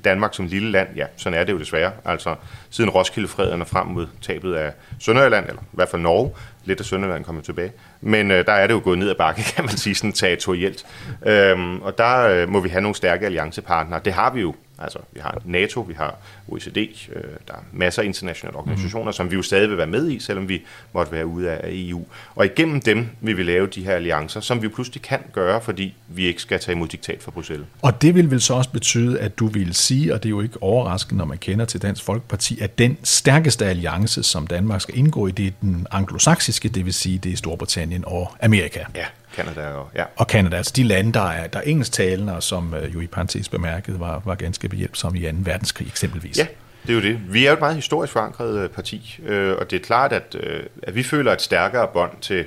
Danmark 0.03 0.33
som 0.33 0.45
lille 0.45 0.71
land, 0.71 0.87
ja, 0.95 1.05
sådan 1.15 1.39
er 1.39 1.43
det 1.43 1.53
jo 1.53 1.59
desværre. 1.59 1.91
Altså, 2.05 2.35
siden 2.69 2.89
Roskilde-freden 2.89 3.61
og 3.61 3.67
frem 3.67 3.87
mod 3.87 4.07
tabet 4.21 4.55
af 4.55 4.73
Sønderjylland, 4.99 5.47
eller 5.47 5.61
i 5.61 5.65
hvert 5.71 5.89
fald 5.89 6.01
Norge, 6.01 6.31
lidt 6.65 6.79
af 6.79 6.85
Sønderjylland 6.85 7.25
kommer 7.25 7.41
tilbage. 7.41 7.71
Men 8.01 8.31
øh, 8.31 8.45
der 8.45 8.53
er 8.53 8.67
det 8.67 8.73
jo 8.73 8.81
gået 8.83 8.99
ned 8.99 9.09
ad 9.09 9.15
bakke, 9.15 9.43
kan 9.55 9.65
man 9.65 9.77
sige, 9.77 9.95
sådan 9.95 10.11
territorielt. 10.11 10.85
Øhm, 11.25 11.81
og 11.81 11.97
der 11.97 12.27
øh, 12.27 12.49
må 12.49 12.59
vi 12.59 12.69
have 12.69 12.81
nogle 12.81 12.95
stærke 12.95 13.25
alliancepartnere. 13.25 13.99
Det 14.05 14.13
har 14.13 14.33
vi 14.33 14.41
jo 14.41 14.55
Altså, 14.79 14.99
vi 15.11 15.19
har 15.19 15.41
NATO, 15.45 15.81
vi 15.81 15.93
har 15.93 16.15
OECD, 16.47 16.77
øh, 16.77 17.23
der 17.47 17.53
er 17.53 17.63
masser 17.71 18.01
af 18.01 18.05
internationale 18.05 18.57
organisationer, 18.57 19.05
mm. 19.05 19.13
som 19.13 19.31
vi 19.31 19.35
jo 19.35 19.41
stadig 19.41 19.69
vil 19.69 19.77
være 19.77 19.87
med 19.87 20.09
i, 20.09 20.19
selvom 20.19 20.49
vi 20.49 20.61
måtte 20.93 21.11
være 21.11 21.25
ude 21.25 21.51
af 21.51 21.59
EU. 21.63 22.05
Og 22.35 22.45
igennem 22.45 22.81
dem 22.81 23.07
vil 23.21 23.37
vi 23.37 23.43
lave 23.43 23.67
de 23.67 23.83
her 23.83 23.95
alliancer, 23.95 24.39
som 24.39 24.61
vi 24.61 24.67
pludselig 24.67 25.01
kan 25.01 25.19
gøre, 25.33 25.61
fordi 25.61 25.95
vi 26.07 26.25
ikke 26.25 26.41
skal 26.41 26.59
tage 26.59 26.75
imod 26.75 26.87
diktat 26.87 27.23
fra 27.23 27.31
Bruxelles. 27.31 27.67
Og 27.81 28.01
det 28.01 28.15
vil 28.15 28.31
vel 28.31 28.41
så 28.41 28.53
også 28.53 28.69
betyde, 28.69 29.19
at 29.19 29.39
du 29.39 29.47
vil 29.47 29.73
sige, 29.73 30.13
og 30.13 30.23
det 30.23 30.29
er 30.29 30.31
jo 30.31 30.41
ikke 30.41 30.63
overraskende, 30.63 31.17
når 31.17 31.25
man 31.25 31.37
kender 31.37 31.65
til 31.65 31.81
Dansk 31.81 32.03
Folkeparti, 32.03 32.59
at 32.59 32.77
den 32.77 32.97
stærkeste 33.03 33.65
alliance, 33.65 34.23
som 34.23 34.47
Danmark 34.47 34.81
skal 34.81 34.97
indgå 34.97 35.27
i, 35.27 35.31
det 35.31 35.47
er 35.47 35.51
den 35.61 35.87
anglosaksiske, 35.91 36.69
det 36.69 36.85
vil 36.85 36.93
sige, 36.93 37.17
det 37.17 37.33
er 37.33 37.37
Storbritannien 37.37 38.03
og 38.07 38.35
Amerika. 38.41 38.79
Ja. 38.95 39.05
Canada 39.35 39.67
og, 39.67 39.89
ja. 39.95 40.03
Og 40.15 40.25
Canada, 40.25 40.57
altså 40.57 40.73
de 40.75 40.83
lande, 40.83 41.13
der 41.13 41.29
er, 41.29 41.47
der 41.47 41.59
er 41.59 41.63
engelsktalende, 41.63 42.35
og 42.35 42.43
som 42.43 42.73
øh, 42.73 42.93
jo 42.93 42.99
i 42.99 43.07
parentes 43.07 43.49
bemærket 43.49 43.99
var, 43.99 44.21
var 44.25 44.35
ganske 44.35 44.69
behjælpsomme 44.69 45.19
i 45.19 45.31
2. 45.31 45.37
verdenskrig 45.39 45.87
eksempelvis. 45.87 46.37
Ja, 46.37 46.47
det 46.83 46.89
er 46.89 46.93
jo 46.93 47.01
det. 47.01 47.33
Vi 47.33 47.45
er 47.45 47.49
jo 47.49 47.53
et 47.53 47.59
meget 47.59 47.75
historisk 47.75 48.13
forankret 48.13 48.59
øh, 48.59 48.69
parti, 48.69 49.19
øh, 49.25 49.55
og 49.59 49.71
det 49.71 49.81
er 49.81 49.83
klart, 49.85 50.13
at, 50.13 50.35
at 50.83 50.95
vi 50.95 51.03
føler 51.03 51.33
et 51.33 51.41
stærkere 51.41 51.87
bånd 51.93 52.11
til, 52.21 52.45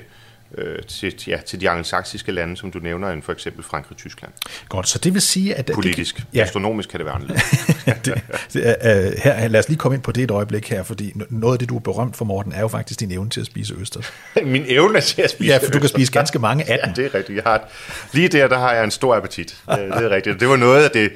øh, 0.57 0.83
til, 0.83 1.13
ja, 1.27 1.37
til 1.45 1.61
de 1.61 1.69
angelsaksiske 1.69 2.31
lande, 2.31 2.57
som 2.57 2.71
du 2.71 2.79
nævner, 2.79 3.09
end 3.09 3.21
for 3.21 3.31
eksempel 3.31 3.63
Frankrig 3.63 3.91
og 3.91 3.97
Tyskland. 3.97 4.31
Godt, 4.69 4.87
så 4.87 4.99
det 4.99 5.13
vil 5.13 5.21
sige, 5.21 5.55
at... 5.55 5.71
Politisk. 5.73 6.17
Det, 6.17 6.25
ja. 6.33 6.41
Astronomisk 6.41 6.89
kan 6.89 6.99
det 6.99 7.05
være 7.05 7.15
anderledes. 7.15 7.43
det, 8.05 8.23
det, 8.53 8.75
uh, 8.83 9.23
her, 9.23 9.47
lad 9.47 9.59
os 9.59 9.67
lige 9.67 9.77
komme 9.77 9.95
ind 9.95 10.03
på 10.03 10.11
det 10.11 10.23
et 10.23 10.31
øjeblik 10.31 10.69
her, 10.69 10.83
fordi 10.83 11.13
noget 11.29 11.53
af 11.53 11.59
det, 11.59 11.69
du 11.69 11.75
er 11.75 11.79
berømt 11.79 12.15
for, 12.15 12.25
Morten, 12.25 12.51
er 12.51 12.61
jo 12.61 12.67
faktisk 12.67 12.99
din 12.99 13.11
evne 13.11 13.29
til 13.29 13.39
at 13.39 13.45
spise 13.45 13.73
østers. 13.73 14.13
Min 14.43 14.65
evne 14.67 15.01
til 15.01 15.21
at 15.21 15.29
spise 15.29 15.53
Ja, 15.53 15.57
for 15.57 15.71
du 15.71 15.79
kan 15.79 15.89
spise 15.89 16.11
ganske 16.11 16.39
mange 16.39 16.71
af 16.71 16.79
dem. 16.85 16.93
Ja, 16.97 17.01
det 17.01 17.05
er 17.05 17.17
rigtigt. 17.17 17.35
Jeg 17.35 17.43
har, 17.43 17.69
lige 18.13 18.27
der, 18.27 18.47
der 18.47 18.57
har 18.57 18.73
jeg 18.73 18.83
en 18.83 18.91
stor 18.91 19.15
appetit. 19.15 19.57
det 19.69 19.89
er 19.89 20.09
rigtigt. 20.09 20.39
Det 20.39 20.49
var 20.49 20.55
noget 20.55 20.83
af 20.83 20.91
det, 20.91 21.11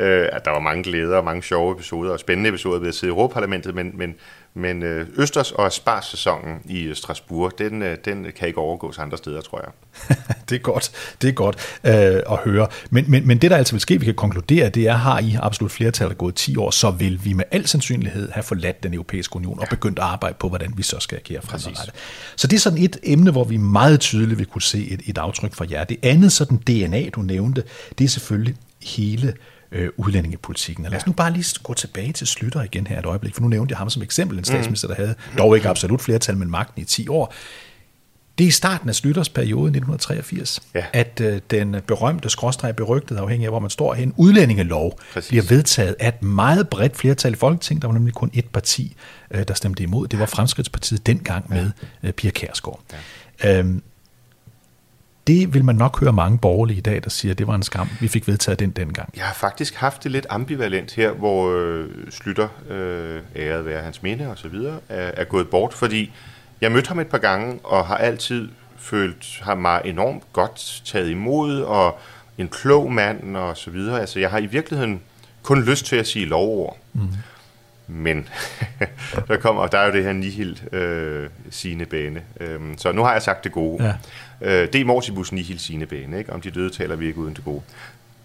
øh, 0.00 0.28
at 0.32 0.44
der 0.44 0.50
var 0.50 0.60
mange 0.60 0.82
glæder 0.82 1.16
og 1.16 1.24
mange 1.24 1.42
sjove 1.42 1.74
episoder 1.74 2.12
og 2.12 2.20
spændende 2.20 2.48
episoder 2.48 2.78
ved 2.78 2.88
at 2.88 2.94
sidde 2.94 3.10
i 3.10 3.12
Europaparlamentet, 3.12 3.74
men, 3.74 3.90
men 3.94 4.14
men 4.56 4.82
øh, 4.82 5.06
Østers 5.16 5.52
og 5.52 5.72
Spars-sæsonen 5.72 6.60
i 6.64 6.82
øh, 6.82 6.96
Strasbourg, 6.96 7.52
den, 7.58 7.82
øh, 7.82 7.98
den 8.04 8.26
kan 8.36 8.48
ikke 8.48 8.60
overgås 8.60 8.98
andre 8.98 9.16
steder, 9.18 9.40
tror 9.40 9.60
jeg. 9.64 9.70
det 10.48 10.54
er 10.54 10.58
godt, 10.58 10.90
det 11.22 11.28
er 11.28 11.32
godt 11.32 11.56
øh, 11.84 11.92
at 12.32 12.38
høre. 12.44 12.66
Men, 12.90 13.04
men, 13.08 13.26
men 13.26 13.38
det, 13.38 13.50
der 13.50 13.56
altså 13.56 13.72
vil 13.72 13.80
ske, 13.80 14.00
vi 14.00 14.04
kan 14.04 14.14
konkludere, 14.14 14.68
det 14.68 14.86
er, 14.86 14.92
har 14.92 15.18
I 15.18 15.36
absolut 15.42 15.70
flertal, 15.70 16.08
der 16.08 16.14
gået 16.14 16.34
10 16.34 16.56
år, 16.56 16.70
så 16.70 16.90
vil 16.90 17.24
vi 17.24 17.32
med 17.32 17.44
al 17.50 17.66
sandsynlighed 17.66 18.30
have 18.30 18.42
forladt 18.42 18.82
den 18.82 18.94
europæiske 18.94 19.36
union 19.36 19.60
og 19.60 19.66
begyndt 19.70 19.98
at 19.98 20.04
arbejde 20.04 20.36
på, 20.40 20.48
hvordan 20.48 20.72
vi 20.76 20.82
så 20.82 21.00
skal 21.00 21.16
agere 21.16 21.42
fremadrettet. 21.42 21.94
Så 22.36 22.46
det 22.46 22.56
er 22.56 22.60
sådan 22.60 22.78
et 22.78 22.96
emne, 23.02 23.30
hvor 23.30 23.44
vi 23.44 23.56
meget 23.56 24.00
tydeligt 24.00 24.38
vil 24.38 24.46
kunne 24.46 24.62
se 24.62 24.88
et, 24.90 25.00
et 25.06 25.18
aftryk 25.18 25.54
fra 25.54 25.66
jer. 25.70 25.84
Det 25.84 25.96
andet 26.02 26.32
sådan 26.32 26.58
DNA, 26.58 27.08
du 27.08 27.20
nævnte, 27.20 27.62
det 27.98 28.04
er 28.04 28.08
selvfølgelig 28.08 28.54
hele 28.82 29.34
øh, 29.76 29.90
udlændingepolitikken. 29.96 30.84
Og 30.84 30.90
lad 30.90 31.00
os 31.00 31.06
nu 31.06 31.12
bare 31.12 31.32
lige 31.32 31.44
gå 31.62 31.74
tilbage 31.74 32.12
til 32.12 32.26
Slytter 32.26 32.62
igen 32.62 32.86
her 32.86 32.98
et 32.98 33.06
øjeblik, 33.06 33.34
for 33.34 33.42
nu 33.42 33.48
nævnte 33.48 33.72
jeg 33.72 33.78
ham 33.78 33.90
som 33.90 34.02
eksempel, 34.02 34.38
en 34.38 34.44
statsminister, 34.44 34.88
der 34.88 34.94
havde 34.94 35.14
dog 35.38 35.56
ikke 35.56 35.68
absolut 35.68 36.00
flertal, 36.00 36.36
men 36.36 36.50
magten 36.50 36.82
i 36.82 36.84
10 36.84 37.08
år. 37.08 37.34
Det 38.38 38.44
er 38.44 38.48
i 38.48 38.50
starten 38.50 38.88
af 38.88 38.94
Slytters 38.94 39.28
periode 39.28 39.68
1983, 39.68 40.60
ja. 40.74 40.84
at 40.92 41.20
øh, 41.20 41.40
den 41.50 41.76
berømte, 41.86 42.30
skråstreg 42.30 42.76
berygtede, 42.76 43.20
afhængig 43.20 43.46
af 43.46 43.50
hvor 43.52 43.58
man 43.58 43.70
står 43.70 43.94
hen, 43.94 44.14
udlændingelov 44.16 44.98
Præcis. 45.12 45.28
bliver 45.28 45.44
vedtaget 45.48 45.96
af 46.00 46.08
et 46.08 46.22
meget 46.22 46.68
bredt 46.68 46.96
flertal 46.96 47.32
i 47.32 47.36
Folketinget. 47.36 47.82
Der 47.82 47.88
var 47.88 47.94
nemlig 47.94 48.14
kun 48.14 48.30
et 48.34 48.48
parti, 48.52 48.96
øh, 49.30 49.44
der 49.48 49.54
stemte 49.54 49.82
imod. 49.82 50.08
Det 50.08 50.18
var 50.18 50.26
Fremskridtspartiet 50.26 51.06
dengang 51.06 51.50
med 51.50 51.70
øh, 52.02 52.12
Pia 52.12 52.30
Kærsgaard. 52.30 52.80
Ja. 53.42 53.58
Øhm, 53.58 53.82
det 55.26 55.54
vil 55.54 55.64
man 55.64 55.74
nok 55.74 56.00
høre 56.00 56.12
mange 56.12 56.38
borgerlige 56.38 56.78
i 56.78 56.80
dag, 56.80 57.04
der 57.04 57.10
siger, 57.10 57.32
at 57.32 57.38
det 57.38 57.46
var 57.46 57.54
en 57.54 57.62
skam, 57.62 57.88
vi 58.00 58.08
fik 58.08 58.28
vedtaget 58.28 58.58
den 58.58 58.70
dengang. 58.70 59.12
Jeg 59.16 59.24
har 59.24 59.34
faktisk 59.34 59.74
haft 59.74 60.04
det 60.04 60.12
lidt 60.12 60.26
ambivalent 60.30 60.94
her, 60.94 61.10
hvor 61.10 61.50
øh, 61.50 61.88
Slytter, 62.10 62.48
øh, 62.70 63.20
æret 63.36 63.66
være 63.66 63.82
hans 63.82 64.02
minde 64.02 64.30
og 64.30 64.38
så 64.38 64.48
videre, 64.48 64.78
er, 64.88 65.10
er 65.14 65.24
gået 65.24 65.48
bort, 65.48 65.74
fordi 65.74 66.12
jeg 66.60 66.72
mødte 66.72 66.88
ham 66.88 66.98
et 66.98 67.06
par 67.06 67.18
gange, 67.18 67.58
og 67.64 67.86
har 67.86 67.96
altid 67.96 68.48
følt 68.78 69.40
ham 69.42 69.58
mig 69.58 69.80
enormt 69.84 70.22
godt 70.32 70.82
taget 70.84 71.10
imod, 71.10 71.60
og 71.60 71.98
en 72.38 72.48
klog 72.48 72.92
mand 72.92 73.36
og 73.36 73.56
så 73.56 73.70
videre. 73.70 74.00
Altså, 74.00 74.20
jeg 74.20 74.30
har 74.30 74.38
i 74.38 74.46
virkeligheden 74.46 75.00
kun 75.42 75.62
lyst 75.62 75.86
til 75.86 75.96
at 75.96 76.06
sige 76.06 76.26
lovord. 76.26 76.76
Mm. 76.92 77.08
Men 77.88 78.28
der 79.28 79.36
kommer, 79.36 79.66
der 79.66 79.78
er 79.78 79.86
jo 79.86 79.92
det 79.92 80.04
her 80.04 80.12
nihil 80.12 80.62
øh, 80.72 81.30
sine 81.50 81.86
bane. 81.86 82.22
Øhm, 82.40 82.78
så 82.78 82.92
nu 82.92 83.02
har 83.02 83.12
jeg 83.12 83.22
sagt 83.22 83.44
det 83.44 83.52
gode. 83.52 83.84
Ja. 83.84 83.94
Øh, 84.40 84.72
det 84.72 84.80
er 84.80 84.84
Mortibus 84.84 85.32
nihil 85.32 85.58
sine 85.58 85.86
bane, 85.86 86.18
ikke? 86.18 86.32
Om 86.32 86.40
de 86.40 86.50
døde 86.50 86.70
taler 86.70 86.96
vi 86.96 87.06
ikke 87.06 87.18
uden 87.18 87.34
det 87.34 87.44
gode. 87.44 87.62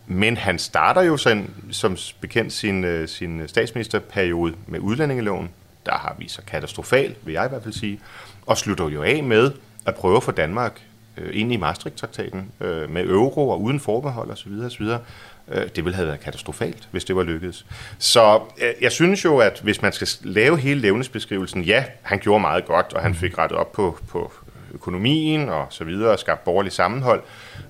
Men 0.07 0.37
han 0.37 0.59
starter 0.59 1.01
jo 1.01 1.17
sådan, 1.17 1.49
som 1.71 1.97
bekendt 2.21 2.53
sin, 2.53 2.83
øh, 2.83 3.07
sin 3.07 3.47
statsministerperiode 3.47 4.53
med 4.67 4.79
udlændingeloven. 4.79 5.49
Der 5.85 5.93
har 5.93 6.15
vi 6.19 6.27
så 6.27 6.41
katastrofalt, 6.47 7.17
vil 7.23 7.33
jeg 7.33 7.45
i 7.45 7.49
hvert 7.49 7.63
fald 7.63 7.73
sige. 7.73 7.99
Og 8.45 8.57
slutter 8.57 8.89
jo 8.89 9.03
af 9.03 9.23
med 9.23 9.51
at 9.85 9.95
prøve 9.95 10.17
at 10.17 10.23
få 10.23 10.31
Danmark 10.31 10.81
øh, 11.17 11.29
ind 11.33 11.53
i 11.53 11.57
Maastricht-traktaten 11.57 12.51
øh, 12.61 12.89
med 12.89 13.05
euro 13.05 13.49
og 13.49 13.61
uden 13.61 13.79
forbehold 13.79 14.31
osv. 14.31 14.51
osv. 14.65 14.85
Øh, 15.47 15.67
det 15.75 15.85
ville 15.85 15.95
have 15.95 16.07
været 16.07 16.19
katastrofalt, 16.19 16.87
hvis 16.91 17.05
det 17.05 17.15
var 17.15 17.23
lykkedes. 17.23 17.65
Så 17.99 18.41
øh, 18.61 18.73
jeg 18.81 18.91
synes 18.91 19.25
jo, 19.25 19.37
at 19.37 19.59
hvis 19.63 19.81
man 19.81 19.93
skal 19.93 20.07
lave 20.21 20.57
hele 20.57 20.79
levnedsbeskrivelsen, 20.79 21.63
ja, 21.63 21.83
han 22.01 22.19
gjorde 22.19 22.41
meget 22.41 22.65
godt, 22.65 22.93
og 22.93 23.01
han 23.01 23.15
fik 23.15 23.37
rettet 23.37 23.57
op 23.57 23.71
på, 23.71 23.99
på 24.09 24.31
økonomien 24.73 25.49
og 25.49 25.67
så 25.69 25.83
videre, 25.83 26.11
og 26.11 26.19
skabt 26.19 26.43
borgerlig 26.43 26.71
sammenhold. 26.71 27.23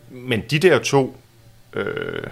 Men 0.10 0.44
de 0.52 0.60
der 0.60 0.80
to 0.80 1.18
øh, 1.74 2.24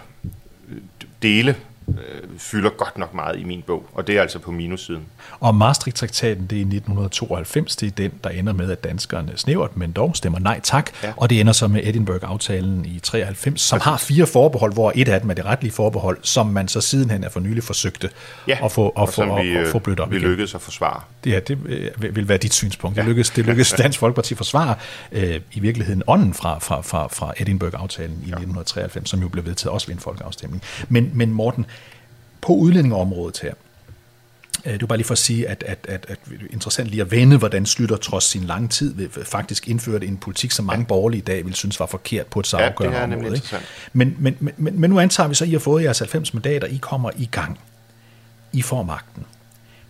dele 1.22 1.56
øh, 1.90 2.30
fylder 2.38 2.70
godt 2.70 2.98
nok 2.98 3.14
meget 3.14 3.40
i 3.40 3.44
min 3.44 3.64
bog, 3.68 3.90
og 3.94 4.08
det 4.08 4.18
er 4.18 4.22
altså 4.22 4.40
på 4.40 4.52
minussiden. 4.52 5.06
Og 5.40 5.56
Maastricht-traktaten, 5.56 6.44
det 6.44 6.56
er 6.56 6.60
i 6.60 6.62
1992, 6.62 7.76
det 7.76 7.88
er 7.88 7.92
den, 7.92 8.12
der 8.24 8.30
ender 8.30 8.54
med, 8.54 8.72
at 8.72 8.84
danskerne 8.84 9.32
snævert, 9.36 9.78
men 9.78 9.92
dog 9.92 10.16
stemmer 10.16 10.40
nej 10.40 10.60
tak, 10.64 10.92
ja. 11.04 11.14
og 11.18 11.30
det 11.30 11.40
ender 11.40 11.54
så 11.54 11.68
med 11.68 11.82
Edinburgh-aftalen 11.84 12.86
i 12.86 13.00
93, 13.00 13.62
som 13.62 13.80
har 13.80 13.98
fire 13.98 14.26
forbehold, 14.26 14.74
hvor 14.74 14.92
et 14.96 15.08
af 15.08 15.22
dem 15.22 15.30
er 15.30 15.34
det 15.34 15.46
retlige 15.46 15.72
forbehold, 15.72 16.18
som 16.22 16.48
man 16.48 16.68
så 16.68 16.82
sidenhen 16.82 17.24
er 17.24 17.30
for 17.30 17.40
nylig 17.40 17.64
forsøgte 17.64 18.10
ja, 18.48 18.66
at 18.66 18.72
få, 18.72 18.88
at 18.88 18.94
og 18.96 19.10
få, 19.10 19.42
vi, 19.42 19.50
at, 19.56 19.66
at 19.66 19.72
få 19.72 19.80
blødt 19.80 20.00
op 20.00 20.12
vi 20.12 20.18
igen. 20.18 20.30
lykkedes 20.30 20.56
at 20.56 20.62
forsvare. 20.62 21.02
Ja, 21.26 21.40
det 21.40 21.58
øh, 21.66 22.16
vil 22.16 22.28
være 22.28 22.38
dit 22.38 22.54
synspunkt. 22.54 22.98
Det 22.98 23.06
lykkedes, 23.06 23.30
det 23.30 23.46
lykkedes 23.50 23.72
Dansk 23.72 24.00
Folkeparti 24.00 24.36
forsvare 24.36 24.76
øh, 25.12 25.40
i 25.54 25.60
virkeligheden 25.60 26.04
ånden 26.08 26.34
fra, 26.34 26.60
fra, 26.60 26.82
fra, 26.82 27.08
fra 27.08 27.34
Edinburgh-aftalen 27.38 28.12
i 28.12 28.30
ja. 28.30 28.36
1993, 28.36 29.10
som 29.10 29.22
jo 29.22 29.30
blev 29.30 29.46
vedtaget 29.46 29.74
også 29.74 29.88
ved 29.88 29.96
en 29.96 30.02
folkeafstemning. 30.02 30.64
Men, 30.90 31.12
men 31.14 31.32
Morten, 31.32 31.66
på 32.42 32.54
udlændingeområdet 32.54 33.40
her, 33.40 33.54
øh, 34.66 34.74
det 34.74 34.82
er 34.82 34.88
bare 34.88 34.98
lige 34.98 35.08
for 35.08 35.12
at 35.12 35.18
sige, 35.18 35.48
at, 35.48 35.64
at, 35.68 35.86
at, 35.90 36.06
at 36.10 36.20
interessant 36.50 36.90
lige 36.90 37.02
at 37.02 37.12
vende, 37.12 37.38
hvordan 37.38 37.66
Slytter 37.66 37.98
trods 37.98 38.24
sin 38.24 38.44
lange 38.44 38.68
tid 38.68 38.94
ved- 38.96 39.26
faktisk 39.26 39.68
indførte 39.68 40.08
en 40.08 40.18
politik, 40.18 40.52
som 40.52 40.66
mange 40.66 40.86
borgerlige 40.86 41.20
i 41.20 41.24
dag 41.24 41.46
vil 41.46 41.54
synes 41.54 41.80
var 41.80 41.86
forkert 41.86 42.28
på 42.28 42.40
et 42.40 42.48
så 42.48 42.58
Ja, 42.58 42.64
det 42.64 42.70
afgørende 42.70 42.98
er 42.98 43.04
område. 43.04 43.36
Ikke? 43.36 43.58
Men, 43.94 44.16
men, 44.20 44.38
men, 44.40 44.54
men, 44.58 44.80
men 44.82 44.90
nu 44.90 45.00
antager 45.00 45.28
vi 45.28 45.36
så, 45.36 45.44
at 45.44 45.50
I 45.50 45.52
har 45.52 45.60
fået 45.60 45.84
jeres 45.84 46.00
90 46.00 46.34
mandater, 46.34 46.68
I 46.68 46.78
kommer 46.82 47.12
i 47.18 47.26
gang. 47.32 47.60
I 48.54 48.62
får 48.62 48.84
magten. 48.84 49.26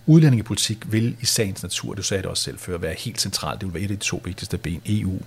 Udlændingepolitik 0.05 0.91
vil 0.91 1.17
i 1.21 1.25
sagens 1.25 1.63
natur, 1.63 1.93
du 1.93 2.03
sagde 2.03 2.21
det 2.23 2.29
også 2.29 2.43
selv 2.43 2.59
før, 2.59 2.77
være 2.77 2.95
helt 2.97 3.21
centralt. 3.21 3.62
Det 3.62 3.67
vil 3.67 3.73
være 3.73 3.83
et 3.83 3.91
af 3.91 3.97
de 3.97 4.03
to 4.05 4.21
vigtigste 4.25 4.57
ben, 4.57 4.81
EU, 4.85 5.19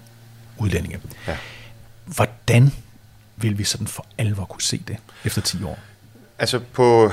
udlændinge. 0.59 1.01
Ja. 1.29 1.37
Hvordan 2.05 2.73
vil 3.37 3.59
vi 3.59 3.65
sådan 3.65 3.87
for 3.87 4.07
alvor 4.19 4.45
kunne 4.45 4.63
se 4.63 4.83
det 4.89 4.97
efter 5.25 5.41
10 5.41 5.63
år? 5.65 5.79
Altså 6.43 6.61
på, 6.73 7.13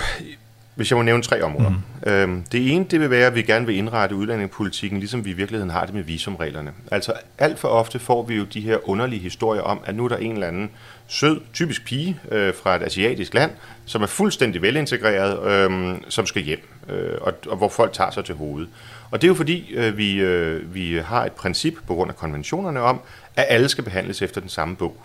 hvis 0.75 0.91
jeg 0.91 0.97
må 0.97 1.03
nævne 1.03 1.23
tre 1.23 1.43
områder. 1.43 1.69
Mm. 1.69 2.11
Øhm, 2.11 2.43
det 2.51 2.73
ene, 2.73 2.85
det 2.91 2.99
vil 2.99 3.09
være, 3.09 3.27
at 3.27 3.35
vi 3.35 3.41
gerne 3.41 3.65
vil 3.65 3.75
indrette 3.75 4.15
udlændingepolitikken, 4.15 4.99
ligesom 4.99 5.25
vi 5.25 5.29
i 5.29 5.33
virkeligheden 5.33 5.69
har 5.69 5.85
det 5.85 5.93
med 5.93 6.03
visumreglerne. 6.03 6.71
Altså 6.91 7.13
alt 7.37 7.59
for 7.59 7.67
ofte 7.67 7.99
får 7.99 8.23
vi 8.23 8.35
jo 8.35 8.43
de 8.43 8.61
her 8.61 8.89
underlige 8.89 9.21
historier 9.21 9.61
om, 9.61 9.79
at 9.85 9.95
nu 9.95 10.05
er 10.05 10.07
der 10.07 10.17
en 10.17 10.33
eller 10.33 10.47
anden 10.47 10.69
sød, 11.07 11.41
typisk 11.53 11.85
pige 11.85 12.19
øh, 12.31 12.53
fra 12.63 12.75
et 12.75 12.83
asiatisk 12.83 13.33
land, 13.33 13.51
som 13.85 14.01
er 14.01 14.07
fuldstændig 14.07 14.61
velintegreret, 14.61 15.69
øh, 15.71 15.97
som 16.07 16.25
skal 16.25 16.41
hjem, 16.41 16.67
øh, 16.89 17.17
og, 17.21 17.33
og 17.47 17.57
hvor 17.57 17.69
folk 17.69 17.93
tager 17.93 18.11
sig 18.11 18.25
til 18.25 18.35
hovedet. 18.35 18.69
Og 19.11 19.21
det 19.21 19.27
er 19.27 19.29
jo 19.29 19.35
fordi, 19.35 19.73
øh, 19.73 19.97
vi, 19.97 20.13
øh, 20.13 20.73
vi 20.73 20.97
har 21.05 21.25
et 21.25 21.31
princip 21.31 21.73
på 21.87 21.95
grund 21.95 22.11
af 22.11 22.15
konventionerne 22.15 22.81
om, 22.81 23.01
at 23.35 23.45
alle 23.49 23.69
skal 23.69 23.83
behandles 23.83 24.21
efter 24.21 24.41
den 24.41 24.49
samme 24.49 24.75
bog. 24.75 24.97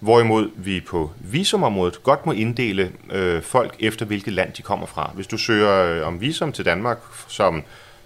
Hvorimod 0.00 0.50
vi 0.56 0.80
på 0.80 1.10
visumområdet 1.18 2.02
godt 2.02 2.26
må 2.26 2.32
inddele 2.32 2.92
øh, 3.10 3.42
folk 3.42 3.76
efter, 3.80 4.06
hvilket 4.06 4.32
land 4.32 4.52
de 4.52 4.62
kommer 4.62 4.86
fra. 4.86 5.10
Hvis 5.14 5.26
du 5.26 5.38
søger 5.38 5.84
øh, 5.84 6.06
om 6.06 6.20
visum 6.20 6.52
til 6.52 6.64
Danmark 6.64 6.98
som 7.28 7.62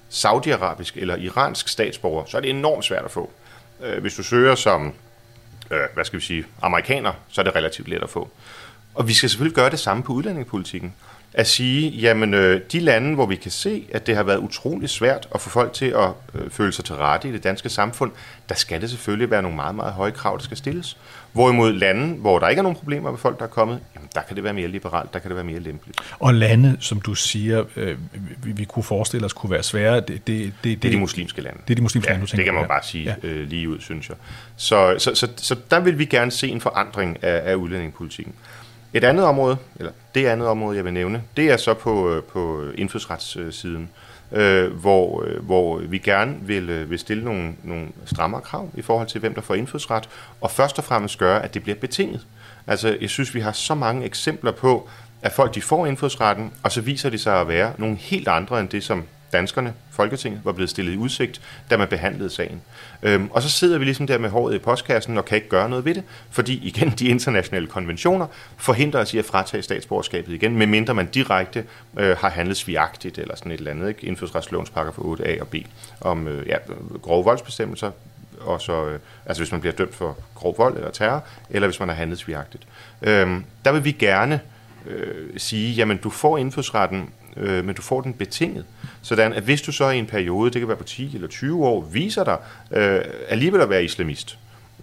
saudiarabisk 0.08 0.96
eller 0.96 1.16
iransk 1.16 1.68
statsborger, 1.68 2.24
så 2.24 2.36
er 2.36 2.40
det 2.40 2.50
enormt 2.50 2.84
svært 2.84 3.04
at 3.04 3.10
få. 3.10 3.30
Øh, 3.82 4.00
hvis 4.00 4.14
du 4.14 4.22
søger 4.22 4.54
som, 4.54 4.92
øh, 5.70 5.80
hvad 5.94 6.04
skal 6.04 6.18
vi 6.18 6.24
sige, 6.24 6.44
amerikaner, 6.62 7.12
så 7.28 7.40
er 7.40 7.44
det 7.44 7.54
relativt 7.54 7.88
let 7.88 8.02
at 8.02 8.10
få. 8.10 8.30
Og 8.94 9.08
vi 9.08 9.12
skal 9.12 9.30
selvfølgelig 9.30 9.56
gøre 9.56 9.70
det 9.70 9.78
samme 9.78 10.02
på 10.02 10.12
udlændingepolitikken. 10.12 10.94
At 11.34 11.46
sige, 11.48 11.90
jamen 11.90 12.34
øh, 12.34 12.60
de 12.72 12.80
lande, 12.80 13.14
hvor 13.14 13.26
vi 13.26 13.36
kan 13.36 13.50
se, 13.50 13.86
at 13.92 14.06
det 14.06 14.16
har 14.16 14.22
været 14.22 14.38
utrolig 14.38 14.90
svært 14.90 15.28
at 15.34 15.40
få 15.40 15.50
folk 15.50 15.72
til 15.72 15.86
at 15.86 16.08
øh, 16.34 16.50
føle 16.50 16.72
sig 16.72 16.84
til 16.84 16.94
rette 16.94 17.28
i 17.28 17.32
det 17.32 17.44
danske 17.44 17.68
samfund, 17.68 18.10
der 18.48 18.54
skal 18.54 18.80
det 18.80 18.90
selvfølgelig 18.90 19.30
være 19.30 19.42
nogle 19.42 19.56
meget, 19.56 19.74
meget 19.74 19.92
høje 19.92 20.10
krav, 20.10 20.36
der 20.38 20.44
skal 20.44 20.56
stilles. 20.56 20.96
Hvorimod 21.32 21.72
lande, 21.72 22.14
hvor 22.16 22.38
der 22.38 22.48
ikke 22.48 22.60
er 22.60 22.62
nogen 22.62 22.76
problemer 22.76 23.10
med 23.10 23.18
folk, 23.18 23.38
der 23.38 23.44
er 23.44 23.48
kommet, 23.48 23.80
jamen 23.94 24.08
der 24.14 24.20
kan 24.22 24.36
det 24.36 24.44
være 24.44 24.52
mere 24.52 24.68
liberalt, 24.68 25.12
der 25.12 25.18
kan 25.18 25.28
det 25.28 25.36
være 25.36 25.44
mere 25.44 25.58
lempeligt. 25.60 25.98
Og 26.18 26.34
lande, 26.34 26.76
som 26.80 27.00
du 27.00 27.14
siger, 27.14 27.64
øh, 27.76 27.96
vi, 28.44 28.52
vi 28.52 28.64
kunne 28.64 28.82
forestille 28.82 29.26
os 29.26 29.32
kunne 29.32 29.50
være 29.50 29.62
svære, 29.62 29.96
det, 30.00 30.08
det, 30.08 30.26
det, 30.26 30.52
Det 30.64 30.84
er 30.84 30.92
de 30.92 30.98
muslimske 30.98 31.40
lande. 31.42 31.58
Det 31.68 31.70
er 31.70 31.74
de 31.74 31.82
muslimske 31.82 32.10
Ja, 32.10 32.12
lande, 32.14 32.20
du 32.20 32.30
det 32.30 32.30
tænker 32.30 32.44
kan 32.44 32.54
man 32.54 32.68
bare 32.68 32.82
sige 32.84 33.16
Ja. 33.22 33.28
øh, 33.28 33.48
lige 33.48 33.68
ud, 33.68 33.80
synes 33.80 34.08
jeg. 34.08 34.16
Så, 34.56 34.94
så, 34.98 35.14
så, 35.14 35.28
så 35.36 35.56
der 35.70 35.80
vil 35.80 35.98
vi 35.98 36.04
gerne 36.04 36.30
se 36.30 36.48
en 36.48 36.60
forandring 36.60 37.24
af, 37.24 37.50
af 37.50 37.54
udlændingepolitikken. 37.54 38.34
Et 38.94 39.04
andet 39.04 39.24
område, 39.24 39.56
eller 39.76 39.92
det 40.14 40.26
andet 40.26 40.48
område, 40.48 40.76
jeg 40.76 40.84
vil 40.84 40.92
nævne, 40.92 41.22
det 41.36 41.50
er 41.50 41.56
så 41.56 41.74
på, 41.74 42.10
øh, 42.10 42.22
på 42.22 42.64
indfødsretssiden, 42.74 43.90
øh, 44.32 44.72
hvor, 44.72 45.24
øh, 45.26 45.44
hvor 45.44 45.78
vi 45.78 45.98
gerne 45.98 46.36
vil, 46.42 46.70
øh, 46.70 46.90
vil 46.90 46.98
stille 46.98 47.24
nogle, 47.24 47.54
nogle 47.62 47.88
strammere 48.06 48.40
krav 48.40 48.68
i 48.74 48.82
forhold 48.82 49.08
til, 49.08 49.20
hvem 49.20 49.34
der 49.34 49.40
får 49.40 49.54
indfødsret, 49.54 50.08
og 50.40 50.50
først 50.50 50.78
og 50.78 50.84
fremmest 50.84 51.18
gøre, 51.18 51.42
at 51.42 51.54
det 51.54 51.62
bliver 51.62 51.76
betinget. 51.76 52.26
Altså, 52.66 52.96
jeg 53.00 53.10
synes, 53.10 53.34
vi 53.34 53.40
har 53.40 53.52
så 53.52 53.74
mange 53.74 54.04
eksempler 54.04 54.52
på, 54.52 54.88
at 55.22 55.32
folk 55.32 55.54
de 55.54 55.62
får 55.62 55.86
indfødsretten, 55.86 56.52
og 56.62 56.72
så 56.72 56.80
viser 56.80 57.10
de 57.10 57.18
sig 57.18 57.40
at 57.40 57.48
være 57.48 57.72
nogle 57.78 57.96
helt 57.96 58.28
andre 58.28 58.60
end 58.60 58.68
det, 58.68 58.84
som 58.84 59.04
danskerne, 59.32 59.74
Folketinget, 59.90 60.40
var 60.44 60.52
blevet 60.52 60.70
stillet 60.70 60.92
i 60.92 60.96
udsigt, 60.96 61.40
da 61.70 61.76
man 61.76 61.88
behandlede 61.88 62.30
sagen. 62.30 62.62
Øhm, 63.02 63.28
og 63.30 63.42
så 63.42 63.48
sidder 63.48 63.78
vi 63.78 63.84
ligesom 63.84 64.06
der 64.06 64.18
med 64.18 64.30
håret 64.30 64.54
i 64.54 64.58
postkassen 64.58 65.18
og 65.18 65.24
kan 65.24 65.36
ikke 65.36 65.48
gøre 65.48 65.68
noget 65.68 65.84
ved 65.84 65.94
det, 65.94 66.02
fordi 66.30 66.66
igen, 66.66 66.90
de 66.90 67.06
internationale 67.06 67.66
konventioner 67.66 68.26
forhindrer 68.56 69.00
os 69.00 69.14
i 69.14 69.18
at 69.18 69.24
fratage 69.24 69.62
statsborgerskabet 69.62 70.32
igen, 70.32 70.56
medmindre 70.56 70.94
man 70.94 71.06
direkte 71.06 71.64
øh, 71.98 72.16
har 72.16 72.30
handlet 72.30 72.56
svigagtigt 72.56 73.18
eller 73.18 73.36
sådan 73.36 73.52
et 73.52 73.58
eller 73.58 73.70
andet, 73.70 73.88
ikke? 73.88 74.06
Indfødsretslovens 74.06 74.70
paragraf 74.70 74.98
8a 74.98 75.40
og 75.40 75.48
b, 75.48 75.54
om 76.00 76.28
øh, 76.28 76.48
ja, 76.48 76.56
grove 77.02 77.24
voldsbestemmelser, 77.24 77.90
og 78.40 78.60
så, 78.60 78.86
øh, 78.86 78.98
altså 79.26 79.42
hvis 79.42 79.52
man 79.52 79.60
bliver 79.60 79.74
dømt 79.74 79.94
for 79.94 80.16
grov 80.34 80.58
vold 80.58 80.76
eller 80.76 80.90
terror, 80.90 81.24
eller 81.50 81.68
hvis 81.68 81.80
man 81.80 81.88
har 81.88 81.96
handlet 81.96 82.18
svigagtigt. 82.18 82.66
Øhm, 83.02 83.44
der 83.64 83.72
vil 83.72 83.84
vi 83.84 83.92
gerne 83.92 84.40
øh, 84.86 85.30
sige, 85.36 85.72
jamen 85.72 85.96
du 85.96 86.10
får 86.10 86.38
indfødsretten, 86.38 87.10
øh, 87.36 87.64
men 87.64 87.74
du 87.74 87.82
får 87.82 88.00
den 88.00 88.14
betinget. 88.14 88.64
Sådan 89.02 89.32
at 89.32 89.42
hvis 89.42 89.62
du 89.62 89.72
så 89.72 89.90
i 89.90 89.98
en 89.98 90.06
periode, 90.06 90.50
det 90.50 90.60
kan 90.60 90.68
være 90.68 90.76
på 90.76 90.84
10 90.84 91.14
eller 91.14 91.28
20 91.28 91.66
år, 91.66 91.80
viser 91.80 92.24
dig 92.24 92.38
øh, 92.70 93.00
alligevel 93.28 93.60
at 93.60 93.70
være 93.70 93.84
islamist, 93.84 94.38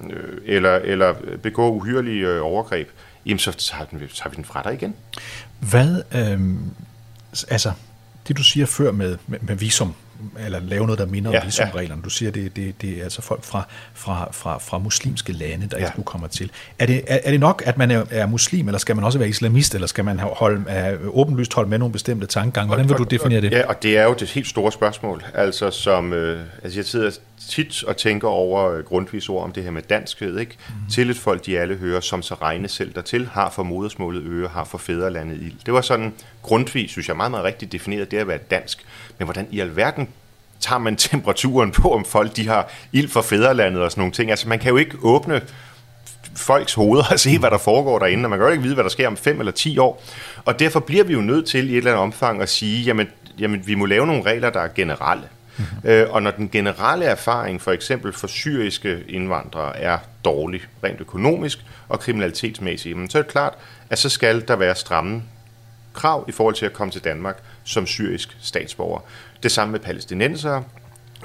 øh, 0.09 0.37
eller, 0.45 0.75
eller 0.75 1.15
begå 1.43 1.69
uhyrelige 1.69 2.27
øh, 2.27 2.41
overgreb, 2.43 2.89
jamen 3.25 3.39
så 3.39 3.51
tager, 3.51 3.85
den, 3.85 3.99
tager 3.99 4.29
vi 4.29 4.35
den 4.35 4.45
fra 4.45 4.63
dig 4.63 4.73
igen. 4.73 4.95
Hvad, 5.59 6.01
øh, 6.15 6.39
altså, 7.49 7.71
det 8.27 8.37
du 8.37 8.43
siger 8.43 8.65
før 8.65 8.91
med, 8.91 9.17
med, 9.27 9.39
med 9.41 9.55
visum, 9.55 9.95
eller 10.45 10.59
lave 10.59 10.85
noget, 10.85 10.99
der 10.99 11.05
minder 11.05 11.31
Ja, 11.31 11.39
om 11.39 11.45
visumreglerne, 11.45 12.01
du 12.01 12.09
siger, 12.09 12.31
det, 12.31 12.55
det, 12.55 12.81
det 12.81 12.99
er 12.99 13.03
altså 13.03 13.21
folk 13.21 13.43
fra, 13.43 13.67
fra, 13.93 14.29
fra, 14.31 14.57
fra 14.57 14.77
muslimske 14.77 15.33
lande, 15.33 15.67
der 15.67 15.77
ja. 15.77 15.83
Ja. 15.83 15.91
nu 15.97 16.03
kommer 16.03 16.27
til. 16.27 16.51
Er 16.79 16.85
det, 16.85 17.03
er, 17.07 17.19
er 17.23 17.31
det 17.31 17.39
nok, 17.39 17.63
at 17.65 17.77
man 17.77 17.91
er, 17.91 18.05
er 18.09 18.25
muslim, 18.25 18.67
eller 18.67 18.79
skal 18.79 18.95
man 18.95 19.05
også 19.05 19.19
være 19.19 19.29
islamist, 19.29 19.75
eller 19.75 19.87
skal 19.87 20.05
man 20.05 20.19
holde, 20.19 20.69
have 20.69 20.99
åbenlyst 21.07 21.53
holde 21.53 21.69
med 21.69 21.77
nogle 21.77 21.91
bestemte 21.91 22.27
tankegange? 22.27 22.67
Hvordan 22.67 22.89
vil 22.89 22.97
du 22.97 23.03
definere 23.03 23.41
det? 23.41 23.51
Ja, 23.51 23.67
og 23.67 23.83
det 23.83 23.97
er 23.97 24.03
jo 24.03 24.15
det 24.19 24.29
helt 24.29 24.47
store 24.47 24.71
spørgsmål. 24.71 25.23
Altså, 25.33 25.71
som, 25.71 26.13
øh, 26.13 26.41
altså 26.63 26.79
jeg 26.79 26.85
sidder 26.85 27.11
tit 27.49 27.83
og 27.83 27.97
tænker 27.97 28.27
over 28.27 28.71
øh, 28.71 28.83
grundvis 28.83 29.29
ord 29.29 29.43
om 29.43 29.51
det 29.51 29.63
her 29.63 29.71
med 29.71 29.81
danskhed. 29.81 30.39
Ikke? 30.39 30.57
Mm. 30.69 30.91
Til 30.91 31.09
et 31.09 31.17
folk, 31.17 31.45
de 31.45 31.59
alle 31.59 31.75
hører, 31.75 31.99
som 31.99 32.21
så 32.21 32.33
regne 32.33 32.67
selv 32.67 32.93
dertil, 32.93 33.27
har 33.27 33.49
for 33.49 33.63
modersmålet 33.63 34.23
øre, 34.25 34.47
har 34.47 34.63
for 34.63 34.77
fædrelandet 34.77 35.37
ild. 35.41 35.53
Det 35.65 35.73
var 35.73 35.81
sådan 35.81 36.13
grundvis, 36.41 36.91
synes 36.91 37.07
jeg, 37.07 37.15
meget, 37.17 37.31
meget 37.31 37.45
rigtigt 37.45 37.71
defineret, 37.71 38.11
det 38.11 38.17
at 38.17 38.27
være 38.27 38.37
dansk. 38.37 38.85
Men 39.19 39.25
hvordan 39.25 39.47
i 39.51 39.59
alverden 39.59 40.07
tager 40.59 40.79
man 40.79 40.95
temperaturen 41.09 41.71
på, 41.71 41.93
om 41.93 42.05
folk 42.05 42.35
de 42.35 42.47
har 42.47 42.71
ild 42.91 43.09
for 43.09 43.21
fædrelandet 43.21 43.83
og 43.83 43.91
sådan 43.91 44.01
nogle 44.01 44.13
ting? 44.13 44.29
Altså, 44.29 44.49
man 44.49 44.59
kan 44.59 44.69
jo 44.69 44.77
ikke 44.77 44.97
åbne 45.01 45.41
folks 46.35 46.73
hoveder 46.73 47.03
og 47.11 47.19
se, 47.19 47.39
hvad 47.39 47.51
der 47.51 47.57
foregår 47.57 47.99
derinde, 47.99 48.25
og 48.25 48.29
man 48.29 48.39
kan 48.39 48.45
jo 48.45 48.51
ikke 48.51 48.63
vide, 48.63 48.73
hvad 48.73 48.83
der 48.83 48.89
sker 48.89 49.07
om 49.07 49.17
5 49.17 49.39
eller 49.39 49.51
10 49.51 49.77
år. 49.77 50.03
Og 50.45 50.59
derfor 50.59 50.79
bliver 50.79 51.03
vi 51.03 51.13
jo 51.13 51.21
nødt 51.21 51.47
til 51.47 51.69
i 51.69 51.71
et 51.71 51.77
eller 51.77 51.91
andet 51.91 52.03
omfang 52.03 52.41
at 52.41 52.49
sige, 52.49 52.83
jamen, 52.83 53.07
jamen 53.39 53.67
vi 53.67 53.75
må 53.75 53.85
lave 53.85 54.07
nogle 54.07 54.23
regler, 54.23 54.49
der 54.49 54.59
er 54.59 54.67
generelle. 54.75 55.23
Mm-hmm. 55.57 55.89
Øh, 55.89 56.09
og 56.09 56.23
når 56.23 56.31
den 56.31 56.49
generelle 56.49 57.05
erfaring 57.05 57.61
for 57.61 57.71
eksempel 57.71 58.13
for 58.13 58.27
syriske 58.27 59.03
indvandrere 59.07 59.77
er 59.77 59.97
dårlig, 60.25 60.61
rent 60.83 61.01
økonomisk 61.01 61.59
og 61.89 61.99
kriminalitetsmæssigt, 61.99 63.11
så 63.11 63.17
er 63.17 63.21
det 63.21 63.31
klart, 63.31 63.53
at 63.89 63.99
så 63.99 64.09
skal 64.09 64.47
der 64.47 64.55
være 64.55 64.75
stramme 64.75 65.23
krav 65.93 66.25
i 66.27 66.31
forhold 66.31 66.55
til 66.55 66.65
at 66.65 66.73
komme 66.73 66.91
til 66.91 67.03
Danmark 67.03 67.43
som 67.69 67.87
syrisk 67.87 68.37
statsborger. 68.41 68.99
Det 69.43 69.51
samme 69.51 69.71
med 69.71 69.79
palæstinensere, 69.79 70.63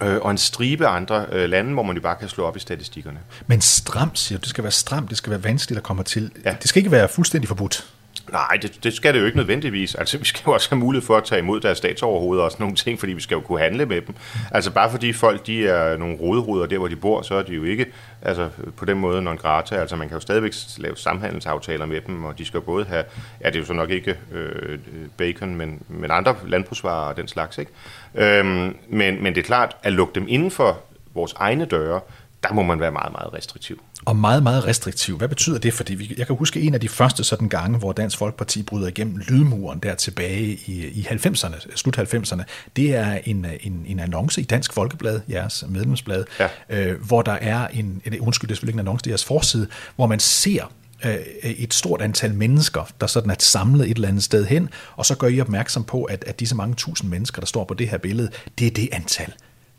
øh, 0.02 0.16
og 0.16 0.30
en 0.30 0.38
stribe 0.38 0.86
andre 0.86 1.26
øh, 1.32 1.48
lande, 1.48 1.72
hvor 1.72 1.82
man 1.82 1.96
jo 1.96 2.02
bare 2.02 2.16
kan 2.16 2.28
slå 2.28 2.44
op 2.44 2.56
i 2.56 2.60
statistikkerne. 2.60 3.18
Men 3.46 3.60
stramt, 3.60 4.18
siger 4.18 4.38
du, 4.38 4.40
det 4.40 4.48
skal 4.48 4.64
være 4.64 4.70
stramt, 4.70 5.10
det 5.10 5.18
skal 5.18 5.30
være 5.30 5.44
vanskeligt 5.44 5.76
at 5.78 5.82
komme 5.82 6.02
til. 6.02 6.30
Ja. 6.44 6.56
Det 6.62 6.68
skal 6.68 6.80
ikke 6.80 6.90
være 6.90 7.08
fuldstændig 7.08 7.48
forbudt. 7.48 7.93
Nej, 8.32 8.58
det, 8.62 8.84
det 8.84 8.92
skal 8.92 9.14
det 9.14 9.20
jo 9.20 9.24
ikke 9.24 9.36
nødvendigvis. 9.36 9.94
Altså, 9.94 10.18
vi 10.18 10.24
skal 10.24 10.42
jo 10.46 10.52
også 10.52 10.70
have 10.70 10.78
mulighed 10.78 11.06
for 11.06 11.16
at 11.16 11.24
tage 11.24 11.38
imod 11.38 11.60
deres 11.60 11.78
statsoverhoveder 11.78 12.44
og 12.44 12.50
sådan 12.50 12.64
nogle 12.64 12.76
ting, 12.76 12.98
fordi 12.98 13.12
vi 13.12 13.20
skal 13.20 13.34
jo 13.34 13.40
kunne 13.40 13.60
handle 13.60 13.86
med 13.86 14.00
dem. 14.00 14.14
Altså, 14.50 14.70
bare 14.70 14.90
fordi 14.90 15.12
folk 15.12 15.46
de 15.46 15.66
er 15.68 15.96
nogle 15.96 16.16
roderuder 16.16 16.66
der, 16.66 16.78
hvor 16.78 16.88
de 16.88 16.96
bor, 16.96 17.22
så 17.22 17.34
er 17.34 17.42
de 17.42 17.54
jo 17.54 17.64
ikke 17.64 17.86
altså, 18.22 18.48
på 18.76 18.84
den 18.84 18.98
måde 18.98 19.22
non 19.22 19.36
grata. 19.36 19.74
Altså, 19.74 19.96
man 19.96 20.08
kan 20.08 20.16
jo 20.16 20.20
stadigvæk 20.20 20.52
lave 20.78 20.96
samhandelsaftaler 20.96 21.86
med 21.86 22.00
dem, 22.00 22.24
og 22.24 22.38
de 22.38 22.44
skal 22.44 22.58
jo 22.58 22.64
både 22.64 22.84
have, 22.84 23.04
ja, 23.40 23.46
det 23.46 23.54
er 23.54 23.60
jo 23.60 23.66
så 23.66 23.72
nok 23.72 23.90
ikke 23.90 24.16
øh, 24.32 24.78
bacon, 25.16 25.54
men, 25.54 25.82
men 25.88 26.10
andre 26.10 26.36
landbrugsvarer 26.46 27.08
og 27.08 27.16
den 27.16 27.28
slags, 27.28 27.58
ikke? 27.58 27.72
Øhm, 28.14 28.76
men, 28.88 29.22
men 29.22 29.34
det 29.34 29.38
er 29.38 29.44
klart, 29.46 29.76
at 29.82 29.92
lukke 29.92 30.14
dem 30.14 30.26
inden 30.28 30.50
for 30.50 30.80
vores 31.14 31.32
egne 31.32 31.64
døre, 31.64 32.00
der 32.42 32.52
må 32.52 32.62
man 32.62 32.80
være 32.80 32.92
meget, 32.92 33.12
meget 33.12 33.34
restriktiv. 33.34 33.82
Og 34.06 34.16
meget, 34.16 34.42
meget 34.42 34.66
restriktiv. 34.66 35.18
Hvad 35.18 35.28
betyder 35.28 35.58
det? 35.58 35.74
Fordi 35.74 35.94
vi, 35.94 36.14
jeg 36.18 36.26
kan 36.26 36.36
huske 36.36 36.60
en 36.60 36.74
af 36.74 36.80
de 36.80 36.88
første 36.88 37.24
sådan 37.24 37.48
gange, 37.48 37.78
hvor 37.78 37.92
Dansk 37.92 38.18
Folkeparti 38.18 38.62
bryder 38.62 38.88
igennem 38.88 39.16
lydmuren 39.16 39.78
der 39.78 39.94
tilbage 39.94 40.42
i, 40.66 40.86
i 40.86 41.06
90'erne, 41.10 41.76
slut 41.76 41.98
90'erne. 41.98 42.42
Det 42.76 42.94
er 42.94 43.18
en, 43.24 43.46
en, 43.60 43.84
en 43.86 44.00
annonce 44.00 44.40
i 44.40 44.44
Dansk 44.44 44.72
Folkeblad, 44.72 45.20
jeres 45.30 45.64
medlemsblad, 45.68 46.24
ja. 46.40 46.48
øh, 46.68 47.00
hvor 47.06 47.22
der 47.22 47.32
er 47.32 47.66
en, 47.66 48.02
undskyld, 48.20 48.48
det 48.48 48.54
er 48.54 48.56
selvfølgelig 48.56 48.72
ikke 48.72 48.76
en 48.76 48.86
annonce, 48.86 49.04
det 49.04 49.10
er 49.10 49.12
jeres 49.12 49.24
forside, 49.24 49.66
hvor 49.96 50.06
man 50.06 50.20
ser 50.20 50.72
øh, 51.04 51.14
et 51.42 51.74
stort 51.74 52.02
antal 52.02 52.34
mennesker, 52.34 52.88
der 53.00 53.06
sådan 53.06 53.30
er 53.30 53.36
samlet 53.38 53.90
et 53.90 53.94
eller 53.94 54.08
andet 54.08 54.22
sted 54.22 54.46
hen, 54.46 54.68
og 54.96 55.06
så 55.06 55.16
gør 55.16 55.28
I 55.28 55.40
opmærksom 55.40 55.84
på, 55.84 56.04
at, 56.04 56.24
at 56.26 56.40
disse 56.40 56.54
mange 56.54 56.74
tusind 56.74 57.10
mennesker, 57.10 57.40
der 57.40 57.46
står 57.46 57.64
på 57.64 57.74
det 57.74 57.88
her 57.88 57.98
billede, 57.98 58.30
det 58.58 58.66
er 58.66 58.70
det 58.70 58.88
antal 58.92 59.32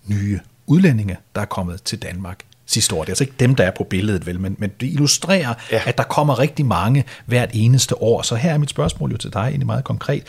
nye 0.05 0.39
udlændinge, 0.67 1.17
der 1.35 1.41
er 1.41 1.45
kommet 1.45 1.83
til 1.83 2.01
Danmark 2.01 2.39
sidste 2.65 2.95
år. 2.95 2.99
Det 2.99 3.09
er 3.09 3.11
altså 3.11 3.23
ikke 3.23 3.35
dem, 3.39 3.55
der 3.55 3.63
er 3.63 3.71
på 3.71 3.83
billedet, 3.83 4.27
vel, 4.27 4.39
men, 4.39 4.55
men 4.59 4.71
det 4.79 4.87
illustrerer, 4.87 5.53
ja. 5.71 5.81
at 5.85 5.97
der 5.97 6.03
kommer 6.03 6.39
rigtig 6.39 6.65
mange 6.65 7.03
hvert 7.25 7.49
eneste 7.53 8.01
år. 8.01 8.21
Så 8.21 8.35
her 8.35 8.53
er 8.53 8.57
mit 8.57 8.69
spørgsmål 8.69 9.11
jo 9.11 9.17
til 9.17 9.33
dig 9.33 9.39
egentlig 9.39 9.65
meget 9.65 9.83
konkret. 9.83 10.23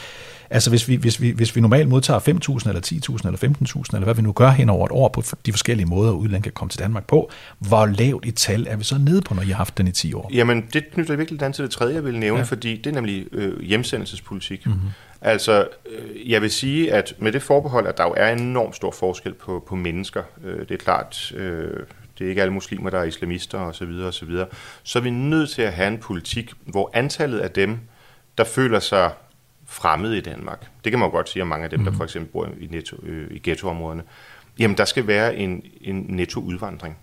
Altså 0.51 0.70
hvis 0.70 0.89
vi, 0.89 0.95
hvis 0.95 1.20
vi, 1.20 1.30
hvis 1.30 1.57
vi 1.57 1.61
normalt 1.61 1.89
modtager 1.89 2.20
5.000 2.20 2.68
eller 2.68 2.80
10.000 2.87 3.26
eller 3.26 3.39
15.000, 3.74 3.82
eller 3.93 4.05
hvad 4.05 4.14
vi 4.14 4.22
nu 4.22 4.32
gør 4.32 4.51
hen 4.51 4.68
over 4.68 4.87
et 4.87 4.93
år 4.93 5.09
på 5.09 5.22
de 5.47 5.53
forskellige 5.53 5.87
måder, 5.87 6.12
udlændinge 6.12 6.43
kan 6.43 6.53
komme 6.53 6.70
til 6.70 6.80
Danmark 6.80 7.07
på, 7.07 7.30
hvor 7.59 7.87
lavt 7.87 8.26
et 8.26 8.34
tal 8.34 8.66
er 8.70 8.76
vi 8.76 8.84
så 8.84 8.99
nede 8.99 9.22
på, 9.22 9.34
når 9.34 9.43
I 9.43 9.47
har 9.47 9.55
haft 9.55 9.78
den 9.78 9.89
i 9.89 9.93
10 9.93 10.14
år? 10.14 10.30
Jamen, 10.34 10.64
det 10.72 10.84
knytter 10.93 11.16
virkelig 11.16 11.43
an 11.43 11.53
til 11.53 11.64
det 11.64 11.72
tredje, 11.72 11.95
jeg 11.95 12.05
vil 12.05 12.18
nævne, 12.18 12.39
ja. 12.39 12.45
fordi 12.45 12.76
det 12.76 12.87
er 12.87 12.95
nemlig 12.95 13.26
øh, 13.32 13.62
hjemsendelsespolitik. 13.62 14.66
Mm-hmm. 14.66 14.80
Altså, 15.20 15.68
øh, 15.91 16.30
jeg 16.30 16.43
vil 16.43 16.51
sige, 16.51 16.93
at 16.93 17.14
med 17.18 17.32
det 17.32 17.43
forbehold, 17.43 17.87
at 17.87 17.99
der 17.99 18.05
jo 18.05 18.14
er 18.16 18.32
enormt 18.32 18.76
stor 18.76 18.91
forskel 18.91 19.34
på, 19.34 19.64
på 19.68 19.74
mennesker, 19.74 20.22
øh, 20.45 20.59
det 20.59 20.70
er 20.70 20.76
klart, 20.76 21.32
øh, 21.37 21.70
det 22.19 22.25
er 22.25 22.29
ikke 22.29 22.43
alle 22.43 22.55
muslimer, 22.55 22.91
der 22.91 22.99
er 22.99 23.05
islamister 23.05 23.59
osv., 23.59 23.79
så, 23.79 23.85
videre, 23.85 24.07
og 24.07 24.14
så, 24.14 24.25
videre, 24.25 24.47
så 24.83 24.99
er 24.99 25.03
vi 25.03 25.11
nødt 25.11 25.51
til 25.51 25.62
at 25.62 25.73
have 25.73 25.89
en 25.89 25.99
politik, 25.99 26.53
hvor 26.67 26.91
antallet 26.95 27.39
af 27.39 27.51
dem, 27.51 27.79
der 28.39 28.45
føler 28.45 28.81
sig 28.81 29.12
fremmede 29.67 30.19
i 30.19 30.21
Danmark, 30.21 30.67
det 30.85 30.93
kan 30.93 30.99
man 30.99 31.09
jo 31.09 31.11
godt 31.11 31.29
sige 31.29 31.43
om 31.43 31.49
mange 31.49 31.64
af 31.64 31.71
dem, 31.71 31.79
mm. 31.79 31.85
der 31.85 31.91
mhm. 31.91 31.97
for 31.97 32.05
eksempel 32.05 32.33
bor 32.33 32.49
i, 32.61 32.67
netto, 32.67 32.97
øh, 33.03 33.31
i 33.31 33.41
ghettoområderne, 33.43 34.03
jamen 34.59 34.77
der 34.77 34.85
skal 34.85 35.07
være 35.07 35.37
en, 35.37 35.62
en 35.81 36.07
netto 36.09 36.41
udvandring. 36.41 36.99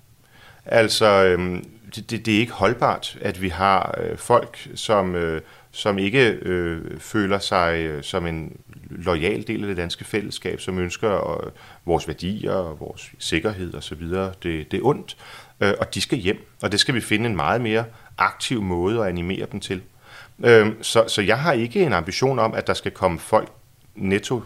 Altså, 0.66 1.06
øh, 1.06 1.64
det, 1.96 2.10
det, 2.10 2.26
det 2.26 2.36
er 2.36 2.40
ikke 2.40 2.52
holdbart, 2.52 3.18
at 3.22 3.42
vi 3.42 3.50
har 3.50 3.96
øh, 4.04 4.18
folk, 4.18 4.68
som, 4.76 5.16
øh, 5.16 5.42
som 5.72 5.98
ikke 5.98 6.30
øh, 6.30 7.00
føler 7.00 7.40
sig 7.40 7.80
øh, 7.80 8.04
som 8.04 8.28
en 8.28 8.58
lojal 8.98 9.48
del 9.48 9.62
af 9.62 9.68
det 9.68 9.78
danske 9.78 10.06
fællesskab, 10.06 10.62
som 10.62 10.80
ønsker 10.80 11.32
øh, 11.32 11.52
vores 11.86 12.08
værdier 12.08 12.52
og 12.52 12.80
vores 12.80 13.12
sikkerhed 13.20 13.76
osv. 13.76 14.04
Det, 14.04 14.44
det 14.44 14.74
er 14.74 14.84
ondt, 14.84 15.18
øh, 15.60 15.74
og 15.80 15.94
de 15.94 16.02
skal 16.02 16.18
hjem, 16.18 16.48
og 16.62 16.72
det 16.72 16.80
skal 16.80 16.96
vi 16.96 17.02
finde 17.02 17.30
en 17.30 17.36
meget 17.36 17.62
mere 17.62 17.86
aktiv 18.18 18.62
måde 18.62 19.02
at 19.02 19.08
animere 19.08 19.48
dem 19.52 19.60
til. 19.60 19.82
Øh, 20.44 20.68
så, 20.82 21.04
så 21.08 21.22
jeg 21.22 21.40
har 21.40 21.54
ikke 21.54 21.84
en 21.84 21.94
ambition 21.94 22.40
om, 22.40 22.54
at 22.54 22.68
der 22.68 22.74
skal 22.74 22.92
komme 22.92 23.20
folk 23.20 23.50
netto 23.96 24.42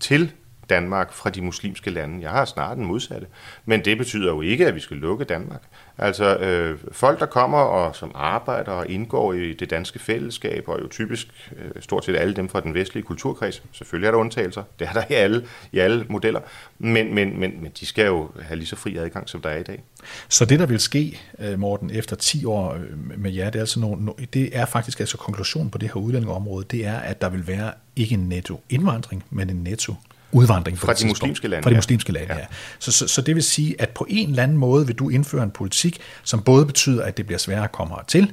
til 0.00 0.32
Danmark 0.70 1.12
fra 1.12 1.30
de 1.30 1.42
muslimske 1.42 1.90
lande. 1.90 2.22
Jeg 2.22 2.30
har 2.30 2.44
snart 2.44 2.76
den 2.76 2.84
modsatte. 2.84 3.26
Men 3.64 3.84
det 3.84 3.98
betyder 3.98 4.28
jo 4.28 4.40
ikke, 4.40 4.66
at 4.66 4.74
vi 4.74 4.80
skal 4.80 4.96
lukke 4.96 5.24
Danmark. 5.24 5.62
Altså 5.98 6.36
øh, 6.36 6.78
folk, 6.92 7.20
der 7.20 7.26
kommer 7.26 7.58
og 7.58 7.96
som 7.96 8.10
arbejder 8.14 8.72
og 8.72 8.90
indgår 8.90 9.32
i 9.32 9.52
det 9.52 9.70
danske 9.70 9.98
fællesskab, 9.98 10.68
og 10.68 10.80
jo 10.82 10.88
typisk 10.88 11.52
øh, 11.56 11.82
stort 11.82 12.04
set 12.04 12.16
alle 12.16 12.34
dem 12.34 12.48
fra 12.48 12.60
den 12.60 12.74
vestlige 12.74 13.04
kulturkreds. 13.04 13.62
Selvfølgelig 13.72 14.06
er 14.06 14.10
der 14.10 14.18
undtagelser. 14.18 14.62
Det 14.78 14.88
er 14.88 14.92
der 14.92 15.02
i 15.10 15.12
alle, 15.12 15.46
i 15.72 15.78
alle 15.78 16.06
modeller. 16.08 16.40
Men, 16.78 17.14
men, 17.14 17.40
men, 17.40 17.62
men 17.62 17.72
de 17.80 17.86
skal 17.86 18.06
jo 18.06 18.30
have 18.42 18.56
lige 18.56 18.66
så 18.66 18.76
fri 18.76 18.96
adgang, 18.96 19.28
som 19.28 19.40
der 19.40 19.48
er 19.48 19.58
i 19.58 19.62
dag. 19.62 19.82
Så 20.28 20.44
det, 20.44 20.58
der 20.58 20.66
vil 20.66 20.80
ske, 20.80 21.20
øh, 21.38 21.58
Morten, 21.58 21.90
efter 21.90 22.16
10 22.16 22.44
år 22.44 22.72
øh, 22.72 23.18
med 23.18 23.32
jer, 23.32 23.50
det 23.50 23.58
er, 23.58 23.62
altså 23.62 23.80
nogle, 23.80 24.12
det 24.34 24.56
er 24.56 24.66
faktisk 24.66 25.00
altså 25.00 25.16
konklusionen 25.16 25.70
på 25.70 25.78
det 25.78 25.88
her 25.88 26.00
udlændingeområde, 26.00 26.66
det 26.70 26.86
er, 26.86 26.96
at 26.96 27.20
der 27.20 27.28
vil 27.28 27.46
være 27.46 27.72
ikke 27.96 28.14
en 28.14 28.28
netto 28.28 28.60
indvandring, 28.70 29.24
men 29.30 29.50
en 29.50 29.56
netto 29.56 29.94
udvandring. 30.34 30.78
Fra 30.78 30.92
de 30.92 31.06
muslimske 31.06 31.48
lande. 31.48 31.62
Fra 31.62 31.70
de 31.70 31.74
muslimske 31.74 32.12
lande, 32.12 32.34
ja. 32.34 32.38
ja. 32.38 32.46
Så, 32.78 32.92
så, 32.92 33.08
så 33.08 33.22
det 33.22 33.34
vil 33.34 33.42
sige, 33.42 33.74
at 33.78 33.90
på 33.90 34.06
en 34.08 34.30
eller 34.30 34.42
anden 34.42 34.56
måde 34.56 34.86
vil 34.86 34.96
du 34.96 35.08
indføre 35.08 35.42
en 35.42 35.50
politik, 35.50 36.00
som 36.24 36.42
både 36.42 36.66
betyder, 36.66 37.04
at 37.04 37.16
det 37.16 37.26
bliver 37.26 37.38
sværere 37.38 37.64
at 37.64 37.72
komme 37.72 37.94
hertil, 37.94 38.32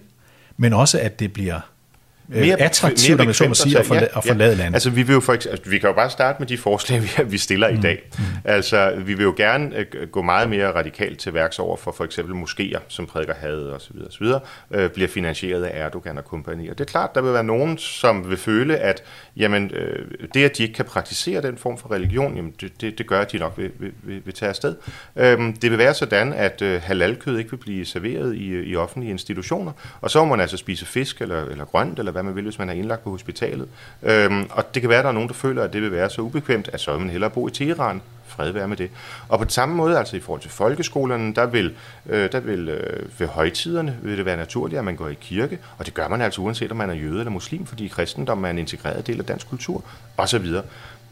men 0.57 0.73
også 0.73 0.99
at 0.99 1.19
det 1.19 1.33
bliver 1.33 1.59
mere, 2.27 2.61
attraktivt, 2.61 3.19
mere 3.19 3.33
så 3.33 3.47
må 3.47 3.53
sige, 3.53 3.79
at, 3.79 3.85
forlade, 3.85 4.07
ja, 4.13 4.17
at 4.17 4.23
forlade 4.25 4.49
ja. 4.49 4.57
landet. 4.57 4.73
Altså, 4.73 4.89
vi, 4.89 5.03
vil 5.03 5.13
jo 5.13 5.19
for 5.19 5.33
eksempel, 5.33 5.57
altså, 5.57 5.69
vi 5.69 5.79
kan 5.79 5.89
jo 5.89 5.95
bare 5.95 6.09
starte 6.09 6.39
med 6.39 6.47
de 6.47 6.57
forslag, 6.57 7.01
vi, 7.31 7.37
stiller 7.37 7.71
mm. 7.71 7.77
i 7.77 7.81
dag. 7.81 8.09
Mm. 8.17 8.23
Altså, 8.45 8.93
vi 9.05 9.13
vil 9.13 9.23
jo 9.23 9.33
gerne 9.37 9.85
uh, 10.01 10.09
gå 10.09 10.21
meget 10.21 10.49
mere 10.49 10.71
radikalt 10.71 11.19
til 11.19 11.33
værks 11.33 11.59
over 11.59 11.77
for 11.77 11.91
for 11.91 12.03
eksempel 12.03 12.35
moskéer, 12.35 12.79
som 12.87 13.05
prædiker 13.05 13.33
had 13.33 13.55
og 13.55 13.81
så 13.81 13.89
videre, 13.93 14.07
og 14.07 14.13
så 14.13 14.19
videre 14.19 14.39
uh, 14.69 14.91
bliver 14.91 15.07
finansieret 15.07 15.63
af 15.63 15.85
Erdogan 15.85 16.17
og 16.17 16.25
kompagni. 16.25 16.67
Og 16.67 16.77
det 16.77 16.83
er 16.83 16.91
klart, 16.91 17.15
der 17.15 17.21
vil 17.21 17.33
være 17.33 17.43
nogen, 17.43 17.77
som 17.77 18.29
vil 18.29 18.37
føle, 18.37 18.77
at 18.77 19.03
jamen, 19.37 19.71
uh, 19.71 20.27
det, 20.33 20.43
at 20.43 20.57
de 20.57 20.63
ikke 20.63 20.75
kan 20.75 20.85
praktisere 20.85 21.41
den 21.41 21.57
form 21.57 21.77
for 21.77 21.91
religion, 21.91 22.35
jamen, 22.35 22.53
det, 22.61 22.81
det, 22.81 22.97
det 22.97 23.07
gør, 23.07 23.21
at 23.21 23.31
de 23.31 23.37
nok 23.37 23.53
vil, 23.57 23.71
vil, 23.79 23.91
vil, 24.03 24.21
vil 24.25 24.33
tage 24.33 24.49
afsted. 24.49 24.75
Uh, 25.15 25.23
det 25.61 25.71
vil 25.71 25.77
være 25.77 25.93
sådan, 25.93 26.33
at 26.33 26.61
uh, 26.61 26.81
halalkød 26.81 27.37
ikke 27.37 27.51
vil 27.51 27.57
blive 27.57 27.85
serveret 27.85 28.35
i, 28.35 28.63
i 28.63 28.75
offentlige 28.75 29.11
institutioner, 29.11 29.71
og 30.01 30.11
så 30.11 30.25
må 30.25 30.29
man 30.29 30.39
altså 30.39 30.57
spise 30.57 30.85
fisk 30.85 31.21
eller, 31.21 31.45
eller 31.45 31.65
grønt, 31.65 31.99
eller 31.99 32.11
hvad 32.11 32.20
man 32.23 32.35
vil, 32.35 32.43
hvis 32.43 32.59
man 32.59 32.69
er 32.69 32.73
indlagt 32.73 33.03
på 33.03 33.09
hospitalet. 33.09 33.67
Øhm, 34.03 34.47
og 34.49 34.73
det 34.73 34.81
kan 34.81 34.89
være, 34.89 34.99
at 34.99 35.03
der 35.03 35.09
er 35.09 35.13
nogen, 35.13 35.29
der 35.29 35.35
føler, 35.35 35.63
at 35.63 35.73
det 35.73 35.81
vil 35.81 35.91
være 35.91 36.09
så 36.09 36.21
ubekvemt, 36.21 36.69
at 36.73 36.79
så 36.79 36.91
vil 36.91 36.99
man 36.99 37.09
hellere 37.09 37.29
bo 37.29 37.47
i 37.47 37.51
Teheran. 37.51 38.01
Fred 38.27 38.51
være 38.51 38.67
med 38.67 38.77
det. 38.77 38.89
Og 39.29 39.39
på 39.39 39.45
samme 39.49 39.75
måde, 39.75 39.97
altså 39.97 40.17
i 40.17 40.19
forhold 40.19 40.41
til 40.41 40.51
folkeskolerne, 40.51 41.35
der 41.35 41.45
vil, 41.45 41.75
øh, 42.09 42.31
der 42.31 42.39
vil 42.39 42.69
øh, 42.69 43.19
ved 43.19 43.27
højtiderne 43.27 43.97
vil 44.01 44.17
det 44.17 44.25
være 44.25 44.37
naturligt, 44.37 44.79
at 44.79 44.85
man 44.85 44.95
går 44.95 45.07
i 45.07 45.17
kirke, 45.21 45.59
og 45.77 45.85
det 45.85 45.93
gør 45.93 46.07
man 46.07 46.21
altså 46.21 46.41
uanset 46.41 46.71
om 46.71 46.77
man 46.77 46.89
er 46.89 46.93
jøde 46.93 47.19
eller 47.19 47.31
muslim, 47.31 47.65
fordi 47.65 47.87
kristendom 47.87 48.45
er 48.45 48.49
en 48.49 48.57
integreret 48.57 49.07
del 49.07 49.19
af 49.19 49.25
dansk 49.25 49.49
kultur, 49.49 49.83
osv. 50.17 50.45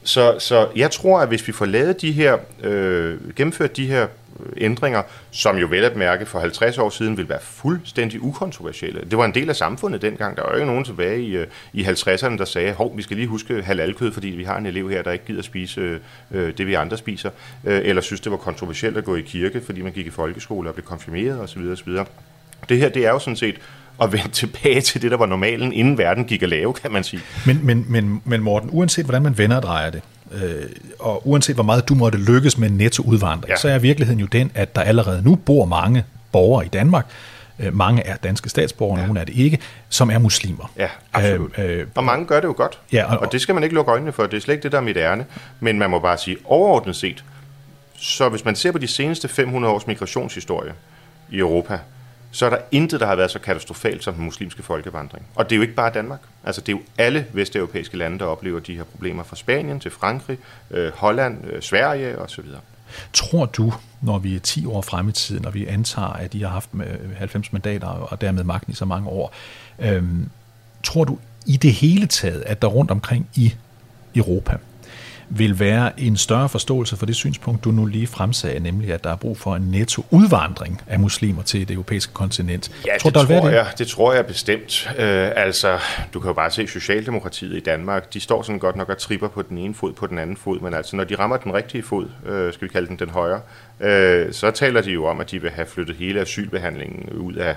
Så, 0.03 0.35
så 0.39 0.67
jeg 0.75 0.91
tror, 0.91 1.19
at 1.19 1.27
hvis 1.27 1.47
vi 1.47 1.51
får 1.51 1.65
lavet 1.65 2.01
de 2.01 2.11
her, 2.11 2.37
øh, 2.63 3.35
gennemført 3.35 3.77
de 3.77 3.87
her 3.87 4.03
øh, 4.39 4.45
ændringer, 4.57 5.01
som 5.31 5.57
jo 5.57 5.67
vel 5.67 5.83
at 5.83 5.95
mærke 5.95 6.25
for 6.25 6.39
50 6.39 6.77
år 6.77 6.89
siden 6.89 7.17
ville 7.17 7.29
være 7.29 7.39
fuldstændig 7.41 8.21
ukontroversielle. 8.23 9.01
Det 9.01 9.17
var 9.17 9.25
en 9.25 9.33
del 9.33 9.49
af 9.49 9.55
samfundet 9.55 10.01
dengang. 10.01 10.37
Der 10.37 10.43
var 10.43 10.57
jo 10.57 10.65
nogen 10.65 10.83
tilbage 10.83 11.21
i, 11.21 11.35
øh, 11.35 11.47
i 11.73 11.83
50'erne, 11.83 12.37
der 12.37 12.45
sagde, 12.45 12.73
hov, 12.73 12.97
vi 12.97 13.01
skal 13.01 13.17
lige 13.17 13.27
huske 13.27 13.61
halalkød, 13.61 14.11
fordi 14.11 14.27
vi 14.27 14.43
har 14.43 14.57
en 14.57 14.65
elev 14.65 14.89
her, 14.89 15.01
der 15.01 15.11
ikke 15.11 15.25
gider 15.25 15.41
spise 15.41 15.81
øh, 15.81 15.99
øh, 16.31 16.57
det, 16.57 16.67
vi 16.67 16.73
andre 16.73 16.97
spiser, 16.97 17.29
øh, 17.65 17.81
eller 17.83 18.01
synes, 18.01 18.21
det 18.21 18.31
var 18.31 18.37
kontroversielt 18.37 18.97
at 18.97 19.03
gå 19.03 19.15
i 19.15 19.21
kirke, 19.21 19.61
fordi 19.65 19.81
man 19.81 19.91
gik 19.91 20.07
i 20.07 20.09
folkeskole 20.09 20.69
og 20.69 20.75
blev 20.75 20.85
konfirmeret 20.85 21.39
osv. 21.39 21.61
osv. 21.71 21.93
Det 22.69 22.77
her, 22.77 22.89
det 22.89 23.05
er 23.05 23.09
jo 23.09 23.19
sådan 23.19 23.35
set 23.35 23.55
at 24.01 24.11
vende 24.11 24.29
tilbage 24.29 24.81
til 24.81 25.01
det, 25.01 25.11
der 25.11 25.17
var 25.17 25.25
normalen, 25.25 25.73
inden 25.73 25.97
verden 25.97 26.25
gik 26.25 26.43
at 26.43 26.49
lave, 26.49 26.73
kan 26.73 26.91
man 26.91 27.03
sige. 27.03 27.21
Men, 27.45 27.59
men, 27.63 27.85
men, 27.87 28.21
men 28.25 28.41
Morten, 28.41 28.69
uanset 28.73 29.05
hvordan 29.05 29.21
man 29.21 29.37
vender 29.37 29.57
og 29.57 29.63
drejer 29.63 29.89
det, 29.89 30.01
øh, 30.31 30.63
og 30.99 31.27
uanset 31.27 31.55
hvor 31.55 31.63
meget 31.63 31.89
du 31.89 31.95
måtte 31.95 32.17
lykkes 32.17 32.57
med 32.57 32.69
netto 32.69 33.03
udvandring, 33.03 33.49
ja. 33.49 33.55
så 33.55 33.69
er 33.69 33.79
virkeligheden 33.79 34.19
jo 34.19 34.25
den, 34.25 34.51
at 34.55 34.75
der 34.75 34.81
allerede 34.81 35.21
nu 35.23 35.35
bor 35.35 35.65
mange 35.65 36.05
borgere 36.31 36.65
i 36.65 36.69
Danmark, 36.69 37.05
øh, 37.59 37.75
mange 37.75 38.03
er 38.03 38.15
danske 38.15 38.49
statsborgere, 38.49 38.99
ja. 38.99 39.05
nogle 39.05 39.21
er 39.21 39.25
det 39.25 39.35
ikke, 39.35 39.59
som 39.89 40.09
er 40.09 40.17
muslimer. 40.17 40.71
Ja, 40.77 40.87
absolut. 41.13 41.51
Øh, 41.57 41.79
øh, 41.79 41.87
og 41.95 42.03
mange 42.03 42.25
gør 42.25 42.39
det 42.39 42.47
jo 42.47 42.53
godt, 42.57 42.79
ja, 42.93 43.13
og, 43.13 43.19
og 43.19 43.31
det 43.31 43.41
skal 43.41 43.55
man 43.55 43.63
ikke 43.63 43.75
lukke 43.75 43.91
øjnene 43.91 44.11
for, 44.11 44.25
det 44.25 44.37
er 44.37 44.41
slet 44.41 44.53
ikke 44.53 44.63
det, 44.63 44.71
der 44.71 44.77
er 44.77 44.81
mit 44.81 44.97
ærne, 44.97 45.25
men 45.59 45.79
man 45.79 45.89
må 45.89 45.99
bare 45.99 46.17
sige 46.17 46.37
overordnet 46.45 46.95
set, 46.95 47.23
så 47.95 48.29
hvis 48.29 48.45
man 48.45 48.55
ser 48.55 48.71
på 48.71 48.77
de 48.77 48.87
seneste 48.87 49.27
500 49.27 49.73
års 49.73 49.87
migrationshistorie 49.87 50.73
i 51.29 51.37
Europa, 51.37 51.79
så 52.31 52.45
er 52.45 52.49
der 52.49 52.57
intet, 52.71 52.99
der 52.99 53.05
har 53.05 53.15
været 53.15 53.31
så 53.31 53.39
katastrofalt 53.39 54.03
som 54.03 54.13
den 54.13 54.25
muslimske 54.25 54.63
folkevandring. 54.63 55.25
Og 55.35 55.49
det 55.49 55.51
er 55.51 55.57
jo 55.57 55.61
ikke 55.61 55.73
bare 55.73 55.91
Danmark. 55.93 56.19
Altså 56.43 56.61
det 56.61 56.69
er 56.69 56.77
jo 56.77 56.81
alle 56.97 57.25
vesteuropæiske 57.33 57.97
lande, 57.97 58.19
der 58.19 58.25
oplever 58.25 58.59
de 58.59 58.75
her 58.75 58.83
problemer 58.83 59.23
fra 59.23 59.35
Spanien 59.35 59.79
til 59.79 59.91
Frankrig, 59.91 60.37
øh, 60.71 60.91
Holland, 60.95 61.45
øh, 61.45 61.61
Sverige 61.61 62.19
osv. 62.19 62.45
Tror 63.13 63.45
du, 63.45 63.73
når 64.01 64.19
vi 64.19 64.35
er 64.35 64.39
10 64.39 64.65
år 64.65 64.81
frem 64.81 65.09
i 65.09 65.11
tiden, 65.11 65.45
og 65.45 65.53
vi 65.53 65.65
antager, 65.65 66.07
at 66.07 66.33
de 66.33 66.41
har 66.41 66.49
haft 66.49 66.69
90 67.17 67.53
mandater 67.53 67.87
og 67.87 68.21
dermed 68.21 68.43
magten 68.43 68.71
i 68.71 68.75
så 68.75 68.85
mange 68.85 69.09
år, 69.09 69.33
øh, 69.79 70.03
tror 70.83 71.03
du 71.03 71.17
i 71.45 71.57
det 71.57 71.73
hele 71.73 72.07
taget, 72.07 72.41
at 72.41 72.61
der 72.61 72.67
rundt 72.67 72.91
omkring 72.91 73.29
i 73.35 73.55
Europa 74.15 74.57
vil 75.29 75.59
være 75.59 75.99
en 75.99 76.17
større 76.17 76.49
forståelse 76.49 76.97
for 76.97 77.05
det 77.05 77.15
synspunkt, 77.15 77.63
du 77.63 77.71
nu 77.71 77.85
lige 77.85 78.07
fremsagde, 78.07 78.59
nemlig 78.59 78.93
at 78.93 79.03
der 79.03 79.11
er 79.11 79.15
brug 79.15 79.37
for 79.37 79.55
en 79.55 79.61
netto 79.61 80.05
udvandring 80.11 80.81
af 80.87 80.99
muslimer 80.99 81.41
til 81.43 81.67
det 81.67 81.73
europæiske 81.73 82.13
kontinent. 82.13 82.71
Ja, 82.85 82.97
tror, 82.99 83.09
det, 83.09 83.27
tror 83.27 83.47
det? 83.47 83.55
Jeg, 83.55 83.67
det 83.77 83.87
tror 83.87 84.13
jeg 84.13 84.25
bestemt. 84.25 84.89
Øh, 84.97 85.31
altså, 85.35 85.79
du 86.13 86.19
kan 86.19 86.27
jo 86.27 86.33
bare 86.33 86.51
se 86.51 86.67
Socialdemokratiet 86.67 87.57
i 87.57 87.59
Danmark, 87.59 88.13
de 88.13 88.19
står 88.19 88.41
sådan 88.41 88.59
godt 88.59 88.75
nok 88.75 88.89
og 88.89 88.97
tripper 88.97 89.27
på 89.27 89.41
den 89.41 89.57
ene 89.57 89.73
fod 89.73 89.93
på 89.93 90.07
den 90.07 90.17
anden 90.17 90.37
fod, 90.37 90.59
men 90.59 90.73
altså 90.73 90.95
når 90.95 91.03
de 91.03 91.15
rammer 91.15 91.37
den 91.37 91.53
rigtige 91.53 91.83
fod, 91.83 92.07
øh, 92.25 92.53
skal 92.53 92.67
vi 92.67 92.71
kalde 92.71 92.87
den 92.87 92.99
den 92.99 93.09
højre, 93.09 93.41
øh, 93.79 94.33
så 94.33 94.51
taler 94.51 94.81
de 94.81 94.91
jo 94.91 95.05
om, 95.05 95.21
at 95.21 95.31
de 95.31 95.41
vil 95.41 95.51
have 95.51 95.65
flyttet 95.65 95.95
hele 95.95 96.21
asylbehandlingen 96.21 97.09
ud 97.09 97.33
af, 97.33 97.55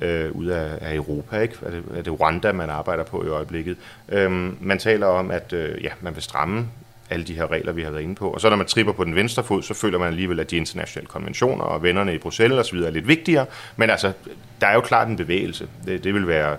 øh, 0.00 0.32
ud 0.32 0.46
af, 0.46 0.78
af 0.80 0.94
Europa. 0.94 1.40
Ikke? 1.40 1.54
Er, 1.62 1.70
det, 1.70 1.82
er 1.96 2.02
det 2.02 2.20
Rwanda, 2.20 2.52
man 2.52 2.70
arbejder 2.70 3.04
på 3.04 3.24
i 3.24 3.28
øjeblikket? 3.28 3.76
Øh, 4.08 4.30
man 4.64 4.78
taler 4.78 5.06
om, 5.06 5.30
at 5.30 5.52
øh, 5.52 5.84
ja, 5.84 5.90
man 6.00 6.14
vil 6.14 6.22
stramme 6.22 6.68
alle 7.10 7.24
de 7.24 7.34
her 7.34 7.50
regler, 7.50 7.72
vi 7.72 7.82
har 7.82 7.90
været 7.90 8.02
inde 8.02 8.14
på. 8.14 8.30
Og 8.30 8.40
så 8.40 8.50
når 8.50 8.56
man 8.56 8.66
tripper 8.66 8.92
på 8.92 9.04
den 9.04 9.14
venstre 9.14 9.44
fod, 9.44 9.62
så 9.62 9.74
føler 9.74 9.98
man 9.98 10.08
alligevel, 10.08 10.40
at 10.40 10.50
de 10.50 10.56
internationale 10.56 11.06
konventioner 11.06 11.64
og 11.64 11.82
vennerne 11.82 12.14
i 12.14 12.18
Bruxelles 12.18 12.58
osv. 12.58 12.78
er 12.78 12.90
lidt 12.90 13.08
vigtigere. 13.08 13.46
Men 13.76 13.90
altså, 13.90 14.12
der 14.60 14.66
er 14.66 14.74
jo 14.74 14.80
klart 14.80 15.08
en 15.08 15.16
bevægelse. 15.16 15.68
Det, 15.86 16.04
det 16.04 16.14
vil 16.14 16.28
være 16.28 16.56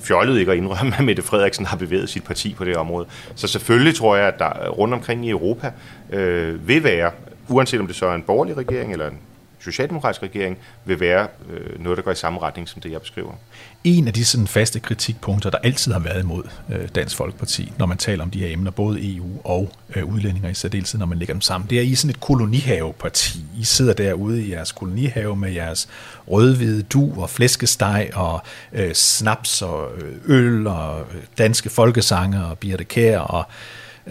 fjollet 0.00 0.38
ikke 0.38 0.52
at 0.52 0.58
indrømme, 0.58 0.92
at 0.98 1.04
Mette 1.04 1.22
Frederiksen 1.22 1.66
har 1.66 1.76
bevæget 1.76 2.08
sit 2.08 2.24
parti 2.24 2.54
på 2.54 2.64
det 2.64 2.76
område. 2.76 3.06
Så 3.34 3.48
selvfølgelig 3.48 3.94
tror 3.94 4.16
jeg, 4.16 4.28
at 4.28 4.38
der 4.38 4.68
rundt 4.68 4.94
omkring 4.94 5.26
i 5.26 5.30
Europa 5.30 5.72
øh, 6.10 6.68
vil 6.68 6.84
være, 6.84 7.10
uanset 7.48 7.80
om 7.80 7.86
det 7.86 7.96
så 7.96 8.06
er 8.06 8.14
en 8.14 8.22
borgerlig 8.22 8.56
regering 8.56 8.92
eller 8.92 9.08
en 9.08 9.18
socialdemokratisk 9.72 10.22
regering, 10.22 10.58
vil 10.84 11.00
være 11.00 11.28
øh, 11.50 11.82
noget, 11.82 11.96
der 11.96 12.02
går 12.02 12.10
i 12.10 12.14
samme 12.14 12.40
retning 12.40 12.68
som 12.68 12.80
det, 12.80 12.92
jeg 12.92 13.00
beskriver. 13.00 13.32
En 13.84 14.06
af 14.06 14.12
de 14.14 14.24
sådan 14.24 14.46
faste 14.46 14.80
kritikpunkter, 14.80 15.50
der 15.50 15.58
altid 15.58 15.92
har 15.92 15.98
været 15.98 16.22
imod 16.22 16.42
øh, 16.72 16.88
Dansk 16.94 17.16
Folkeparti, 17.16 17.72
når 17.78 17.86
man 17.86 17.98
taler 17.98 18.24
om 18.24 18.30
de 18.30 18.38
her 18.38 18.52
emner, 18.52 18.70
både 18.70 19.16
EU 19.16 19.40
og 19.44 19.70
øh, 19.96 20.04
udlændinger 20.04 20.50
i 20.50 20.54
særdeleshed, 20.54 20.98
når 20.98 21.06
man 21.06 21.18
lægger 21.18 21.34
dem 21.34 21.40
sammen, 21.40 21.70
det 21.70 21.78
er, 21.78 21.82
I 21.82 21.94
sådan 21.94 22.10
et 22.10 22.20
kolonihaveparti. 22.20 23.38
I 23.58 23.64
sidder 23.64 23.92
derude 23.92 24.44
i 24.44 24.52
jeres 24.52 24.72
kolonihave 24.72 25.36
med 25.36 25.52
jeres 25.52 25.88
rødhvide 26.30 26.82
du 26.82 27.22
og 27.22 27.30
flæskesteg 27.30 28.10
og 28.14 28.42
øh, 28.72 28.92
snaps 28.92 29.62
og 29.62 29.88
øh, 29.96 30.14
øl 30.24 30.66
og 30.66 31.00
øh, 31.00 31.22
danske 31.38 31.70
folkesange 31.70 32.44
og 32.44 32.58
Birte 32.58 32.84
Kær 32.84 33.18
og 33.18 33.44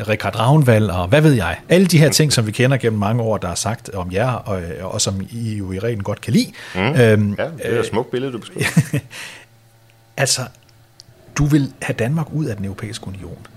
Richard 0.08 0.39
Ravnvald 0.39 0.89
og 0.89 1.08
hvad 1.08 1.22
ved 1.22 1.34
jeg. 1.34 1.58
Alle 1.70 1.88
de 1.88 2.00
her 2.00 2.10
ting, 2.10 2.34
som 2.34 2.48
vi 2.48 2.52
kender 2.52 2.78
gennem 2.78 3.00
mange 3.00 3.24
år, 3.24 3.38
der 3.38 3.50
er 3.50 3.56
sagt 3.56 3.89
om 3.89 4.12
jer, 4.12 4.32
og, 4.32 4.62
og 4.82 5.02
som 5.02 5.22
I 5.32 5.58
jo 5.58 5.72
i 5.72 5.80
reglen 5.80 6.04
godt 6.04 6.22
kan 6.22 6.34
lide. 6.34 6.52
Mm. 6.76 6.82
Øhm, 6.82 7.36
ja, 7.39 7.43
det 7.45 7.76
er 7.76 7.80
et 7.80 7.86
smukt 7.86 8.12
billede, 8.12 8.32
du 8.32 8.38
beskriver. 8.38 8.66
altså, 10.18 10.41
du 11.38 11.45
vil 11.45 11.74
have 11.82 11.95
Danmark 11.95 12.28
ud 12.34 12.45
af 12.45 12.56
den 12.56 12.66
europæiske 12.66 13.08
union. 13.08 13.48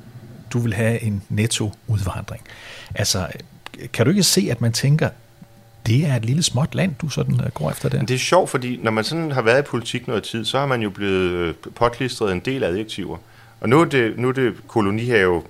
Du 0.53 0.59
vil 0.59 0.75
have 0.75 1.03
en 1.03 1.23
netto-udvandring. 1.29 2.43
Altså, 2.95 3.27
kan 3.93 4.07
du 4.07 4.11
ikke 4.11 4.23
se, 4.23 4.49
at 4.51 4.61
man 4.61 4.73
tænker, 4.73 5.09
det 5.87 6.07
er 6.07 6.17
et 6.17 6.25
lille 6.25 6.43
småt 6.43 6.75
land, 6.75 6.95
du 7.01 7.09
sådan 7.09 7.41
øh, 7.45 7.51
går 7.51 7.71
efter 7.71 7.89
det. 7.89 8.09
Det 8.09 8.15
er 8.15 8.19
sjovt, 8.19 8.51
fordi 8.51 8.81
når 8.83 8.91
man 8.91 9.05
sådan 9.05 9.33
har 9.33 9.43
været 9.43 9.59
i 9.59 9.63
politik 9.63 10.09
noget 10.09 10.23
tid, 10.23 10.45
så 10.45 10.59
har 10.59 10.67
man 10.67 10.83
jo 10.83 10.91
blevet 10.91 11.31
øh, 11.31 11.55
potlistret 11.75 12.33
en 12.33 12.41
del 12.41 12.65
adjektiver. 12.65 13.17
Og 13.61 13.69
nu 13.69 13.81
er 13.81 13.85
det, 13.85 14.19
nu 14.19 14.29
er 14.29 14.33
det 14.33 14.55
kolonihave 14.69 15.43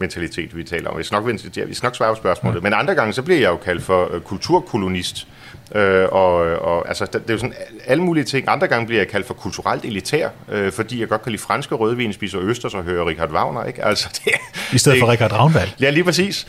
mentalitet, 0.00 0.56
vi 0.56 0.64
taler 0.64 0.90
om. 0.90 0.98
Vi 0.98 1.02
skal 1.04 1.16
nok, 1.16 1.26
vi 1.68 1.74
skal 1.74 1.86
nok 1.86 1.96
svare 1.96 2.14
på 2.14 2.16
spørgsmålet. 2.16 2.56
Ja. 2.56 2.62
Men 2.62 2.72
andre 2.72 2.94
gange, 2.94 3.12
så 3.12 3.22
bliver 3.22 3.40
jeg 3.40 3.48
jo 3.48 3.56
kaldt 3.56 3.82
for 3.82 4.14
uh, 4.14 4.20
kulturkolonist. 4.20 5.26
Uh, 5.74 5.80
og, 5.80 6.34
og 6.58 6.88
altså, 6.88 7.06
det 7.06 7.14
er 7.14 7.32
jo 7.32 7.38
sådan 7.38 7.54
alle 7.86 8.02
mulige 8.02 8.24
ting. 8.24 8.48
Andre 8.48 8.68
gange 8.68 8.86
bliver 8.86 9.00
jeg 9.00 9.08
kaldt 9.08 9.26
for 9.26 9.34
kulturelt 9.34 9.84
elitær, 9.84 10.28
uh, 10.52 10.72
fordi 10.72 11.00
jeg 11.00 11.08
godt 11.08 11.22
kan 11.22 11.32
lide 11.32 11.42
franske 11.42 11.74
rødvin, 11.74 12.12
spiser 12.12 12.40
østers 12.40 12.74
og 12.74 12.82
hører 12.82 13.06
Richard 13.08 13.30
Wagner. 13.30 13.64
Ikke? 13.64 13.84
Altså, 13.84 14.08
det, 14.24 14.32
I 14.72 14.78
stedet 14.78 14.96
det, 14.96 15.02
for 15.02 15.12
Richard 15.12 15.32
Ravnvald. 15.32 15.68
Ja, 15.80 15.90
lige 15.90 16.04
præcis. 16.04 16.46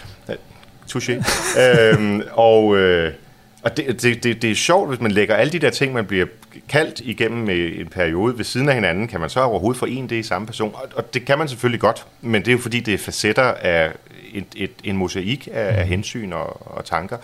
Touché. 0.91 1.18
uh, 1.97 2.20
og... 2.34 2.66
Uh, 2.66 3.08
og 3.64 3.78
det, 3.78 4.01
det, 4.01 4.24
det, 4.24 4.41
det 4.41 4.51
er 4.51 4.55
sjovt, 4.55 4.89
hvis 4.89 5.01
man 5.01 5.12
lægger 5.12 5.36
alle 5.36 5.51
de 5.51 5.59
der 5.59 5.70
ting, 5.70 5.93
man 5.93 6.05
bliver 6.05 6.26
kaldt 6.70 6.99
igennem 6.99 7.49
en 7.49 7.88
periode 7.88 8.38
ved 8.38 8.45
siden 8.45 8.70
af 8.70 8.76
hinanden, 8.76 9.07
kan 9.07 9.20
man 9.20 9.30
så 9.30 9.41
overhovedet 9.41 9.80
forene 9.80 10.07
det 10.07 10.16
i 10.16 10.24
samme 10.24 10.45
person. 10.45 10.72
Og, 10.74 10.89
og 10.95 11.14
det 11.14 11.26
kan 11.26 11.38
man 11.38 11.47
selvfølgelig 11.47 11.80
godt, 11.80 12.05
men 12.22 12.41
det 12.41 12.47
er 12.47 12.51
jo 12.51 12.57
fordi, 12.57 12.80
det 12.80 12.93
er 12.93 12.97
facetter 12.97 13.43
af 13.43 13.91
et, 14.34 14.45
et, 14.55 14.72
en 14.84 14.97
mosaik 14.97 15.47
af, 15.51 15.80
af 15.80 15.88
hensyn 15.88 16.34
og, 16.34 16.78
og 16.78 16.86
tanker. 16.86 17.18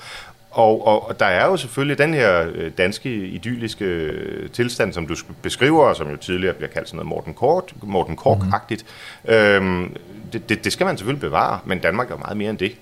Og, 0.52 0.88
og, 0.88 1.08
og 1.08 1.20
der 1.20 1.26
er 1.26 1.46
jo 1.46 1.58
selvfølgelig 1.58 1.98
den 1.98 2.14
her 2.14 2.48
øh, 2.54 2.72
danske 2.78 3.28
idylliske 3.28 3.86
øh, 3.86 4.50
tilstand, 4.50 4.94
som 4.94 5.08
du 5.08 5.16
beskriver, 5.42 5.84
og 5.84 5.96
som 5.96 6.10
jo 6.10 6.16
tidligere 6.18 6.54
bliver 6.54 6.70
kaldt 6.70 6.88
sådan 6.88 6.98
noget 6.98 7.10
Morten 7.10 7.34
Kork, 7.34 7.64
Morten 7.84 8.16
Kork-agtigt. 8.16 8.86
Mm-hmm. 9.24 9.36
Øhm, 9.36 9.96
det, 10.34 10.50
det, 10.50 10.64
det 10.64 10.74
skal 10.74 10.86
man 10.86 10.98
selvfølgelig 10.98 11.22
bevare, 11.22 11.60
men 11.66 11.80
Danmark 11.80 12.08
er 12.08 12.14
jo 12.14 12.18
meget 12.18 12.38
mere 12.38 12.50
end 12.50 12.58
det. 12.58 12.76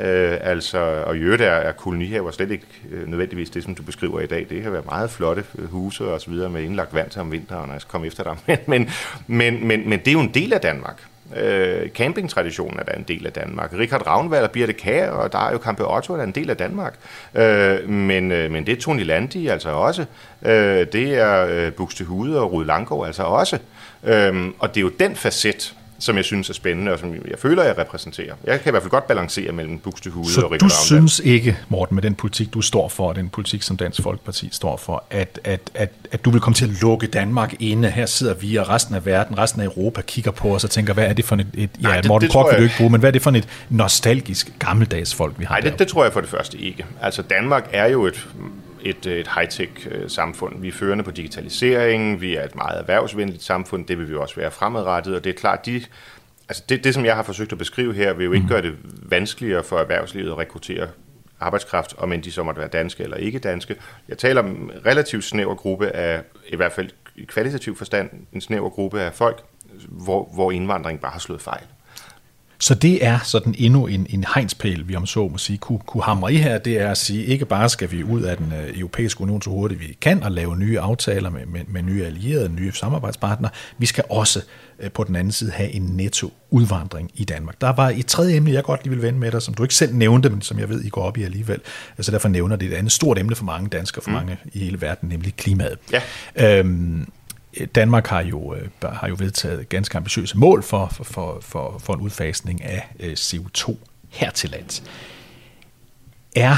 Øh, 0.00 0.38
altså, 0.40 0.78
og 1.06 1.16
i 1.16 1.20
øvrigt 1.20 1.42
er, 1.42 1.50
er 1.50 1.72
kolonihaver 1.72 2.30
slet 2.30 2.50
ikke 2.50 2.66
øh, 2.90 3.08
nødvendigvis 3.08 3.50
det, 3.50 3.62
som 3.64 3.74
du 3.74 3.82
beskriver 3.82 4.20
i 4.20 4.26
dag. 4.26 4.46
Det 4.50 4.62
kan 4.62 4.72
være 4.72 4.82
meget 4.84 5.10
flotte 5.10 5.44
øh, 5.58 5.64
huse 5.64 6.04
og 6.04 6.20
så 6.20 6.30
videre 6.30 6.50
med 6.50 6.62
indlagt 6.62 6.94
vand 6.94 7.10
til 7.10 7.20
om 7.20 7.32
vinteren, 7.32 7.68
og 7.68 7.72
jeg 7.72 7.80
skal 7.80 7.90
komme 7.90 8.06
efter 8.06 8.22
dig. 8.22 8.36
Men, 8.46 8.58
men, 8.66 8.88
men, 9.26 9.66
men, 9.66 9.88
men 9.88 9.98
det 9.98 10.08
er 10.08 10.12
jo 10.12 10.20
en 10.20 10.34
del 10.34 10.52
af 10.52 10.60
Danmark. 10.60 11.02
Øh, 11.36 11.88
campingtraditionen 11.88 12.78
er 12.78 12.84
da 12.84 12.92
en 12.92 13.04
del 13.08 13.26
af 13.26 13.32
Danmark. 13.32 13.72
Richard 13.78 14.06
Ravnvald 14.06 14.44
og 14.44 14.50
Birte 14.50 14.72
Kær 14.72 15.10
og 15.10 15.32
der 15.32 15.38
er 15.38 15.52
jo 15.52 15.58
Campe 15.58 15.94
Otto 15.94 16.14
er 16.14 16.22
en 16.22 16.32
del 16.32 16.50
af 16.50 16.56
Danmark. 16.56 16.94
Øh, 17.34 17.88
men, 17.88 18.32
øh, 18.32 18.50
men 18.50 18.66
det 18.66 18.72
er 18.72 18.80
Tony 18.80 19.04
Landi 19.04 19.48
altså 19.48 19.70
også. 19.70 20.04
Øh, 20.42 20.86
det 20.92 21.14
er 21.14 21.46
øh, 21.46 21.72
Buxtehude 21.72 22.40
og 22.40 22.52
Rud 22.52 22.64
Langgaard 22.64 23.06
altså 23.06 23.22
også. 23.22 23.58
Øh, 24.04 24.48
og 24.58 24.74
det 24.74 24.76
er 24.76 24.82
jo 24.82 24.92
den 25.00 25.16
facet, 25.16 25.74
som 26.00 26.16
jeg 26.16 26.24
synes 26.24 26.50
er 26.50 26.54
spændende, 26.54 26.92
og 26.92 26.98
som 26.98 27.14
jeg 27.14 27.38
føler, 27.38 27.62
jeg 27.62 27.78
repræsenterer. 27.78 28.34
Jeg 28.44 28.60
kan 28.60 28.70
i 28.70 28.72
hvert 28.72 28.82
fald 28.82 28.90
godt 28.90 29.06
balancere 29.06 29.52
mellem 29.52 29.78
Buxtehude 29.78 30.44
og 30.44 30.52
Richard 30.52 30.70
du 30.70 30.74
synes 30.86 31.20
ikke, 31.24 31.58
Morten, 31.68 31.94
med 31.94 32.02
den 32.02 32.14
politik, 32.14 32.54
du 32.54 32.60
står 32.60 32.88
for, 32.88 33.08
og 33.08 33.16
den 33.16 33.28
politik, 33.28 33.62
som 33.62 33.76
Dansk 33.76 34.02
Folkeparti 34.02 34.48
står 34.52 34.76
for, 34.76 35.04
at, 35.10 35.40
at, 35.44 35.60
at, 35.74 35.90
at 36.12 36.24
du 36.24 36.30
vil 36.30 36.40
komme 36.40 36.54
til 36.54 36.64
at 36.64 36.82
lukke 36.82 37.06
Danmark 37.06 37.54
inde. 37.60 37.90
Her 37.90 38.06
sidder 38.06 38.34
vi, 38.34 38.56
og 38.56 38.68
resten 38.68 38.94
af 38.94 39.06
verden, 39.06 39.38
resten 39.38 39.60
af 39.60 39.64
Europa 39.64 40.00
kigger 40.00 40.30
på 40.30 40.54
os 40.54 40.64
og 40.64 40.70
tænker, 40.70 40.94
hvad 40.94 41.04
er 41.04 41.12
det 41.12 41.24
for 41.24 41.36
et... 41.36 41.46
et 41.54 41.70
ja, 41.82 41.88
Nej, 41.88 42.00
det, 42.00 42.08
Morten 42.08 42.28
Krog 42.28 42.48
vil 42.50 42.58
du 42.58 42.62
ikke 42.62 42.76
bruge, 42.78 42.90
men 42.90 43.00
hvad 43.00 43.10
er 43.10 43.12
det 43.12 43.22
for 43.22 43.30
et 43.30 43.48
nostalgisk, 43.68 44.52
gammeldags 44.58 45.14
folk, 45.14 45.34
vi 45.38 45.44
har 45.44 45.54
Nej, 45.54 45.70
det, 45.70 45.78
det 45.78 45.88
tror 45.88 46.04
jeg 46.04 46.12
for 46.12 46.20
det 46.20 46.30
første 46.30 46.58
ikke. 46.58 46.86
Altså, 47.02 47.22
Danmark 47.22 47.68
er 47.72 47.86
jo 47.86 48.06
et 48.06 48.28
et, 48.82 49.06
et 49.06 49.28
high-tech 49.28 49.88
øh, 49.90 50.10
samfund. 50.10 50.60
Vi 50.60 50.68
er 50.68 50.72
førende 50.72 51.04
på 51.04 51.10
digitalisering, 51.10 52.20
vi 52.20 52.36
er 52.36 52.44
et 52.44 52.54
meget 52.54 52.80
erhvervsvenligt 52.80 53.42
samfund, 53.42 53.86
det 53.86 53.98
vil 53.98 54.10
vi 54.10 54.14
også 54.14 54.36
være 54.36 54.50
fremadrettet, 54.50 55.14
og 55.14 55.24
det 55.24 55.30
er 55.30 55.34
klart, 55.34 55.66
de, 55.66 55.82
altså 56.48 56.62
det, 56.68 56.84
det 56.84 56.94
som 56.94 57.04
jeg 57.04 57.16
har 57.16 57.22
forsøgt 57.22 57.52
at 57.52 57.58
beskrive 57.58 57.94
her, 57.94 58.12
vil 58.12 58.24
jo 58.24 58.32
ikke 58.32 58.42
mm. 58.42 58.48
gøre 58.48 58.62
det 58.62 58.76
vanskeligere 59.02 59.64
for 59.64 59.78
erhvervslivet 59.78 60.30
at 60.30 60.38
rekruttere 60.38 60.88
arbejdskraft, 61.40 61.94
om 61.98 62.12
end 62.12 62.22
de 62.22 62.32
så 62.32 62.42
måtte 62.42 62.58
være 62.60 62.68
danske 62.68 63.02
eller 63.02 63.16
ikke 63.16 63.38
danske. 63.38 63.76
Jeg 64.08 64.18
taler 64.18 64.42
om 64.42 64.46
en 64.46 64.70
relativt 64.86 65.24
snæver 65.24 65.54
gruppe 65.54 65.88
af, 65.90 66.22
i 66.48 66.56
hvert 66.56 66.72
fald 66.72 66.90
i 67.16 67.24
kvalitativ 67.24 67.76
forstand, 67.76 68.10
en 68.32 68.40
snæver 68.40 68.70
gruppe 68.70 69.00
af 69.00 69.14
folk, 69.14 69.42
hvor, 69.88 70.30
hvor 70.34 70.50
indvandring 70.50 71.00
bare 71.00 71.12
har 71.12 71.18
slået 71.18 71.40
fejl. 71.40 71.64
Så 72.60 72.74
det 72.74 73.06
er 73.06 73.18
sådan 73.24 73.54
endnu 73.58 73.86
en, 73.86 74.06
en 74.10 74.24
hegnspæl, 74.34 74.88
vi 74.88 74.96
om 74.96 75.06
så 75.06 75.28
må 75.28 75.38
sige, 75.38 75.58
kunne, 75.58 75.78
kunne 75.78 76.02
hamre 76.02 76.32
i 76.32 76.36
her, 76.36 76.58
det 76.58 76.80
er 76.80 76.90
at 76.90 76.98
sige, 76.98 77.24
ikke 77.24 77.44
bare 77.44 77.68
skal 77.68 77.90
vi 77.90 78.04
ud 78.04 78.22
af 78.22 78.36
den 78.36 78.52
øh, 78.52 78.78
europæiske 78.78 79.20
union 79.20 79.42
så 79.42 79.50
hurtigt 79.50 79.80
vi 79.80 79.96
kan, 80.00 80.22
og 80.22 80.30
lave 80.30 80.56
nye 80.56 80.80
aftaler 80.80 81.30
med, 81.30 81.46
med, 81.46 81.60
med 81.68 81.82
nye 81.82 82.04
allierede, 82.04 82.48
nye 82.48 82.72
samarbejdspartnere, 82.72 83.50
vi 83.78 83.86
skal 83.86 84.04
også 84.10 84.42
øh, 84.78 84.90
på 84.90 85.04
den 85.04 85.16
anden 85.16 85.32
side 85.32 85.50
have 85.50 85.70
en 85.70 85.82
netto 85.82 86.32
udvandring 86.50 87.10
i 87.14 87.24
Danmark. 87.24 87.60
Der 87.60 87.72
var 87.72 87.88
et 87.90 88.06
tredje 88.06 88.36
emne, 88.36 88.52
jeg 88.52 88.64
godt 88.64 88.84
lige 88.84 88.94
vil 88.94 89.02
vende 89.02 89.18
med 89.18 89.32
dig, 89.32 89.42
som 89.42 89.54
du 89.54 89.62
ikke 89.62 89.74
selv 89.74 89.94
nævnte, 89.94 90.30
men 90.30 90.42
som 90.42 90.58
jeg 90.58 90.68
ved, 90.68 90.84
I 90.84 90.88
går 90.88 91.02
op 91.02 91.18
i 91.18 91.22
alligevel. 91.22 91.60
Altså 91.98 92.12
derfor 92.12 92.28
nævner 92.28 92.56
det 92.56 92.72
et 92.72 92.74
andet 92.74 92.92
stort 92.92 93.18
emne 93.18 93.34
for 93.34 93.44
mange 93.44 93.68
danskere, 93.68 94.02
for 94.02 94.10
mm. 94.10 94.16
mange 94.16 94.36
i 94.52 94.58
hele 94.58 94.80
verden, 94.80 95.08
nemlig 95.08 95.36
klimaet. 95.36 95.78
Ja. 95.92 96.58
Øhm, 96.58 97.06
Danmark 97.74 98.06
har 98.06 98.22
jo, 98.22 98.54
øh, 98.54 98.68
har 98.82 99.08
jo 99.08 99.16
vedtaget 99.18 99.68
ganske 99.68 99.96
ambitiøse 99.96 100.38
mål 100.38 100.62
for, 100.62 100.86
for, 100.86 101.38
for, 101.40 101.78
for, 101.78 101.94
en 101.94 102.00
udfasning 102.00 102.64
af 102.64 102.88
øh, 103.00 103.12
CO2 103.12 103.76
her 104.08 104.30
til 104.30 104.50
lands. 104.50 104.82
Er 106.36 106.56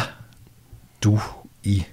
du 1.05 1.21
i, 1.63 1.85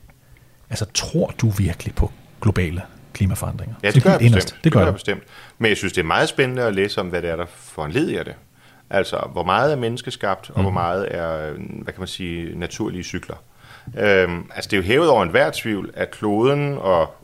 altså 0.70 0.86
tror 0.94 1.34
du 1.42 1.50
virkelig 1.50 1.96
på 1.96 2.12
globale 2.42 2.82
klimaforandringer? 3.14 3.76
Ja, 3.84 3.92
det 3.92 4.04
gør 4.04 4.10
jeg 4.10 4.20
bestemt. 4.20 4.46
Det 4.46 4.52
gør, 4.52 4.60
det 4.64 4.74
gør 4.74 4.86
jeg 4.86 4.94
bestemt. 4.94 5.24
Men 5.58 5.70
jeg 5.70 5.78
synes, 5.78 5.94
det 5.94 6.02
er 6.02 6.06
meget 6.06 6.30
spændende 6.30 6.64
at 6.64 6.76
læse 6.76 7.02
om, 7.02 7.08
hvad 7.08 7.22
det 7.22 7.30
er, 7.30 7.36
der 7.36 7.46
foranleder 7.46 8.24
det. 8.24 8.36
Altså, 8.90 9.28
hvor 9.32 9.44
meget 9.44 9.72
er 9.72 9.76
menneskeskabt, 9.76 10.50
og 10.50 10.60
mm. 10.60 10.64
hvor 10.64 10.72
meget 10.72 11.16
er, 11.16 11.54
hvad 11.54 11.94
kan 11.94 12.02
man 12.02 12.08
sige, 12.08 12.60
naturlige 12.60 13.04
cykler. 13.04 13.36
Øhm, 13.98 14.52
altså, 14.56 14.70
det 14.70 14.74
er 14.74 14.82
jo 14.82 14.84
hævet 14.84 15.10
over 15.10 15.24
enhver 15.24 15.52
tvivl, 15.54 15.92
at 15.94 16.12
kloden 16.12 16.78
og 16.78 17.16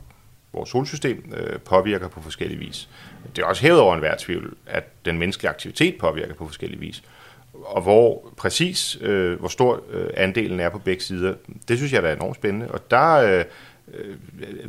vores 0.56 0.70
solsystem 0.70 1.34
øh, 1.38 1.60
påvirker 1.60 2.08
på 2.08 2.22
forskellige 2.22 2.60
vis. 2.60 2.89
Det 3.36 3.41
er 3.41 3.45
også 3.45 3.62
hævet 3.62 3.80
over 3.80 3.93
enhver 3.93 4.16
tvivl, 4.20 4.53
at 4.66 5.06
den 5.06 5.18
menneskelige 5.18 5.49
aktivitet 5.49 5.97
påvirker 5.99 6.34
på 6.34 6.45
forskellige 6.45 6.80
vis. 6.80 7.03
Og 7.53 7.82
hvor 7.82 8.34
præcis, 8.38 8.97
øh, 9.01 9.39
hvor 9.39 9.47
stor 9.47 9.84
øh, 9.91 10.10
andelen 10.18 10.60
er 10.60 10.70
på 10.70 10.80
begge 10.80 11.03
sider, 11.03 11.34
det 11.68 11.78
synes 11.78 11.93
jeg 11.93 12.03
der 12.03 12.10
er 12.10 12.16
enormt 12.16 12.36
spændende. 12.36 12.72
Og 12.72 12.91
der, 12.91 13.16
øh, 13.16 13.45
øh, 13.94 14.16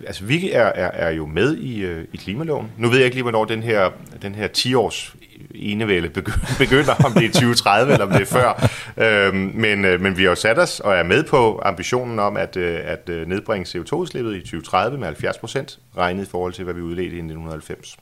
altså 0.06 0.24
vi 0.24 0.50
er, 0.50 0.62
er, 0.62 0.90
er 0.90 1.10
jo 1.10 1.26
med 1.26 1.56
i, 1.56 1.80
øh, 1.80 2.04
i 2.12 2.16
klimaloven. 2.16 2.72
Nu 2.78 2.88
ved 2.88 2.96
jeg 2.96 3.04
ikke 3.04 3.16
lige, 3.16 3.22
hvornår 3.22 3.44
den 3.44 3.62
her, 3.62 3.90
den 4.22 4.34
her 4.34 4.48
10-års 4.48 5.16
enevælde 5.54 6.08
begynder, 6.58 6.94
om 7.04 7.12
det 7.12 7.24
er 7.24 7.32
2030 7.32 7.92
eller 7.92 8.06
om 8.06 8.12
det 8.12 8.20
er 8.20 8.24
før. 8.24 8.70
Øhm, 8.96 9.50
men, 9.54 9.84
øh, 9.84 10.00
men 10.00 10.16
vi 10.16 10.22
har 10.22 10.30
jo 10.30 10.34
sat 10.34 10.58
os 10.58 10.80
og 10.80 10.94
er 10.94 11.02
med 11.02 11.24
på 11.24 11.60
ambitionen 11.64 12.18
om 12.18 12.36
at, 12.36 12.56
øh, 12.56 12.80
at 12.84 13.08
øh, 13.08 13.28
nedbringe 13.28 13.78
CO2-udslippet 13.78 14.36
i 14.36 14.40
2030 14.40 14.98
med 14.98 15.06
70 15.06 15.38
procent, 15.38 15.78
regnet 15.96 16.26
i 16.26 16.30
forhold 16.30 16.52
til, 16.52 16.64
hvad 16.64 16.74
vi 16.74 16.80
udledte 16.80 17.16
i 17.16 17.18
1990. 17.18 17.96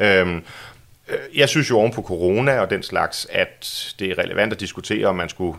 Øhm, 0.00 0.42
øh, 1.08 1.18
jeg 1.34 1.48
synes 1.48 1.70
jo 1.70 1.78
oven 1.78 1.92
på 1.92 2.02
corona 2.02 2.60
og 2.60 2.70
den 2.70 2.82
slags, 2.82 3.26
at 3.30 3.94
det 3.98 4.10
er 4.10 4.18
relevant 4.18 4.52
at 4.52 4.60
diskutere, 4.60 5.06
om 5.06 5.16
man 5.16 5.28
skulle 5.28 5.58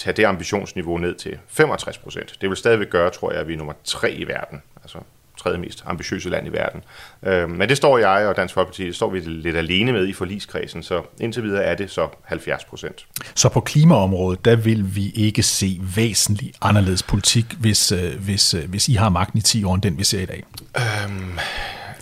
tage 0.00 0.16
det 0.16 0.24
ambitionsniveau 0.24 0.98
ned 0.98 1.14
til 1.14 1.38
65 1.48 1.98
procent. 1.98 2.34
Det 2.40 2.48
vil 2.48 2.56
stadigvæk 2.56 2.90
gøre, 2.90 3.10
tror 3.10 3.32
jeg, 3.32 3.40
at 3.40 3.48
vi 3.48 3.52
er 3.52 3.56
nummer 3.56 3.72
tre 3.84 4.12
i 4.12 4.28
verden. 4.28 4.62
Altså 4.82 4.98
tredje 5.38 5.58
mest 5.58 5.82
ambitiøse 5.86 6.30
land 6.30 6.46
i 6.46 6.50
verden. 6.50 6.84
Øh, 7.22 7.50
men 7.50 7.68
det 7.68 7.76
står 7.76 7.98
jeg 7.98 8.26
og 8.26 8.36
Dansk 8.36 8.54
Folkeparti, 8.54 8.86
det 8.86 8.96
står 8.96 9.10
vi 9.10 9.20
lidt 9.20 9.56
alene 9.56 9.92
med 9.92 10.06
i 10.06 10.12
forligskredsen, 10.12 10.82
så 10.82 11.02
indtil 11.20 11.42
videre 11.42 11.64
er 11.64 11.74
det 11.74 11.90
så 11.90 12.08
70 12.24 12.64
procent. 12.64 13.06
Så 13.34 13.48
på 13.48 13.60
klimaområdet, 13.60 14.44
der 14.44 14.56
vil 14.56 14.96
vi 14.96 15.10
ikke 15.10 15.42
se 15.42 15.80
væsentlig 15.96 16.52
anderledes 16.62 17.02
politik, 17.02 17.44
hvis, 17.60 17.92
øh, 17.92 18.24
hvis, 18.24 18.54
øh, 18.54 18.70
hvis 18.70 18.88
I 18.88 18.94
har 18.94 19.08
magten 19.08 19.38
i 19.38 19.42
10 19.42 19.64
år, 19.64 19.74
end 19.74 19.82
den 19.82 19.98
vi 19.98 20.04
ser 20.04 20.20
i 20.20 20.26
dag? 20.26 20.44
Øhm 20.76 21.38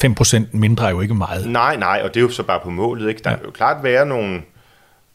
5% 0.05 0.49
mindre 0.53 0.86
er 0.86 0.90
jo 0.90 1.01
ikke 1.01 1.14
meget. 1.14 1.51
Nej, 1.51 1.76
nej, 1.76 2.01
og 2.05 2.14
det 2.14 2.20
er 2.20 2.24
jo 2.24 2.30
så 2.30 2.42
bare 2.42 2.61
på 2.61 2.70
målet. 2.70 3.09
Ikke? 3.09 3.20
Der 3.24 3.30
ja. 3.30 3.36
vil 3.36 3.44
jo 3.44 3.51
klart 3.51 3.82
være 3.82 4.07
nogle, 4.07 4.42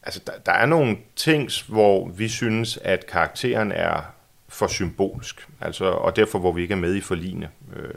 altså 0.04 0.20
der, 0.26 0.32
der 0.46 0.52
er 0.52 0.66
nogle 0.66 0.96
ting, 1.16 1.50
hvor 1.68 2.08
vi 2.08 2.28
synes, 2.28 2.78
at 2.82 3.06
karakteren 3.06 3.72
er 3.72 4.00
for 4.48 4.66
symbolsk, 4.66 5.48
altså, 5.60 5.84
og 5.84 6.16
derfor 6.16 6.38
hvor 6.38 6.52
vi 6.52 6.62
ikke 6.62 6.72
er 6.72 6.78
med 6.78 6.94
i 6.94 7.00
forligene. 7.00 7.48
Øh, 7.76 7.94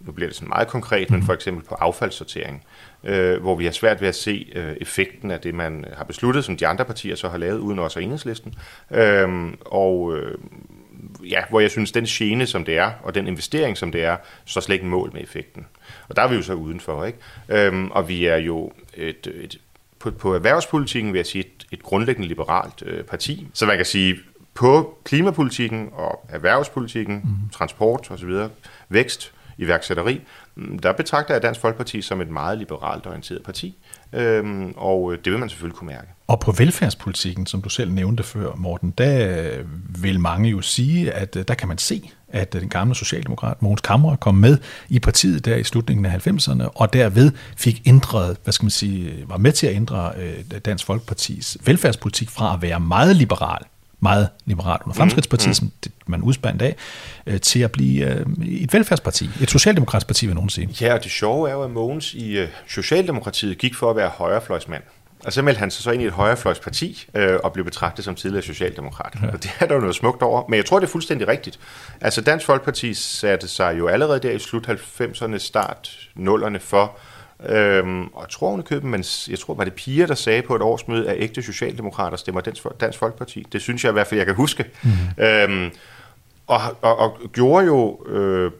nu 0.00 0.12
bliver 0.12 0.28
det 0.28 0.36
sådan 0.36 0.48
meget 0.48 0.68
konkret, 0.68 1.10
men 1.10 1.22
for 1.22 1.32
eksempel 1.32 1.64
på 1.64 1.74
affaldssortering, 1.74 2.64
øh, 3.04 3.40
hvor 3.40 3.56
vi 3.56 3.64
har 3.64 3.72
svært 3.72 4.00
ved 4.00 4.08
at 4.08 4.14
se 4.14 4.52
øh, 4.54 4.76
effekten 4.80 5.30
af 5.30 5.40
det, 5.40 5.54
man 5.54 5.84
har 5.96 6.04
besluttet, 6.04 6.44
som 6.44 6.56
de 6.56 6.66
andre 6.66 6.84
partier 6.84 7.14
så 7.14 7.28
har 7.28 7.38
lavet, 7.38 7.58
uden 7.58 7.78
også 7.78 7.98
og 7.98 8.02
enhedslisten. 8.02 8.54
Øh, 8.90 9.52
og 9.60 10.16
øh, 10.16 10.38
ja, 11.30 11.42
hvor 11.50 11.60
jeg 11.60 11.70
synes, 11.70 11.92
den 11.92 12.04
gene, 12.04 12.46
som 12.46 12.64
det 12.64 12.78
er, 12.78 12.90
og 13.02 13.14
den 13.14 13.26
investering, 13.26 13.78
som 13.78 13.92
det 13.92 14.04
er, 14.04 14.16
så 14.44 14.60
slet 14.60 14.74
ikke 14.74 14.86
mål 14.86 15.10
med 15.12 15.22
effekten. 15.22 15.66
Og 16.08 16.16
der 16.16 16.22
er 16.22 16.28
vi 16.28 16.36
jo 16.36 16.42
så 16.42 16.54
udenfor, 16.54 17.04
ikke? 17.04 17.18
Øhm, 17.48 17.90
og 17.90 18.08
vi 18.08 18.26
er 18.26 18.36
jo 18.36 18.72
et, 18.94 19.26
et 19.26 19.58
på, 20.00 20.10
på 20.10 20.34
erhvervspolitikken 20.34 21.12
vil 21.12 21.18
jeg 21.18 21.26
sige 21.26 21.44
et, 21.44 21.66
et 21.72 21.82
grundlæggende 21.82 22.28
liberalt 22.28 22.82
øh, 22.86 23.04
parti. 23.04 23.48
Så 23.54 23.66
man 23.66 23.76
kan 23.76 23.86
sige, 23.86 24.16
på 24.54 24.98
klimapolitikken 25.04 25.88
og 25.92 26.26
erhvervspolitikken, 26.28 27.16
mm. 27.16 27.50
transport 27.52 28.10
osv., 28.10 28.30
vækst, 28.88 29.32
iværksætteri, 29.58 30.20
mm, 30.54 30.78
der 30.78 30.92
betragter 30.92 31.34
jeg 31.34 31.42
Dansk 31.42 31.60
Folkeparti 31.60 32.02
som 32.02 32.20
et 32.20 32.28
meget 32.28 32.58
liberalt 32.58 33.06
orienteret 33.06 33.42
parti, 33.42 33.78
øhm, 34.12 34.74
og 34.76 35.16
det 35.24 35.32
vil 35.32 35.40
man 35.40 35.48
selvfølgelig 35.48 35.76
kunne 35.76 35.92
mærke. 35.92 36.08
Og 36.26 36.40
på 36.40 36.52
velfærdspolitikken, 36.52 37.46
som 37.46 37.62
du 37.62 37.68
selv 37.68 37.92
nævnte 37.92 38.22
før, 38.22 38.54
Morten, 38.56 38.90
der 38.90 39.52
vil 40.02 40.20
mange 40.20 40.50
jo 40.50 40.60
sige, 40.60 41.12
at 41.12 41.36
øh, 41.36 41.44
der 41.48 41.54
kan 41.54 41.68
man 41.68 41.78
se, 41.78 42.10
at 42.32 42.52
den 42.52 42.68
gamle 42.68 42.94
socialdemokrat 42.94 43.62
Mogens 43.62 43.80
Kammer 43.80 44.16
kom 44.16 44.34
med 44.34 44.58
i 44.88 44.98
partiet 44.98 45.44
der 45.44 45.56
i 45.56 45.64
slutningen 45.64 46.06
af 46.06 46.26
90'erne, 46.26 46.68
og 46.74 46.92
derved 46.92 47.32
fik 47.56 47.82
ændret, 47.86 48.36
hvad 48.44 48.52
skal 48.52 48.64
man 48.64 48.70
sige, 48.70 49.24
var 49.26 49.36
med 49.36 49.52
til 49.52 49.66
at 49.66 49.74
ændre 49.74 50.12
øh, 50.16 50.60
Dansk 50.64 50.86
Folkepartis 50.86 51.58
velfærdspolitik 51.64 52.30
fra 52.30 52.54
at 52.54 52.62
være 52.62 52.80
meget 52.80 53.16
liberal 53.16 53.64
meget 54.00 54.28
liberalt 54.46 54.82
under 54.82 55.04
mm, 55.04 55.10
mm. 55.32 55.54
som 55.54 55.72
man 56.06 56.22
udspandt 56.22 56.62
af, 56.62 56.76
øh, 57.26 57.40
til 57.40 57.60
at 57.60 57.72
blive 57.72 58.14
øh, 58.14 58.26
et 58.46 58.72
velfærdsparti, 58.72 59.30
et 59.42 59.50
socialdemokratisk 59.50 60.06
parti, 60.06 60.26
vil 60.26 60.34
nogen 60.34 60.50
sige. 60.50 60.68
Ja, 60.80 60.94
og 60.94 61.04
det 61.04 61.12
sjove 61.12 61.48
er 61.48 61.54
jo, 61.54 61.62
at 61.62 61.70
Mogens 61.70 62.14
i 62.14 62.38
øh, 62.38 62.48
Socialdemokratiet 62.68 63.58
gik 63.58 63.74
for 63.74 63.90
at 63.90 63.96
være 63.96 64.08
højrefløjsmand. 64.08 64.82
Og 65.24 65.32
så 65.32 65.42
meldte 65.42 65.58
han 65.58 65.70
sig 65.70 65.84
så 65.84 65.90
ind 65.90 66.02
i 66.02 66.06
et 66.06 66.12
højrefløjsparti 66.12 67.06
øh, 67.14 67.38
og 67.44 67.52
blev 67.52 67.64
betragtet 67.64 68.04
som 68.04 68.14
tidligere 68.14 68.42
socialdemokrat. 68.42 69.14
Ja. 69.22 69.26
Og 69.32 69.42
det 69.42 69.50
er 69.60 69.66
der 69.66 69.74
jo 69.74 69.80
noget 69.80 69.96
smukt 69.96 70.22
over. 70.22 70.42
Men 70.48 70.56
jeg 70.56 70.64
tror, 70.64 70.78
det 70.78 70.86
er 70.86 70.90
fuldstændig 70.90 71.28
rigtigt. 71.28 71.60
Altså 72.00 72.20
Dansk 72.20 72.46
Folkeparti 72.46 72.94
satte 72.94 73.48
sig 73.48 73.78
jo 73.78 73.88
allerede 73.88 74.20
der 74.20 74.30
i 74.30 74.38
slut 74.38 74.68
90'erne, 74.68 75.38
start 75.38 76.08
0'erne 76.16 76.58
for 76.58 76.98
Øhm, 77.46 78.06
og 78.06 78.22
jeg 78.22 78.28
tror 78.30 78.50
hun 78.50 78.62
køben, 78.62 78.90
men 78.90 79.04
jeg 79.28 79.38
tror, 79.38 79.54
var 79.54 79.64
det 79.64 79.72
piger, 79.74 80.06
der 80.06 80.14
sagde 80.14 80.42
på 80.42 80.56
et 80.56 80.62
årsmøde, 80.62 81.08
at 81.08 81.16
ægte 81.18 81.42
socialdemokrater 81.42 82.16
stemmer 82.16 82.40
Dansk, 82.40 82.66
Dansk 82.80 82.98
Folkeparti. 82.98 83.46
Det 83.52 83.62
synes 83.62 83.84
jeg 83.84 83.90
i 83.90 83.92
hvert 83.92 84.06
fald, 84.06 84.18
jeg 84.18 84.26
kan 84.26 84.34
huske. 84.34 84.64
Mm. 84.82 85.24
Øhm, 85.24 85.70
og, 86.46 86.60
og, 86.80 86.98
og 86.98 87.18
gjorde 87.32 87.66
jo, 87.66 88.06
øh, 88.06 88.50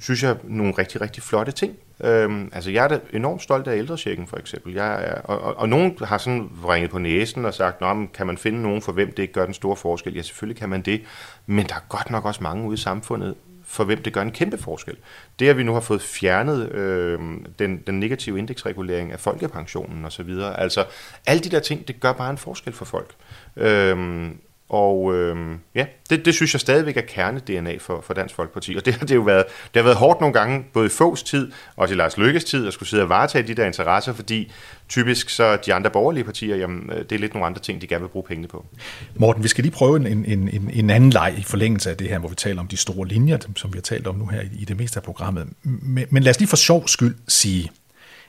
synes 0.00 0.22
jeg, 0.22 0.36
nogle 0.44 0.74
rigtig, 0.78 1.00
rigtig 1.00 1.22
flotte 1.22 1.52
ting. 1.52 1.76
Øhm, 2.04 2.50
altså 2.52 2.70
jeg 2.70 2.84
er 2.84 2.88
da 2.88 3.00
enormt 3.12 3.42
stolt 3.42 3.68
af 3.68 3.76
ældrechecken 3.76 4.26
for 4.26 4.36
eksempel. 4.36 4.74
Jeg 4.74 5.04
er, 5.04 5.20
og, 5.20 5.40
og, 5.40 5.56
og 5.56 5.68
nogen 5.68 5.98
har 6.02 6.18
sådan 6.18 6.50
ringet 6.68 6.90
på 6.90 6.98
næsen 6.98 7.44
og 7.44 7.54
sagt, 7.54 7.80
Nå, 7.80 7.94
men 7.94 8.08
kan 8.14 8.26
man 8.26 8.38
finde 8.38 8.62
nogen 8.62 8.82
for 8.82 8.92
hvem 8.92 9.08
det 9.08 9.18
ikke 9.18 9.34
gør 9.34 9.44
den 9.44 9.54
store 9.54 9.76
forskel? 9.76 10.14
Ja, 10.14 10.22
selvfølgelig 10.22 10.60
kan 10.60 10.68
man 10.68 10.82
det. 10.82 11.02
Men 11.46 11.66
der 11.66 11.74
er 11.74 11.84
godt 11.88 12.10
nok 12.10 12.24
også 12.24 12.42
mange 12.42 12.68
ude 12.68 12.74
i 12.74 12.78
samfundet, 12.78 13.34
for 13.64 13.84
hvem 13.84 14.02
det 14.02 14.12
gør 14.12 14.22
en 14.22 14.32
kæmpe 14.32 14.58
forskel. 14.58 14.96
Det, 15.38 15.48
at 15.48 15.58
vi 15.58 15.62
nu 15.62 15.72
har 15.72 15.80
fået 15.80 16.02
fjernet 16.02 16.72
øh, 16.72 17.20
den, 17.58 17.82
den 17.86 18.00
negative 18.00 18.38
indeksregulering 18.38 19.12
af 19.12 19.20
folkepensionen 19.20 20.04
osv., 20.04 20.30
altså 20.54 20.84
alle 21.26 21.42
de 21.42 21.48
der 21.48 21.60
ting, 21.60 21.88
det 21.88 22.00
gør 22.00 22.12
bare 22.12 22.30
en 22.30 22.38
forskel 22.38 22.72
for 22.72 22.84
folk. 22.84 23.14
Øh, 23.56 24.30
og 24.70 25.14
øh, 25.14 25.36
ja, 25.74 25.86
det, 26.10 26.24
det 26.24 26.34
synes 26.34 26.54
jeg 26.54 26.60
stadigvæk 26.60 26.96
er 26.96 27.00
kerne-DNA 27.00 27.76
for, 27.80 28.00
for 28.06 28.14
Dansk 28.14 28.34
Folkeparti. 28.34 28.76
Og 28.76 28.86
det 28.86 28.94
har 28.94 29.06
det 29.06 29.14
jo 29.14 29.20
været, 29.20 29.44
det 29.46 29.80
har 29.80 29.82
været 29.82 29.96
hårdt 29.96 30.20
nogle 30.20 30.34
gange, 30.34 30.64
både 30.72 30.86
i 30.86 30.88
Fogs 30.88 31.22
tid 31.22 31.52
og 31.76 31.90
i 31.90 31.94
Lars 31.94 32.18
Lykkes 32.18 32.44
tid, 32.44 32.66
at 32.66 32.72
skulle 32.72 32.88
sidde 32.88 33.02
og 33.02 33.08
varetage 33.08 33.46
de 33.46 33.54
der 33.54 33.66
interesser, 33.66 34.12
fordi 34.12 34.52
typisk 34.88 35.28
så 35.28 35.58
de 35.66 35.74
andre 35.74 35.90
borgerlige 35.90 36.24
partier, 36.24 36.56
jamen, 36.56 36.90
øh, 36.92 36.98
det 36.98 37.12
er 37.12 37.18
lidt 37.18 37.34
nogle 37.34 37.46
andre 37.46 37.60
ting, 37.60 37.82
de 37.82 37.86
gerne 37.86 38.02
vil 38.02 38.08
bruge 38.08 38.24
pengene 38.24 38.48
på. 38.48 38.66
Morten, 39.14 39.42
vi 39.42 39.48
skal 39.48 39.62
lige 39.64 39.72
prøve 39.72 39.96
en, 39.96 40.06
en, 40.06 40.48
en, 40.48 40.70
en 40.72 40.90
anden 40.90 41.10
leg 41.10 41.34
i 41.38 41.42
forlængelse 41.42 41.90
af 41.90 41.96
det 41.96 42.08
her, 42.08 42.18
hvor 42.18 42.28
vi 42.28 42.34
taler 42.34 42.60
om 42.60 42.68
de 42.68 42.76
store 42.76 43.08
linjer, 43.08 43.38
som 43.56 43.72
vi 43.72 43.76
har 43.76 43.82
talt 43.82 44.06
om 44.06 44.14
nu 44.14 44.26
her 44.26 44.40
i, 44.40 44.48
i 44.58 44.64
det 44.64 44.76
meste 44.76 44.96
af 44.96 45.02
programmet. 45.02 45.48
Men, 45.62 46.06
men 46.10 46.22
lad 46.22 46.30
os 46.30 46.38
lige 46.38 46.48
for 46.48 46.56
sjov 46.56 46.88
skyld 46.88 47.14
sige, 47.28 47.70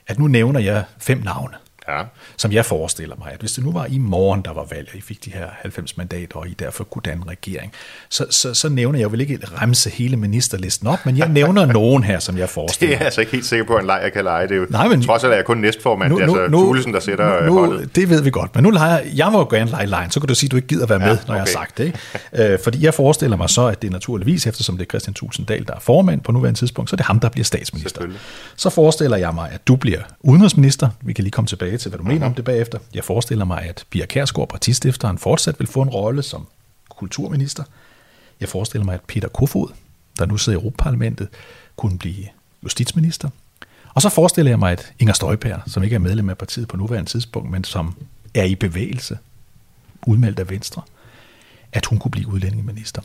at 0.07 0.19
nu 0.19 0.27
nævner 0.27 0.59
jeg 0.59 0.83
fem 0.99 1.17
navne 1.17 1.55
ja. 1.97 2.03
som 2.37 2.51
jeg 2.51 2.65
forestiller 2.65 3.15
mig, 3.19 3.27
at 3.31 3.39
hvis 3.39 3.51
det 3.51 3.63
nu 3.63 3.71
var 3.71 3.85
i 3.85 3.97
morgen, 3.97 4.41
der 4.41 4.53
var 4.53 4.65
valg, 4.71 4.89
og 4.91 4.97
I 4.97 5.01
fik 5.01 5.25
de 5.25 5.31
her 5.31 5.47
90 5.61 5.97
mandater, 5.97 6.35
og 6.35 6.47
I 6.47 6.53
derfor 6.53 6.83
kunne 6.83 7.03
danne 7.05 7.23
regering, 7.27 7.71
så, 8.09 8.25
så, 8.29 8.53
så 8.53 8.69
nævner 8.69 8.99
jeg 8.99 9.03
jo 9.03 9.09
vel 9.09 9.21
ikke 9.21 9.39
remse 9.61 9.89
hele 9.89 10.17
ministerlisten 10.17 10.87
op, 10.87 11.05
men 11.05 11.17
jeg 11.17 11.29
nævner 11.39 11.65
nogen 11.65 12.03
her, 12.03 12.19
som 12.19 12.37
jeg 12.37 12.49
forestiller 12.49 12.87
mig. 12.87 12.91
Det 12.91 12.95
er 12.95 12.99
jeg 12.99 13.05
altså 13.05 13.21
ikke 13.21 13.31
helt 13.31 13.45
sikker 13.45 13.65
på, 13.65 13.75
at 13.75 13.81
en 13.81 13.87
leg, 13.87 13.99
jeg 14.03 14.13
kan 14.13 14.23
lege. 14.23 14.47
Det 14.47 14.53
er 14.53 14.59
jo 14.59 14.65
Nej, 14.69 14.87
men, 14.87 15.03
trods 15.03 15.23
alt 15.23 15.33
er 15.33 15.37
jeg 15.37 15.45
kun 15.45 15.57
næstformand. 15.57 16.11
Nu, 16.11 16.19
det 16.19 16.23
er 16.23 16.27
altså 16.27 16.47
nu, 16.51 16.63
Thulesen, 16.63 16.93
der 16.93 16.99
sætter 16.99 17.45
nu, 17.45 17.53
holdet. 17.53 17.95
Det 17.95 18.09
ved 18.09 18.21
vi 18.21 18.29
godt, 18.29 18.55
men 18.55 18.63
nu 18.63 18.69
leger 18.69 18.99
jeg 19.15 19.31
må 19.31 19.39
jo 19.39 19.47
gerne 19.49 19.71
lege 19.71 19.85
lejen, 19.85 20.11
så 20.11 20.19
kan 20.19 20.27
du 20.27 20.35
sige, 20.35 20.47
at 20.47 20.51
du 20.51 20.55
ikke 20.55 20.67
gider 20.67 20.85
være 20.85 20.99
med, 20.99 21.07
ja, 21.07 21.13
når 21.13 21.21
okay. 21.21 21.33
jeg 21.33 21.41
har 21.41 21.45
sagt 21.45 21.77
det. 21.77 21.85
Ikke? 22.33 22.53
Øh, 22.53 22.59
fordi 22.63 22.85
jeg 22.85 22.93
forestiller 22.93 23.37
mig 23.37 23.49
så, 23.49 23.67
at 23.67 23.81
det 23.81 23.87
er 23.87 23.91
naturligvis, 23.91 24.47
eftersom 24.47 24.77
det 24.77 24.85
er 24.85 24.89
Christian 24.89 25.13
Tulsendal, 25.13 25.67
der 25.67 25.73
er 25.73 25.79
formand 25.79 26.21
på 26.21 26.31
nuværende 26.31 26.59
tidspunkt, 26.59 26.89
så 26.89 26.93
er 26.93 26.97
det 26.97 27.05
ham, 27.05 27.19
der 27.19 27.29
bliver 27.29 27.45
statsminister. 27.45 28.01
Så 28.55 28.69
forestiller 28.69 29.17
jeg 29.17 29.33
mig, 29.33 29.49
at 29.51 29.67
du 29.67 29.75
bliver 29.75 29.99
udenrigsminister. 30.19 30.89
Vi 31.01 31.13
kan 31.13 31.23
lige 31.23 31.31
komme 31.31 31.47
tilbage 31.47 31.77
til, 31.81 31.89
hvad 31.89 31.97
du 31.97 32.03
mener 32.03 32.25
om 32.25 32.33
det 32.33 32.45
bagefter. 32.45 32.79
Jeg 32.93 33.03
forestiller 33.03 33.45
mig, 33.45 33.61
at 33.61 33.85
Pia 33.89 34.05
Kærsgaard, 34.05 34.49
partistifteren, 34.49 35.17
fortsat 35.17 35.59
vil 35.59 35.67
få 35.67 35.81
en 35.81 35.89
rolle 35.89 36.23
som 36.23 36.47
kulturminister. 36.89 37.63
Jeg 38.39 38.49
forestiller 38.49 38.85
mig, 38.85 38.93
at 38.93 39.01
Peter 39.07 39.27
Kofod, 39.27 39.69
der 40.19 40.25
nu 40.25 40.37
sidder 40.37 40.59
i 40.59 40.61
Europaparlamentet, 40.61 41.27
kunne 41.75 41.97
blive 41.97 42.25
justitsminister. 42.63 43.29
Og 43.93 44.01
så 44.01 44.09
forestiller 44.09 44.51
jeg 44.51 44.59
mig, 44.59 44.71
at 44.71 44.93
Inger 44.99 45.13
Støjberg, 45.13 45.61
som 45.67 45.83
ikke 45.83 45.93
er 45.93 45.99
medlem 45.99 46.29
af 46.29 46.37
partiet 46.37 46.67
på 46.67 46.77
nuværende 46.77 47.09
tidspunkt, 47.09 47.51
men 47.51 47.63
som 47.63 47.95
er 48.33 48.43
i 48.43 48.55
bevægelse, 48.55 49.17
udmeldt 50.07 50.39
af 50.39 50.49
Venstre, 50.49 50.81
at 51.73 51.85
hun 51.85 51.99
kunne 51.99 52.11
blive 52.11 52.27
udlændingeminister. 52.27 53.01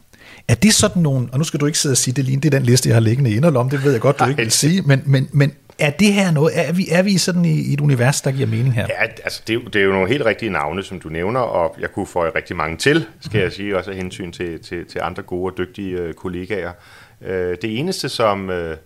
Er 0.49 0.55
det 0.55 0.74
sådan 0.74 1.03
nogle, 1.03 1.29
og 1.33 1.39
nu 1.39 1.45
skal 1.45 1.61
du 1.61 1.66
ikke 1.66 1.79
sidde 1.79 1.93
og 1.93 1.97
sige, 1.97 2.14
det 2.14 2.24
lige 2.24 2.37
det 2.37 2.45
er 2.45 2.59
den 2.59 2.62
liste, 2.62 2.89
jeg 2.89 2.97
har 2.97 3.01
liggende 3.01 3.31
i 3.31 3.43
om, 3.43 3.70
det 3.70 3.85
ved 3.85 3.93
jeg 3.93 4.01
godt, 4.01 4.18
du 4.18 4.24
ikke 4.24 4.43
vil 4.43 4.51
sige, 4.51 4.83
men, 4.83 5.03
men, 5.07 5.29
men 5.33 5.53
er 5.79 5.91
det 5.91 6.12
her 6.12 6.31
noget, 6.31 6.59
er 6.59 6.72
vi, 6.72 6.89
er 6.91 7.03
vi 7.03 7.18
sådan 7.18 7.45
i, 7.45 7.61
i 7.61 7.72
et 7.72 7.81
univers, 7.81 8.20
der 8.20 8.33
giver 8.33 8.47
mening 8.47 8.74
her? 8.74 8.87
Ja, 8.89 9.03
altså 9.03 9.43
det, 9.47 9.61
det 9.72 9.81
er 9.81 9.85
jo 9.85 9.93
nogle 9.93 10.09
helt 10.09 10.24
rigtige 10.24 10.51
navne, 10.51 10.83
som 10.83 11.01
du 11.01 11.09
nævner, 11.09 11.41
og 11.41 11.77
jeg 11.81 11.93
kunne 11.93 12.07
få 12.07 12.24
rigtig 12.24 12.57
mange 12.57 12.77
til, 12.77 13.07
skal 13.20 13.41
jeg 13.41 13.53
sige, 13.53 13.77
også 13.77 13.91
af 13.91 13.97
hensyn 13.97 14.33
til, 14.33 14.62
til, 14.62 14.87
til 14.87 15.01
andre 15.03 15.22
gode 15.22 15.53
og 15.53 15.59
dygtige 15.59 15.99
øh, 15.99 16.14
kollegaer. 16.14 16.72
Øh, 17.20 17.57
det 17.62 17.79
eneste, 17.79 18.09
som, 18.09 18.51
øh, 18.51 18.77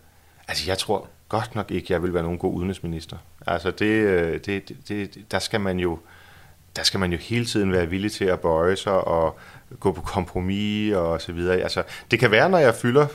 altså 0.48 0.64
jeg 0.66 0.78
tror 0.78 1.08
godt 1.28 1.54
nok 1.54 1.70
ikke, 1.70 1.92
jeg 1.92 2.02
vil 2.02 2.14
være 2.14 2.22
nogen 2.22 2.38
god 2.38 2.54
udenrigsminister. 2.54 3.16
Altså 3.46 3.70
det, 3.70 3.84
øh, 3.84 4.32
det, 4.32 4.68
det, 4.68 4.88
det, 4.88 5.18
der 5.30 5.38
skal 5.38 5.60
man 5.60 5.78
jo, 5.78 5.98
der 6.76 6.82
skal 6.82 7.00
man 7.00 7.12
jo 7.12 7.18
hele 7.18 7.44
tiden 7.44 7.72
være 7.72 7.86
villig 7.86 8.12
til 8.12 8.24
at 8.24 8.40
bøje 8.40 8.76
sig 8.76 8.92
og 8.92 9.38
gå 9.80 9.92
på 9.92 10.00
kompromis 10.00 10.94
og 10.94 11.20
så 11.20 11.32
videre. 11.32 11.56
Altså, 11.56 11.82
det 12.10 12.18
kan 12.18 12.30
være, 12.30 12.50
når 12.50 12.58
jeg 12.58 12.74
fylder 12.74 13.06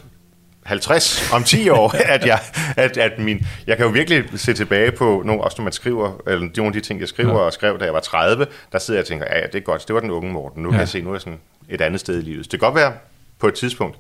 50 0.65 1.31
om 1.33 1.43
10 1.43 1.69
år, 1.69 1.95
at 2.15 2.25
jeg, 2.25 2.39
at, 2.77 2.97
at 2.97 3.19
min, 3.19 3.45
jeg 3.67 3.77
kan 3.77 3.85
jo 3.85 3.91
virkelig 3.91 4.23
se 4.35 4.53
tilbage 4.53 4.91
på, 4.91 5.21
nogle, 5.25 5.43
også 5.43 5.55
når 5.59 5.63
man 5.63 5.73
skriver, 5.73 6.21
eller 6.27 6.49
nogle 6.57 6.67
af 6.67 6.73
de 6.73 6.79
ting, 6.79 6.99
jeg 6.99 7.07
skriver 7.07 7.39
ja. 7.39 7.45
og 7.45 7.53
skrev, 7.53 7.79
da 7.79 7.85
jeg 7.85 7.93
var 7.93 7.99
30, 7.99 8.47
der 8.71 8.79
sidder 8.79 8.97
jeg 8.97 9.03
og 9.03 9.07
tænker, 9.07 9.25
ja, 9.35 9.45
det 9.45 9.55
er 9.55 9.59
godt, 9.59 9.87
det 9.87 9.93
var 9.93 9.99
den 9.99 10.11
unge 10.11 10.33
Morten, 10.33 10.63
nu 10.63 10.69
ja. 10.69 10.71
kan 10.71 10.79
jeg 10.79 10.89
se, 10.89 11.01
nu 11.01 11.09
er 11.09 11.13
jeg 11.13 11.21
sådan 11.21 11.39
et 11.69 11.81
andet 11.81 11.99
sted 11.99 12.19
i 12.19 12.21
livet. 12.21 12.45
Så 12.45 12.49
det 12.51 12.59
kan 12.59 12.67
godt 12.67 12.75
være 12.75 12.93
på 13.39 13.47
et 13.47 13.53
tidspunkt, 13.53 13.97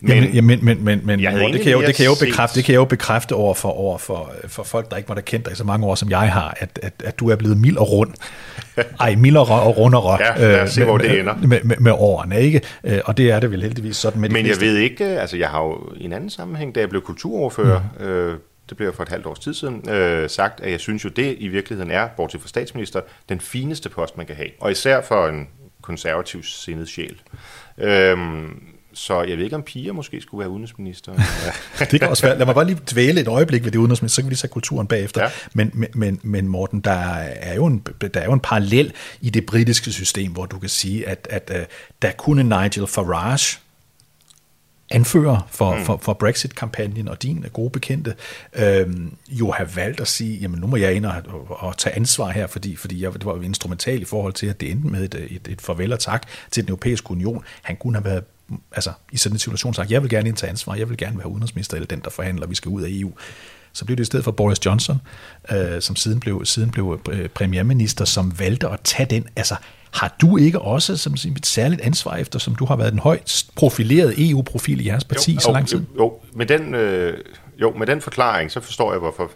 men, 0.00 0.24
ja, 0.24 0.40
men, 0.40 0.64
men, 0.64 0.84
men, 0.84 1.00
men 1.04 1.18
det, 1.18 1.28
kan 1.28 1.70
jeg 1.70 1.72
jo, 1.72 1.82
det, 1.82 1.94
kan 1.94 2.04
jeg 2.04 2.10
jo 2.10 2.26
bekræfte, 2.26 2.56
det 2.56 2.64
kan 2.64 2.72
jeg 2.72 2.78
jo 2.78 2.84
bekræfte 2.84 3.34
over 3.34 3.54
for, 3.54 3.68
over 3.68 3.98
for, 3.98 4.32
for 4.48 4.62
folk, 4.62 4.90
der 4.90 4.96
ikke 4.96 5.08
var 5.08 5.14
der 5.14 5.22
kendt 5.22 5.44
dig 5.44 5.52
i 5.52 5.56
så 5.56 5.64
mange 5.64 5.86
år, 5.86 5.94
som 5.94 6.10
jeg 6.10 6.32
har, 6.32 6.54
at, 6.60 6.78
at, 6.82 6.92
at 7.04 7.18
du 7.20 7.30
er 7.30 7.36
blevet 7.36 7.56
mild 7.56 7.76
og 7.76 7.92
rund. 7.92 8.10
Ej, 9.00 9.14
mildere 9.14 9.62
og 9.62 9.76
rundere. 9.76 10.18
Ja, 10.20 10.40
lad 10.40 10.60
os 10.60 10.70
se, 10.70 10.80
øh, 10.80 10.86
hvor 10.86 10.98
det 10.98 11.20
ender. 11.20 11.34
Med, 11.42 11.60
med, 11.62 11.76
med 11.76 11.92
årene, 11.92 12.40
ikke? 12.40 12.60
Øh, 12.84 13.00
og 13.04 13.16
det 13.16 13.30
er 13.30 13.40
det 13.40 13.50
vel 13.50 13.62
heldigvis 13.62 13.96
sådan 13.96 14.20
med 14.20 14.30
Men 14.30 14.46
jeg 14.46 14.60
ved 14.60 14.76
ikke, 14.76 15.04
altså 15.04 15.36
jeg 15.36 15.48
har 15.48 15.62
jo 15.62 15.92
i 15.96 16.04
en 16.04 16.12
anden 16.12 16.30
sammenhæng, 16.30 16.74
da 16.74 16.80
jeg 16.80 16.88
blev 16.88 17.02
kulturoverfører, 17.02 17.80
mm. 18.00 18.04
øh, 18.04 18.38
det 18.68 18.76
blev 18.76 18.86
jeg 18.86 18.94
for 18.94 19.02
et 19.02 19.08
halvt 19.08 19.26
års 19.26 19.38
tid 19.38 19.54
siden, 19.54 19.88
øh, 19.90 20.30
sagt, 20.30 20.60
at 20.60 20.70
jeg 20.70 20.80
synes 20.80 21.04
jo, 21.04 21.08
det 21.08 21.36
i 21.38 21.48
virkeligheden 21.48 21.90
er, 21.90 22.08
bortset 22.16 22.40
fra 22.40 22.48
statsminister, 22.48 23.00
den 23.28 23.40
fineste 23.40 23.88
post, 23.88 24.16
man 24.16 24.26
kan 24.26 24.36
have. 24.36 24.48
Og 24.60 24.70
især 24.70 25.00
for 25.00 25.28
en 25.28 25.48
konservativ 25.82 26.42
sindet 26.42 26.88
sjæl. 26.88 27.20
Øhm, 27.78 28.62
Så 28.92 29.22
jeg 29.22 29.36
ved 29.36 29.44
ikke, 29.44 29.56
om 29.56 29.62
piger 29.62 29.92
måske 29.92 30.20
skulle 30.20 30.38
være 30.38 30.50
udenrigsminister. 30.50 31.12
det 31.90 32.00
kan 32.00 32.08
også 32.08 32.26
være. 32.26 32.38
Lad 32.38 32.46
mig 32.46 32.54
bare 32.54 32.66
lige 32.66 32.78
dvæle 32.92 33.20
et 33.20 33.28
øjeblik 33.28 33.64
ved 33.64 33.70
det 33.70 33.78
udenrigsminister, 33.78 34.14
så 34.14 34.22
kan 34.22 34.26
vi 34.26 34.30
lige 34.30 34.38
tage 34.38 34.50
kulturen 34.50 34.86
bagefter. 34.86 35.22
Ja. 35.22 35.30
Men, 35.52 35.84
men, 35.94 36.20
men 36.22 36.48
Morten, 36.48 36.80
der 36.80 36.90
er, 36.90 37.54
jo 37.54 37.66
en, 37.66 37.86
der 38.14 38.20
er 38.20 38.24
jo 38.24 38.32
en 38.32 38.40
parallel 38.40 38.92
i 39.20 39.30
det 39.30 39.46
britiske 39.46 39.92
system, 39.92 40.32
hvor 40.32 40.46
du 40.46 40.58
kan 40.58 40.68
sige, 40.68 41.08
at, 41.08 41.28
at, 41.30 41.50
at 41.50 41.70
der 42.02 42.12
kunne 42.12 42.42
Nigel 42.42 42.86
Farage, 42.86 43.58
anfører 44.90 45.48
for, 45.50 45.76
mm. 45.76 45.84
for, 45.84 45.96
for 46.02 46.12
Brexit-kampagnen 46.12 47.08
og 47.08 47.22
din 47.22 47.44
gode 47.52 47.70
bekendte, 47.70 48.14
øhm, 48.52 49.16
jo 49.28 49.50
have 49.50 49.76
valgt 49.76 50.00
at 50.00 50.08
sige, 50.08 50.38
jamen 50.38 50.60
nu 50.60 50.66
må 50.66 50.76
jeg 50.76 50.94
ind 50.94 51.06
og, 51.06 51.14
og, 51.26 51.62
og 51.62 51.76
tage 51.78 51.96
ansvar 51.96 52.30
her, 52.30 52.46
fordi, 52.46 52.76
fordi 52.76 53.02
jeg, 53.02 53.12
det 53.12 53.24
var 53.24 53.42
instrumental 53.42 54.02
i 54.02 54.04
forhold 54.04 54.32
til, 54.32 54.46
at 54.46 54.60
det 54.60 54.70
endte 54.70 54.88
med 54.88 55.04
et, 55.04 55.26
et, 55.30 55.48
et 55.48 55.60
farvel 55.60 55.92
og 55.92 55.98
tak 55.98 56.26
til 56.50 56.62
den 56.62 56.70
europæiske 56.70 57.10
union. 57.10 57.44
Han 57.62 57.76
kunne 57.76 57.96
have 57.96 58.04
været 58.04 58.24
altså, 58.72 58.92
i 59.12 59.16
sådan 59.16 59.34
en 59.34 59.38
situation 59.38 59.74
sagt, 59.74 59.90
jeg 59.90 60.02
vil 60.02 60.10
gerne 60.10 60.28
indtage 60.28 60.50
ansvar, 60.50 60.74
jeg 60.74 60.88
vil 60.88 60.96
gerne 60.96 61.18
være 61.18 61.28
udenrigsminister 61.28 61.76
eller 61.76 61.86
den, 61.86 62.00
der 62.00 62.10
forhandler, 62.10 62.46
vi 62.46 62.54
skal 62.54 62.68
ud 62.68 62.82
af 62.82 62.88
EU. 62.90 63.12
Så 63.72 63.84
blev 63.84 63.96
det 63.96 64.02
i 64.02 64.04
stedet 64.04 64.24
for 64.24 64.30
Boris 64.30 64.66
Johnson, 64.66 65.00
øh, 65.52 65.80
som 65.80 65.96
siden 65.96 66.20
blev, 66.20 66.44
siden 66.44 66.70
blev 66.70 67.00
øh, 67.10 67.28
premierminister, 67.28 68.04
som 68.04 68.38
valgte 68.38 68.68
at 68.68 68.80
tage 68.84 69.06
den, 69.10 69.26
altså 69.36 69.56
har 69.90 70.16
du 70.20 70.36
ikke 70.36 70.60
også 70.60 70.96
som 70.96 71.14
et 71.36 71.46
særligt 71.46 71.80
ansvar 71.80 72.16
efter, 72.16 72.38
som 72.38 72.54
du 72.54 72.64
har 72.64 72.76
været 72.76 72.92
den 72.92 73.00
højt 73.00 73.44
profilerede 73.56 74.30
EU-profil 74.30 74.80
i 74.80 74.86
jeres 74.86 75.04
parti 75.04 75.34
jo, 75.34 75.40
så 75.40 75.52
lang 75.52 75.68
tid? 75.68 75.78
Jo, 75.78 76.02
jo, 76.02 76.12
med 76.32 76.46
den, 76.46 76.74
øh, 76.74 77.18
jo, 77.60 77.74
med 77.78 77.86
den 77.86 78.00
forklaring, 78.00 78.50
så 78.50 78.60
forstår 78.60 78.92
jeg, 78.92 78.98
hvorfor 78.98 79.30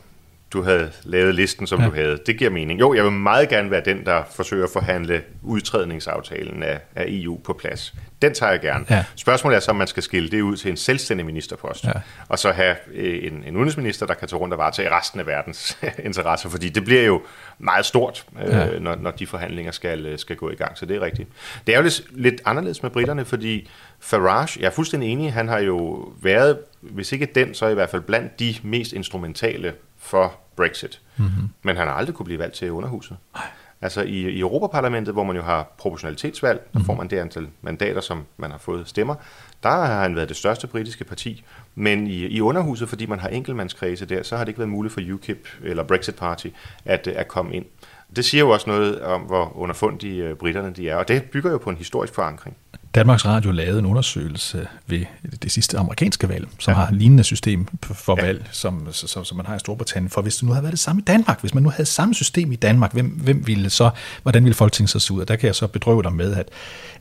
du 0.55 0.62
havde 0.62 0.90
lavet 1.05 1.34
listen, 1.34 1.66
som 1.66 1.80
ja. 1.80 1.86
du 1.86 1.94
havde. 1.94 2.18
Det 2.26 2.38
giver 2.38 2.50
mening. 2.50 2.80
Jo, 2.80 2.94
jeg 2.94 3.05
vil 3.05 3.12
meget 3.12 3.48
gerne 3.48 3.70
være 3.70 3.82
den, 3.84 4.07
der 4.07 4.22
forsøger 4.30 4.64
at 4.64 4.70
forhandle 4.72 5.22
udtrædningsaftalen 5.42 6.62
af, 6.62 6.80
af 6.96 7.05
EU 7.09 7.40
på 7.44 7.52
plads. 7.52 7.94
Den 8.22 8.34
tager 8.34 8.52
jeg 8.52 8.61
gerne. 8.61 8.84
Ja. 8.90 9.05
Spørgsmålet 9.16 9.57
er 9.57 9.61
så, 9.61 9.70
om 9.70 9.76
man 9.76 9.86
skal 9.86 10.02
skille 10.02 10.30
det 10.30 10.40
ud 10.40 10.57
til 10.57 10.70
en 10.70 10.76
selvstændig 10.76 11.26
ministerpost, 11.26 11.84
ja. 11.84 11.92
og 12.28 12.38
så 12.38 12.52
have 12.52 12.76
øh, 12.94 13.32
en, 13.32 13.44
en 13.46 13.57
udenrigsminister, 13.57 14.07
der 14.07 14.14
kan 14.14 14.28
tage 14.28 14.40
rundt 14.40 14.55
og 14.55 14.59
varetage 14.59 14.90
resten 14.90 15.20
af 15.20 15.26
verdens 15.26 15.78
interesser, 16.05 16.48
fordi 16.48 16.68
det 16.68 16.84
bliver 16.84 17.02
jo 17.02 17.22
meget 17.59 17.86
stort, 17.86 18.24
øh, 18.46 18.52
ja. 18.52 18.78
når, 18.78 18.96
når 18.96 19.11
de 19.11 19.26
forhandlinger 19.26 19.72
skal, 19.72 20.07
øh, 20.07 20.18
skal 20.18 20.36
gå 20.36 20.50
i 20.50 20.55
gang, 20.55 20.78
så 20.78 20.86
det 20.86 20.96
er 20.96 21.00
rigtigt. 21.00 21.28
Det 21.66 21.74
er 21.74 21.78
jo 21.78 21.82
lidt, 21.82 22.02
lidt 22.11 22.42
anderledes 22.44 22.82
med 22.82 22.90
britterne, 22.90 23.24
fordi 23.24 23.68
Farage, 24.00 24.61
jeg 24.61 24.66
er 24.66 24.70
fuldstændig 24.70 25.09
enig, 25.09 25.32
han 25.32 25.48
har 25.48 25.59
jo 25.59 26.09
været, 26.22 26.59
hvis 26.80 27.12
ikke 27.12 27.26
den, 27.34 27.55
så 27.55 27.68
i 27.68 27.74
hvert 27.74 27.90
fald 27.90 28.02
blandt 28.02 28.40
de 28.40 28.55
mest 28.62 28.92
instrumentale 28.92 29.72
for 30.05 30.34
Brexit. 30.57 31.00
Mm-hmm. 31.16 31.48
Men 31.62 31.76
han 31.76 31.86
har 31.86 31.94
aldrig 31.94 32.16
kunne 32.16 32.24
blive 32.24 32.38
valgt 32.38 32.55
til 32.55 32.72
underhuset. 32.72 33.16
Ej. 33.34 33.42
Altså 33.80 34.02
i, 34.02 34.28
i 34.28 34.40
Europaparlamentet, 34.40 35.14
hvor 35.14 35.24
man 35.24 35.36
jo 35.36 35.42
har 35.42 35.74
proportionalitetsvalg, 35.78 36.59
der 36.59 36.66
mm-hmm. 36.72 36.86
får 36.86 36.94
man 36.94 37.11
det 37.11 37.18
antal 37.18 37.48
mandater, 37.62 38.00
som 38.00 38.24
man 38.36 38.50
har 38.50 38.59
fået 38.59 38.88
stemmer, 38.88 39.14
der 39.62 39.68
har 39.68 40.02
han 40.02 40.16
været 40.16 40.28
det 40.28 40.36
største 40.36 40.66
britiske 40.66 41.05
parti. 41.05 41.44
Men 41.74 42.07
i, 42.07 42.26
i 42.26 42.40
underhuset, 42.40 42.88
fordi 42.88 43.07
man 43.07 43.18
har 43.18 43.28
enkeltmandskredse 43.28 44.07
der, 44.07 44.22
så 44.22 44.36
har 44.36 44.44
det 44.44 44.48
ikke 44.48 44.59
været 44.59 44.70
muligt 44.70 44.94
for 44.94 45.00
UKIP 45.12 45.48
eller 45.62 45.82
Brexit 45.82 46.14
Party 46.14 46.46
at, 46.84 47.07
at 47.07 47.28
komme 47.28 47.55
ind. 47.55 47.64
Det 48.16 48.24
siger 48.24 48.44
jo 48.44 48.50
også 48.50 48.70
noget 48.70 49.00
om, 49.00 49.20
hvor 49.20 49.57
underfundige 49.57 50.24
øh, 50.24 50.36
britterne 50.36 50.70
de 50.70 50.88
er, 50.88 50.96
og 50.96 51.09
det 51.09 51.22
bygger 51.24 51.50
jo 51.50 51.59
på 51.59 51.70
en 51.70 51.76
historisk 51.76 52.14
forankring. 52.14 52.57
Danmarks 52.95 53.26
Radio 53.26 53.51
lavede 53.51 53.78
en 53.78 53.86
undersøgelse 53.86 54.66
ved 54.86 55.05
det 55.42 55.53
sidste 55.53 55.78
amerikanske 55.78 56.28
valg, 56.28 56.49
som 56.59 56.72
ja. 56.72 56.78
har 56.78 56.88
et 56.88 56.95
lignende 56.95 57.24
system 57.24 57.68
for 57.82 58.16
ja. 58.18 58.26
valg, 58.26 58.49
som, 58.53 58.88
som, 58.92 59.24
som 59.24 59.36
man 59.36 59.47
har 59.47 59.57
i 59.57 59.59
Storbritannien. 59.59 60.11
For 60.11 60.22
hvis 60.22 60.36
det 60.36 60.42
nu 60.42 60.53
havde 60.53 60.62
været 60.62 60.72
det 60.72 60.80
samme 60.80 61.03
i 61.03 61.05
Danmark, 61.05 61.40
hvis 61.40 61.55
man 61.55 61.62
nu 61.62 61.70
havde 61.70 61.86
samme 61.86 62.14
system 62.14 62.53
i 62.53 62.57
Danmark, 62.57 62.92
hvem, 62.92 63.07
hvem 63.07 63.47
ville 63.47 63.70
så, 63.70 63.90
hvordan 64.22 64.45
ville 64.45 64.55
Folketinget 64.55 64.90
så 64.90 64.99
se 64.99 65.14
ud? 65.14 65.20
Og 65.20 65.28
der 65.28 65.36
kan 65.36 65.47
jeg 65.47 65.55
så 65.55 65.66
bedrøve 65.66 66.03
dig 66.03 66.12
med, 66.12 66.34
at, 66.34 66.49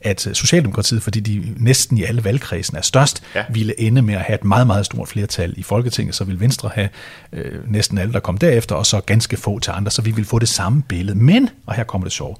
at 0.02 0.22
Socialdemokratiet, 0.22 1.04
fordi 1.04 1.20
de 1.20 1.54
næsten 1.58 1.98
i 1.98 2.04
alle 2.04 2.24
valgkredsen 2.24 2.78
er 2.78 2.82
størst, 2.82 3.24
ja. 3.36 3.46
ville 3.50 3.80
ende 3.80 4.02
med 4.02 4.14
at 4.14 4.22
have 4.22 4.36
et 4.36 4.44
meget, 4.44 4.68
meget 4.68 4.86
stort 4.86 5.08
flertal 5.08 5.54
i 5.58 5.64
Folketinget, 5.64 6.16
så 6.16 6.24
vil 6.24 6.39
Venstre 6.39 6.70
have 6.76 6.89
øh, 7.34 7.72
næsten 7.72 7.98
alle, 7.98 8.14
der 8.14 8.20
kom 8.20 8.38
derefter, 8.38 8.76
og 8.76 8.86
så 8.86 9.02
ganske 9.02 9.38
få 9.38 9.60
til 9.60 9.72
andre, 9.72 9.91
så 9.91 10.02
vi 10.02 10.12
vil 10.12 10.26
få 10.26 10.39
det 10.39 10.50
samme 10.50 10.84
billede. 10.84 11.18
Men, 11.18 11.50
og 11.66 11.74
her 11.74 11.84
kommer 11.84 12.06
det 12.06 12.14
sjov, 12.14 12.39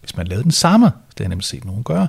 hvis 0.00 0.16
man 0.16 0.26
lavede 0.26 0.44
den 0.44 0.52
samme, 0.52 0.86
det 0.86 0.92
har 1.18 1.24
jeg 1.24 1.28
nemlig 1.28 1.44
set 1.44 1.64
nogen 1.64 1.84
gøre, 1.84 2.08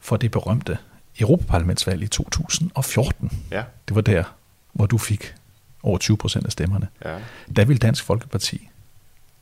for 0.00 0.16
det 0.16 0.30
berømte 0.30 0.78
Europaparlamentsvalg 1.20 2.02
i 2.02 2.06
2014. 2.06 3.32
Ja. 3.50 3.62
Det 3.88 3.94
var 3.94 4.00
der, 4.00 4.24
hvor 4.72 4.86
du 4.86 4.98
fik 4.98 5.34
over 5.82 5.98
20 5.98 6.16
procent 6.16 6.46
af 6.46 6.52
stemmerne. 6.52 6.88
Ja. 7.04 7.16
Der 7.56 7.64
ville 7.64 7.78
Dansk 7.78 8.04
Folkeparti 8.04 8.68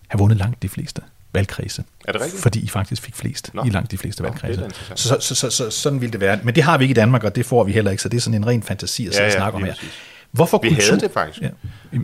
have 0.08 0.18
vundet 0.18 0.38
langt 0.38 0.62
de 0.62 0.68
fleste 0.68 1.02
valgkredse. 1.32 1.84
Er 2.08 2.12
det 2.12 2.20
rigtigt? 2.20 2.42
Fordi 2.42 2.60
I 2.60 2.68
faktisk 2.68 3.02
fik 3.02 3.14
flest 3.14 3.54
Nå. 3.54 3.64
i 3.64 3.68
langt 3.68 3.90
de 3.90 3.98
fleste 3.98 4.22
Nå, 4.22 4.28
valgkredse. 4.28 4.70
Så, 4.94 5.16
så, 5.20 5.34
så, 5.34 5.50
så, 5.50 5.70
sådan 5.70 6.00
ville 6.00 6.12
det 6.12 6.20
være. 6.20 6.40
Men 6.42 6.54
det 6.54 6.62
har 6.62 6.78
vi 6.78 6.84
ikke 6.84 6.92
i 6.92 6.94
Danmark, 6.94 7.24
og 7.24 7.36
det 7.36 7.46
får 7.46 7.64
vi 7.64 7.72
heller 7.72 7.90
ikke, 7.90 8.02
så 8.02 8.08
det 8.08 8.16
er 8.16 8.20
sådan 8.20 8.42
en 8.42 8.46
ren 8.46 8.62
fantasi 8.62 9.06
at 9.06 9.14
ja, 9.14 9.24
ja, 9.24 9.30
snakke 9.30 9.56
om 9.56 9.64
her. 9.64 9.74
Præcis. 9.74 9.92
Hvorfor 10.30 10.58
vi 10.58 10.68
kultur? 10.68 10.84
havde 10.84 11.00
det 11.00 11.10
faktisk. 11.10 11.40
Ja. 11.40 11.50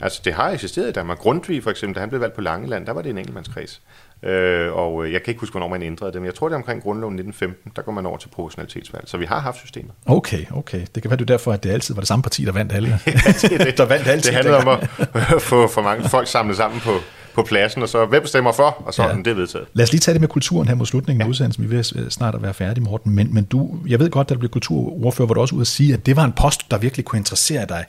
Altså, 0.02 0.20
det 0.24 0.34
har 0.34 0.50
eksisteret 0.50 0.88
i 0.88 0.92
Danmark. 0.92 1.18
Grundtvig 1.18 1.62
for 1.62 1.70
eksempel, 1.70 1.94
da 1.94 2.00
han 2.00 2.08
blev 2.08 2.20
valgt 2.20 2.34
på 2.34 2.40
Langeland, 2.40 2.86
der 2.86 2.92
var 2.92 3.02
det 3.02 3.10
en 3.10 3.18
enkeltmandskreds. 3.18 3.80
Øh, 4.24 4.72
og 4.72 5.12
jeg 5.12 5.22
kan 5.22 5.30
ikke 5.30 5.40
huske, 5.40 5.52
hvornår 5.52 5.68
man 5.68 5.82
ændrede 5.82 6.12
det, 6.12 6.20
men 6.20 6.26
jeg 6.26 6.34
tror, 6.34 6.48
det 6.48 6.54
er 6.54 6.58
omkring 6.58 6.82
grundloven 6.82 7.14
1915, 7.14 7.72
der 7.76 7.82
går 7.82 7.92
man 7.92 8.06
over 8.06 8.16
til 8.16 8.28
proportionalitetsvalg. 8.28 9.04
Så 9.08 9.16
vi 9.16 9.24
har 9.24 9.38
haft 9.40 9.58
systemet. 9.58 9.92
Okay, 10.06 10.44
okay. 10.52 10.80
Det 10.94 11.02
kan 11.02 11.10
være 11.10 11.18
det 11.18 11.28
derfor, 11.28 11.52
at 11.52 11.62
det 11.62 11.70
altid 11.70 11.94
var 11.94 12.00
det 12.00 12.08
samme 12.08 12.22
parti, 12.22 12.44
der 12.44 12.52
vandt 12.52 12.72
alle. 12.72 12.88
ja, 13.06 13.12
det, 13.12 13.52
er 13.52 13.64
det. 13.64 13.78
der 13.78 13.84
vandt 13.84 14.06
altid. 14.06 14.30
Det 14.30 14.34
handlede 14.34 14.56
om 14.56 14.68
at 14.68 15.42
få 15.50 15.68
for 15.68 15.82
mange 15.82 16.08
folk 16.08 16.28
samlet 16.28 16.56
sammen 16.56 16.80
på, 16.80 16.90
på 17.34 17.42
pladsen, 17.42 17.82
og 17.82 17.88
så 17.88 18.06
hvem 18.06 18.26
stemmer 18.26 18.52
for, 18.52 18.82
og 18.86 18.94
så 18.94 19.02
ja. 19.02 19.14
det 19.16 19.26
er 19.26 19.34
vedtaget. 19.34 19.66
Lad 19.72 19.82
os 19.82 19.92
lige 19.92 20.00
tage 20.00 20.12
det 20.12 20.20
med 20.20 20.28
kulturen 20.28 20.68
her 20.68 20.74
mod 20.74 20.86
slutningen 20.86 21.20
af 21.20 21.24
ja. 21.24 21.30
udsendelsen. 21.30 21.64
Vi 21.64 21.76
vil 21.76 21.84
snart 22.10 22.34
at 22.34 22.42
være 22.42 22.54
færdige, 22.54 22.84
Morten. 22.84 23.14
Men, 23.14 23.34
men 23.34 23.44
du, 23.44 23.78
jeg 23.86 23.98
ved 23.98 24.10
godt, 24.10 24.30
at 24.30 24.34
du 24.34 24.38
blev 24.38 24.50
kulturordfører, 24.50 25.26
hvor 25.26 25.34
du 25.34 25.40
også 25.40 25.54
ud 25.54 25.60
at 25.60 25.66
sige, 25.66 25.94
at 25.94 26.06
det 26.06 26.16
var 26.16 26.24
en 26.24 26.32
post, 26.32 26.70
der 26.70 26.78
virkelig 26.78 27.04
kunne 27.04 27.18
interessere 27.18 27.66
dig. 27.66 27.84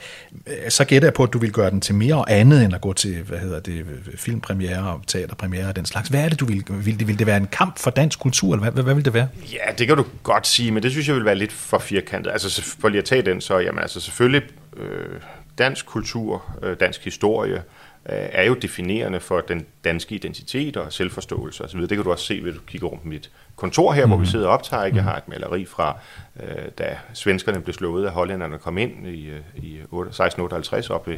Så 0.69 0.85
gætter 0.85 1.07
jeg 1.07 1.13
på, 1.13 1.23
at 1.23 1.33
du 1.33 1.39
vil 1.39 1.51
gøre 1.51 1.69
den 1.69 1.81
til 1.81 1.95
mere 1.95 2.15
og 2.15 2.25
andet, 2.29 2.63
end 2.63 2.75
at 2.75 2.81
gå 2.81 2.93
til, 2.93 3.21
hvad 3.21 3.39
hedder 3.39 3.59
det, 3.59 3.85
filmpremiere 4.15 4.89
og 4.89 5.01
teaterpremiere 5.07 5.67
og 5.67 5.75
den 5.75 5.85
slags. 5.85 6.09
Hvad 6.09 6.23
er 6.25 6.29
det, 6.29 6.39
du 6.39 6.45
vil? 6.45 6.63
Vil 6.69 6.99
det, 6.99 7.07
vil 7.07 7.19
det 7.19 7.27
være 7.27 7.37
en 7.37 7.47
kamp 7.47 7.79
for 7.79 7.91
dansk 7.91 8.19
kultur, 8.19 8.53
eller 8.53 8.61
hvad, 8.63 8.71
hvad, 8.71 8.83
hvad 8.83 8.93
vil 8.93 9.05
det 9.05 9.13
være? 9.13 9.27
Ja, 9.53 9.71
det 9.77 9.87
kan 9.87 9.97
du 9.97 10.05
godt 10.23 10.47
sige, 10.47 10.71
men 10.71 10.83
det 10.83 10.91
synes 10.91 11.07
jeg 11.07 11.15
vil 11.15 11.25
være 11.25 11.35
lidt 11.35 11.51
for 11.51 11.79
firkantet. 11.79 12.31
Altså, 12.31 12.61
for 12.61 12.89
lige 12.89 12.99
at 12.99 13.05
tage 13.05 13.21
den, 13.21 13.41
så 13.41 13.57
jamen, 13.57 13.81
altså 13.81 13.99
selvfølgelig 13.99 14.41
øh, 14.77 15.19
dansk 15.57 15.85
kultur, 15.85 16.43
øh, 16.63 16.75
dansk 16.79 17.03
historie, 17.03 17.55
Øh, 17.55 17.61
er 18.05 18.43
jo 18.43 18.53
definerende 18.53 19.19
for 19.19 19.41
den 19.41 19.65
danske 19.83 20.15
identitet 20.15 20.77
og 20.77 20.93
selvforståelse 20.93 21.63
osv. 21.63 21.81
Det 21.81 21.89
kan 21.89 22.03
du 22.03 22.11
også 22.11 22.25
se, 22.25 22.39
ved 22.43 22.49
at 22.49 22.55
du 22.55 22.61
kigger 22.67 22.87
rundt 22.87 23.01
på 23.01 23.07
mit 23.07 23.31
kontor 23.55 23.93
her, 23.93 24.05
mm. 24.05 24.09
hvor 24.09 24.17
vi 24.17 24.21
mhm. 24.21 24.29
sidder 24.31 24.47
og 24.47 24.53
optager. 24.53 24.83
Jeg 24.83 24.91
mhm. 24.91 25.03
har 25.03 25.17
et 25.17 25.27
maleri 25.27 25.65
fra, 25.65 25.97
øh, 26.43 26.65
da 26.77 26.97
svenskerne 27.13 27.61
blev 27.61 27.73
slået 27.73 28.05
af 28.05 28.11
hollænderne 28.11 28.57
kom 28.57 28.77
ind 28.77 29.07
i, 29.07 29.25
øh, 29.25 29.39
i 29.55 29.75
1658 29.75 30.89
op 30.89 31.07
ved, 31.07 31.17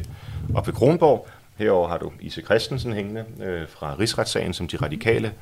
op 0.54 0.66
ved 0.66 0.74
Kronborg. 0.74 1.28
Herover 1.56 1.88
har 1.88 1.98
du 1.98 2.12
Ise 2.20 2.42
Christensen 2.42 2.92
hængende 2.92 3.24
øh, 3.42 3.68
fra 3.68 3.96
rigsretssagen, 3.98 4.52
som 4.52 4.68
de 4.68 4.76
radikale 4.76 5.32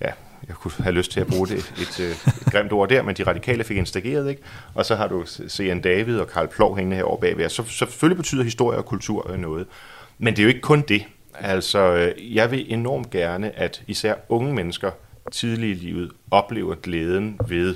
ja, 0.00 0.10
jeg 0.48 0.56
kunne 0.56 0.72
have 0.78 0.94
lyst 0.94 1.10
til 1.10 1.20
at 1.20 1.26
bruge 1.26 1.48
det, 1.48 1.58
et, 1.58 2.00
et, 2.00 2.10
et 2.26 2.52
grimt 2.52 2.72
ord 2.72 2.88
der, 2.88 3.02
men 3.02 3.16
de 3.16 3.22
radikale 3.22 3.64
fik 3.64 3.76
instageret, 3.76 4.30
ikke? 4.30 4.42
Og 4.74 4.86
så 4.86 4.94
har 4.94 5.08
du 5.08 5.24
C.N. 5.26 5.80
David 5.80 6.18
og 6.18 6.28
Karl 6.28 6.48
Plov 6.48 6.76
hængende 6.76 6.96
herovre 6.96 7.20
bagved. 7.20 7.48
Så, 7.48 7.64
så 7.64 7.72
selvfølgelig 7.72 8.16
betyder 8.16 8.42
historie 8.42 8.78
og 8.78 8.84
kultur 8.84 9.36
noget. 9.36 9.66
Men 10.18 10.34
det 10.34 10.38
er 10.38 10.44
jo 10.44 10.48
ikke 10.48 10.60
kun 10.60 10.84
det. 10.88 11.04
Altså, 11.34 11.78
øh, 11.78 12.34
jeg 12.34 12.50
vil 12.50 12.72
enormt 12.72 13.10
gerne, 13.10 13.58
at 13.58 13.82
især 13.86 14.14
unge 14.28 14.54
mennesker 14.54 14.90
tidligt 15.32 15.82
i 15.82 15.86
livet 15.86 16.10
oplever 16.30 16.74
glæden 16.74 17.38
ved 17.48 17.74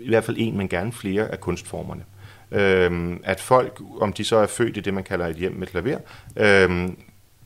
i 0.00 0.08
hvert 0.08 0.24
fald 0.24 0.36
en, 0.40 0.56
men 0.56 0.68
gerne 0.68 0.92
flere 0.92 1.28
af 1.28 1.40
kunstformerne. 1.40 2.04
Øhm, 2.52 3.20
at 3.24 3.40
folk, 3.40 3.80
om 4.00 4.12
de 4.12 4.24
så 4.24 4.36
er 4.36 4.46
født 4.46 4.76
i 4.76 4.80
det, 4.80 4.94
man 4.94 5.04
kalder 5.04 5.26
et 5.26 5.36
hjem 5.36 5.52
med 5.52 5.66
klaver, 5.66 5.98
øhm, 6.36 6.98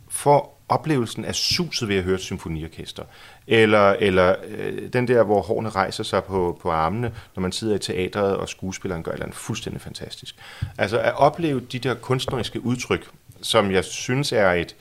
får 0.08 0.54
oplevelsen 0.68 1.24
af 1.24 1.34
suset 1.34 1.88
ved 1.88 1.96
at 1.96 2.02
høre 2.02 2.14
et 2.14 2.20
symfoniorkester. 2.20 3.02
Eller, 3.46 3.90
eller 3.90 4.34
øh, 4.48 4.92
den 4.92 5.08
der, 5.08 5.22
hvor 5.22 5.42
hårene 5.42 5.68
rejser 5.68 6.04
sig 6.04 6.24
på, 6.24 6.58
på 6.62 6.70
armene, 6.70 7.12
når 7.36 7.40
man 7.40 7.52
sidder 7.52 7.74
i 7.74 7.78
teatret, 7.78 8.36
og 8.36 8.48
skuespilleren 8.48 9.02
gør 9.02 9.10
et 9.10 9.14
eller 9.14 9.26
andet 9.26 9.38
fuldstændig 9.38 9.82
fantastisk. 9.82 10.36
Altså 10.78 10.98
at 10.98 11.14
opleve 11.16 11.60
de 11.60 11.78
der 11.78 11.94
kunstneriske 11.94 12.64
udtryk, 12.64 13.10
som 13.44 13.70
jeg 13.70 13.84
synes 13.84 14.32
er 14.32 14.50
et, 14.50 14.76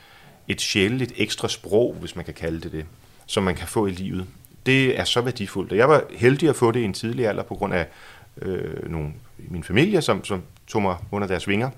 et 0.48 0.62
sjældent 0.62 1.12
ekstra 1.18 1.48
sprog, 1.48 1.96
hvis 2.00 2.16
man 2.16 2.26
kan 2.26 2.34
kalde 2.34 2.62
det 2.62 2.72
det, 2.72 2.86
som 3.26 3.44
man 3.44 3.56
kan 3.56 3.68
få 3.68 3.88
i 3.88 3.92
livet. 3.92 4.26
Det 4.66 5.00
er 5.00 5.04
så 5.04 5.22
værdifuldt. 5.22 5.72
Og 5.72 5.78
jeg 5.78 5.90
var 5.90 6.04
heldig 6.12 6.50
at 6.50 6.56
få 6.56 6.72
det 6.72 6.80
i 6.80 6.84
en 6.84 6.94
tidlig 6.94 7.28
alder 7.28 7.44
på 7.44 7.56
grund 7.56 7.74
af 7.74 7.88
øh, 8.42 8.92
nogle 8.92 9.14
i 9.40 9.46
min 9.50 9.64
familie, 9.64 10.02
som, 10.02 10.24
som 10.24 10.44
tog 10.68 10.82
mig 10.82 10.98
under 11.12 11.28
deres 11.28 11.48
vinger. 11.48 11.70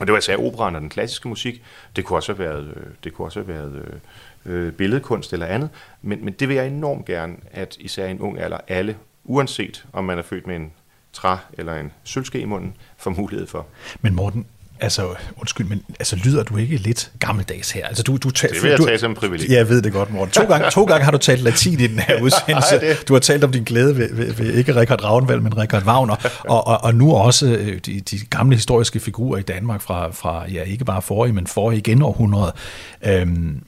Og 0.00 0.06
det 0.06 0.12
var 0.12 0.18
især 0.18 0.36
operaen 0.36 0.74
og 0.74 0.80
den 0.80 0.88
klassiske 0.88 1.28
musik. 1.28 1.62
Det 1.96 2.04
kunne 2.04 2.16
også 2.16 2.32
have 2.32 2.38
været, 2.38 2.64
øh, 2.76 2.86
det 3.04 3.14
kunne 3.14 3.26
også 3.26 3.40
have 3.40 3.48
været 3.48 4.00
øh, 4.44 4.66
øh, 4.66 4.72
billedkunst 4.72 5.32
eller 5.32 5.46
andet. 5.46 5.70
Men, 6.02 6.24
men 6.24 6.34
det 6.34 6.48
vil 6.48 6.56
jeg 6.56 6.66
enormt 6.66 7.04
gerne, 7.04 7.36
at 7.50 7.76
især 7.80 8.06
en 8.06 8.20
ung 8.20 8.38
alder, 8.40 8.58
alle, 8.68 8.96
uanset 9.24 9.86
om 9.92 10.04
man 10.04 10.18
er 10.18 10.22
født 10.22 10.46
med 10.46 10.56
en 10.56 10.72
træ 11.12 11.36
eller 11.52 11.74
en 11.74 11.92
sølvske 12.04 12.40
i 12.40 12.44
munden, 12.44 12.76
får 12.96 13.10
mulighed 13.10 13.46
for. 13.46 13.66
Men 14.00 14.14
Morten, 14.14 14.46
Altså, 14.80 15.14
undskyld, 15.36 15.66
men 15.66 15.82
altså, 15.88 16.16
lyder 16.16 16.42
du 16.42 16.56
ikke 16.56 16.76
lidt 16.76 17.12
gammeldags 17.18 17.70
her? 17.70 17.86
Altså, 17.86 18.02
du, 18.02 18.16
du 18.16 18.30
tager, 18.30 18.54
det 18.54 18.62
vil 18.62 18.68
jeg 18.68 18.78
du, 18.78 18.84
tage 18.84 18.98
som 18.98 19.14
privilegium. 19.14 19.52
Ja, 19.52 19.58
jeg 19.58 19.68
ved 19.68 19.82
det 19.82 19.92
godt, 19.92 20.12
Morten. 20.12 20.32
To 20.32 20.44
gange, 20.44 20.70
to 20.70 20.84
gange 20.84 21.04
har 21.04 21.10
du 21.10 21.18
talt 21.18 21.40
latin 21.40 21.80
i 21.80 21.86
den 21.86 21.98
her 21.98 22.20
udsendelse. 22.24 22.80
Det... 22.80 23.08
Du 23.08 23.12
har 23.12 23.20
talt 23.20 23.44
om 23.44 23.52
din 23.52 23.64
glæde 23.64 23.96
ved, 23.96 24.14
ved, 24.14 24.32
ved 24.32 24.52
ikke 24.52 24.80
Richard 24.80 25.04
Ravnvald, 25.04 25.40
men 25.40 25.58
Richard 25.58 25.82
Wagner. 25.82 26.16
Og, 26.48 26.66
og, 26.66 26.84
og 26.84 26.94
nu 26.94 27.14
også 27.14 27.46
øh, 27.46 27.78
de, 27.86 28.00
de 28.00 28.18
gamle 28.30 28.56
historiske 28.56 29.00
figurer 29.00 29.38
i 29.38 29.42
Danmark 29.42 29.80
fra, 29.82 30.10
fra 30.12 30.50
ja, 30.50 30.62
ikke 30.62 30.84
bare 30.84 31.02
forrige, 31.02 31.32
men 31.32 31.46
forrige 31.46 31.78
igen 31.78 32.02
århundrede. 32.02 32.52
Øhm, 33.06 33.62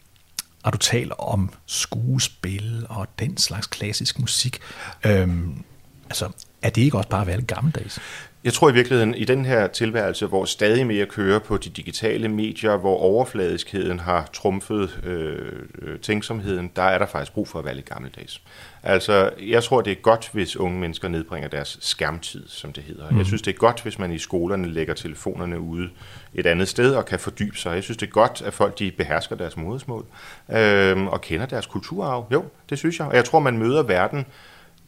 og 0.62 0.72
du 0.72 0.78
taler 0.78 1.14
om 1.14 1.50
skuespil 1.66 2.86
og 2.88 3.06
den 3.18 3.36
slags 3.36 3.66
klassisk 3.66 4.18
musik. 4.18 4.58
Øhm, 5.06 5.64
altså, 6.04 6.28
er 6.62 6.70
det 6.70 6.82
ikke 6.82 6.96
også 6.96 7.08
bare 7.08 7.20
at 7.20 7.26
være 7.26 7.36
lidt 7.36 7.48
gammeldags? 7.48 7.98
Jeg 8.44 8.52
tror 8.52 8.70
i 8.70 8.72
virkeligheden, 8.72 9.14
i 9.14 9.24
den 9.24 9.44
her 9.44 9.66
tilværelse, 9.66 10.26
hvor 10.26 10.44
stadig 10.44 10.86
mere 10.86 11.06
kører 11.06 11.38
på 11.38 11.56
de 11.56 11.68
digitale 11.68 12.28
medier, 12.28 12.76
hvor 12.76 12.96
overfladiskheden 12.96 13.98
har 13.98 14.28
trumfet 14.32 15.00
øh, 15.04 15.98
tænksomheden, 15.98 16.70
der 16.76 16.82
er 16.82 16.98
der 16.98 17.06
faktisk 17.06 17.32
brug 17.32 17.48
for 17.48 17.58
at 17.58 17.64
være 17.64 17.74
lidt 17.74 17.88
gammeldags. 17.88 18.40
Altså, 18.82 19.30
jeg 19.40 19.62
tror, 19.62 19.80
det 19.80 19.90
er 19.90 19.94
godt, 20.02 20.30
hvis 20.32 20.56
unge 20.56 20.80
mennesker 20.80 21.08
nedbringer 21.08 21.48
deres 21.48 21.78
skærmtid, 21.80 22.48
som 22.48 22.72
det 22.72 22.82
hedder. 22.82 23.10
Mm. 23.10 23.18
Jeg 23.18 23.26
synes, 23.26 23.42
det 23.42 23.54
er 23.54 23.58
godt, 23.58 23.82
hvis 23.82 23.98
man 23.98 24.12
i 24.12 24.18
skolerne 24.18 24.68
lægger 24.68 24.94
telefonerne 24.94 25.60
ude 25.60 25.88
et 26.34 26.46
andet 26.46 26.68
sted 26.68 26.94
og 26.94 27.06
kan 27.06 27.18
fordybe 27.18 27.58
sig. 27.58 27.74
Jeg 27.74 27.82
synes, 27.82 27.96
det 27.96 28.06
er 28.06 28.10
godt, 28.10 28.42
at 28.46 28.52
folk 28.52 28.78
de 28.78 28.90
behersker 28.90 29.36
deres 29.36 29.56
modersmål 29.56 30.04
øh, 30.50 31.06
og 31.06 31.20
kender 31.20 31.46
deres 31.46 31.66
kulturarv. 31.66 32.26
Jo, 32.32 32.44
det 32.70 32.78
synes 32.78 32.98
jeg. 32.98 33.06
Og 33.06 33.16
jeg 33.16 33.24
tror, 33.24 33.38
man 33.38 33.58
møder 33.58 33.82
verden 33.82 34.26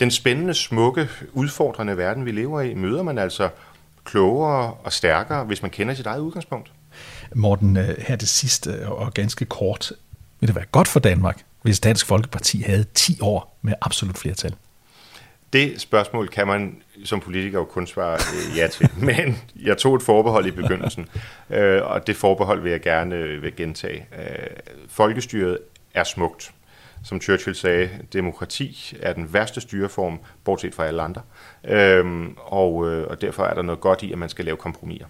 den 0.02 0.10
spændende, 0.10 0.54
smukke, 0.54 1.08
udfordrende 1.32 1.96
verden, 1.96 2.26
vi 2.26 2.32
lever 2.32 2.60
i, 2.60 2.74
møder 2.74 3.02
man 3.02 3.18
altså 3.18 3.48
klogere 4.04 4.74
og 4.74 4.92
stærkere, 4.92 5.44
hvis 5.44 5.62
man 5.62 5.70
kender 5.70 5.94
sit 5.94 6.06
eget 6.06 6.20
udgangspunkt. 6.20 6.72
Morten, 7.34 7.76
øh, 7.76 7.94
her 7.98 8.16
det 8.16 8.28
sidste 8.28 8.88
og 8.88 9.14
ganske 9.14 9.44
kort. 9.44 9.92
Vil 10.40 10.48
det 10.48 10.56
være 10.56 10.64
godt 10.72 10.88
for 10.88 11.00
Danmark, 11.00 11.42
hvis 11.62 11.80
Dansk 11.80 12.06
Folkeparti 12.06 12.62
havde 12.62 12.84
10 12.94 13.18
år 13.20 13.58
med 13.62 13.74
absolut 13.80 14.18
flertal? 14.18 14.54
Det 15.52 15.80
spørgsmål 15.80 16.28
kan 16.28 16.46
man 16.46 16.76
som 17.04 17.20
politiker 17.20 17.58
jo 17.58 17.64
kun 17.64 17.86
svare 17.86 18.14
øh, 18.14 18.58
ja 18.58 18.66
til, 18.66 18.90
men 19.08 19.38
jeg 19.62 19.78
tog 19.78 19.94
et 19.94 20.02
forbehold 20.02 20.46
i 20.46 20.50
begyndelsen, 20.50 21.08
øh, 21.50 21.82
og 21.82 22.06
det 22.06 22.16
forbehold 22.16 22.62
vil 22.62 22.70
jeg 22.70 22.80
gerne 22.80 23.16
vil 23.16 23.56
gentage. 23.56 24.06
Folkestyret 24.88 25.58
er 25.94 26.04
smukt 26.04 26.52
som 27.04 27.20
Churchill 27.20 27.56
sagde, 27.56 27.90
demokrati 28.12 28.96
er 29.00 29.12
den 29.12 29.32
værste 29.32 29.60
styreform, 29.60 30.18
bortset 30.44 30.74
fra 30.74 30.86
alle 30.86 31.02
andre. 31.02 31.22
Øhm, 31.68 32.36
og, 32.36 32.90
øh, 32.90 33.06
og 33.06 33.20
derfor 33.20 33.44
er 33.44 33.54
der 33.54 33.62
noget 33.62 33.80
godt 33.80 34.02
i, 34.02 34.12
at 34.12 34.18
man 34.18 34.28
skal 34.28 34.44
lave 34.44 34.56
kompromiser. 34.56 35.06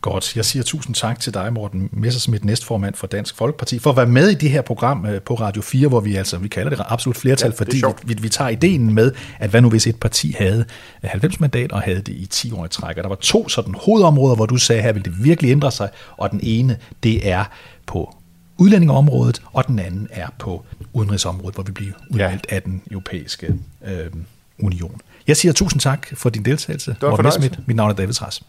Godt. 0.00 0.36
Jeg 0.36 0.44
siger 0.44 0.62
tusind 0.62 0.94
tak 0.94 1.20
til 1.20 1.34
dig, 1.34 1.52
Morten 1.52 1.88
Messersmith, 1.92 2.44
næstformand 2.44 2.94
for 2.94 3.06
Dansk 3.06 3.36
Folkeparti, 3.36 3.78
for 3.78 3.90
at 3.90 3.96
være 3.96 4.06
med 4.06 4.28
i 4.28 4.34
det 4.34 4.50
her 4.50 4.62
program 4.62 5.06
øh, 5.06 5.22
på 5.22 5.34
Radio 5.34 5.62
4, 5.62 5.88
hvor 5.88 6.00
vi 6.00 6.16
altså, 6.16 6.38
vi 6.38 6.48
kalder 6.48 6.70
det 6.70 6.80
absolut 6.88 7.16
flertal, 7.16 7.50
ja, 7.50 7.56
fordi 7.56 7.76
vi, 7.76 8.14
vi, 8.14 8.22
vi 8.22 8.28
tager 8.28 8.48
ideen 8.48 8.94
med, 8.94 9.12
at 9.38 9.50
hvad 9.50 9.60
nu 9.60 9.70
hvis 9.70 9.86
et 9.86 10.00
parti 10.00 10.34
havde 10.38 10.64
90 11.02 11.40
mandater 11.40 11.76
og 11.76 11.82
havde 11.82 12.00
det 12.00 12.12
i 12.12 12.26
10 12.26 12.52
år 12.52 12.64
i 12.64 12.68
træk. 12.68 12.96
Og 12.96 13.02
der 13.02 13.08
var 13.08 13.16
to 13.16 13.48
sådan 13.48 13.74
hovedområder, 13.74 14.36
hvor 14.36 14.46
du 14.46 14.56
sagde, 14.56 14.82
her 14.82 14.92
vil 14.92 15.04
det 15.04 15.24
virkelig 15.24 15.50
ændre 15.50 15.72
sig, 15.72 15.88
og 16.16 16.30
den 16.30 16.40
ene, 16.42 16.78
det 17.02 17.30
er 17.30 17.44
på 17.86 18.14
udlændingeområdet, 18.58 19.42
og 19.52 19.66
den 19.66 19.78
anden 19.78 20.08
er 20.10 20.28
på 20.38 20.64
udenrigsområdet, 20.94 21.54
hvor 21.54 21.62
vi 21.64 21.72
bliver 21.72 21.92
udvalgt 22.10 22.46
ja. 22.50 22.56
af 22.56 22.62
den 22.62 22.82
europæiske 22.90 23.54
øh, 23.86 24.10
union. 24.58 25.00
Jeg 25.26 25.36
siger 25.36 25.52
tusind 25.52 25.80
tak 25.80 26.06
for 26.14 26.30
din 26.30 26.44
deltagelse. 26.44 26.96
Morten 27.02 27.26
Mit 27.66 27.76
navn 27.76 27.90
er 27.90 27.94
David 27.94 28.12
Træs. 28.12 28.42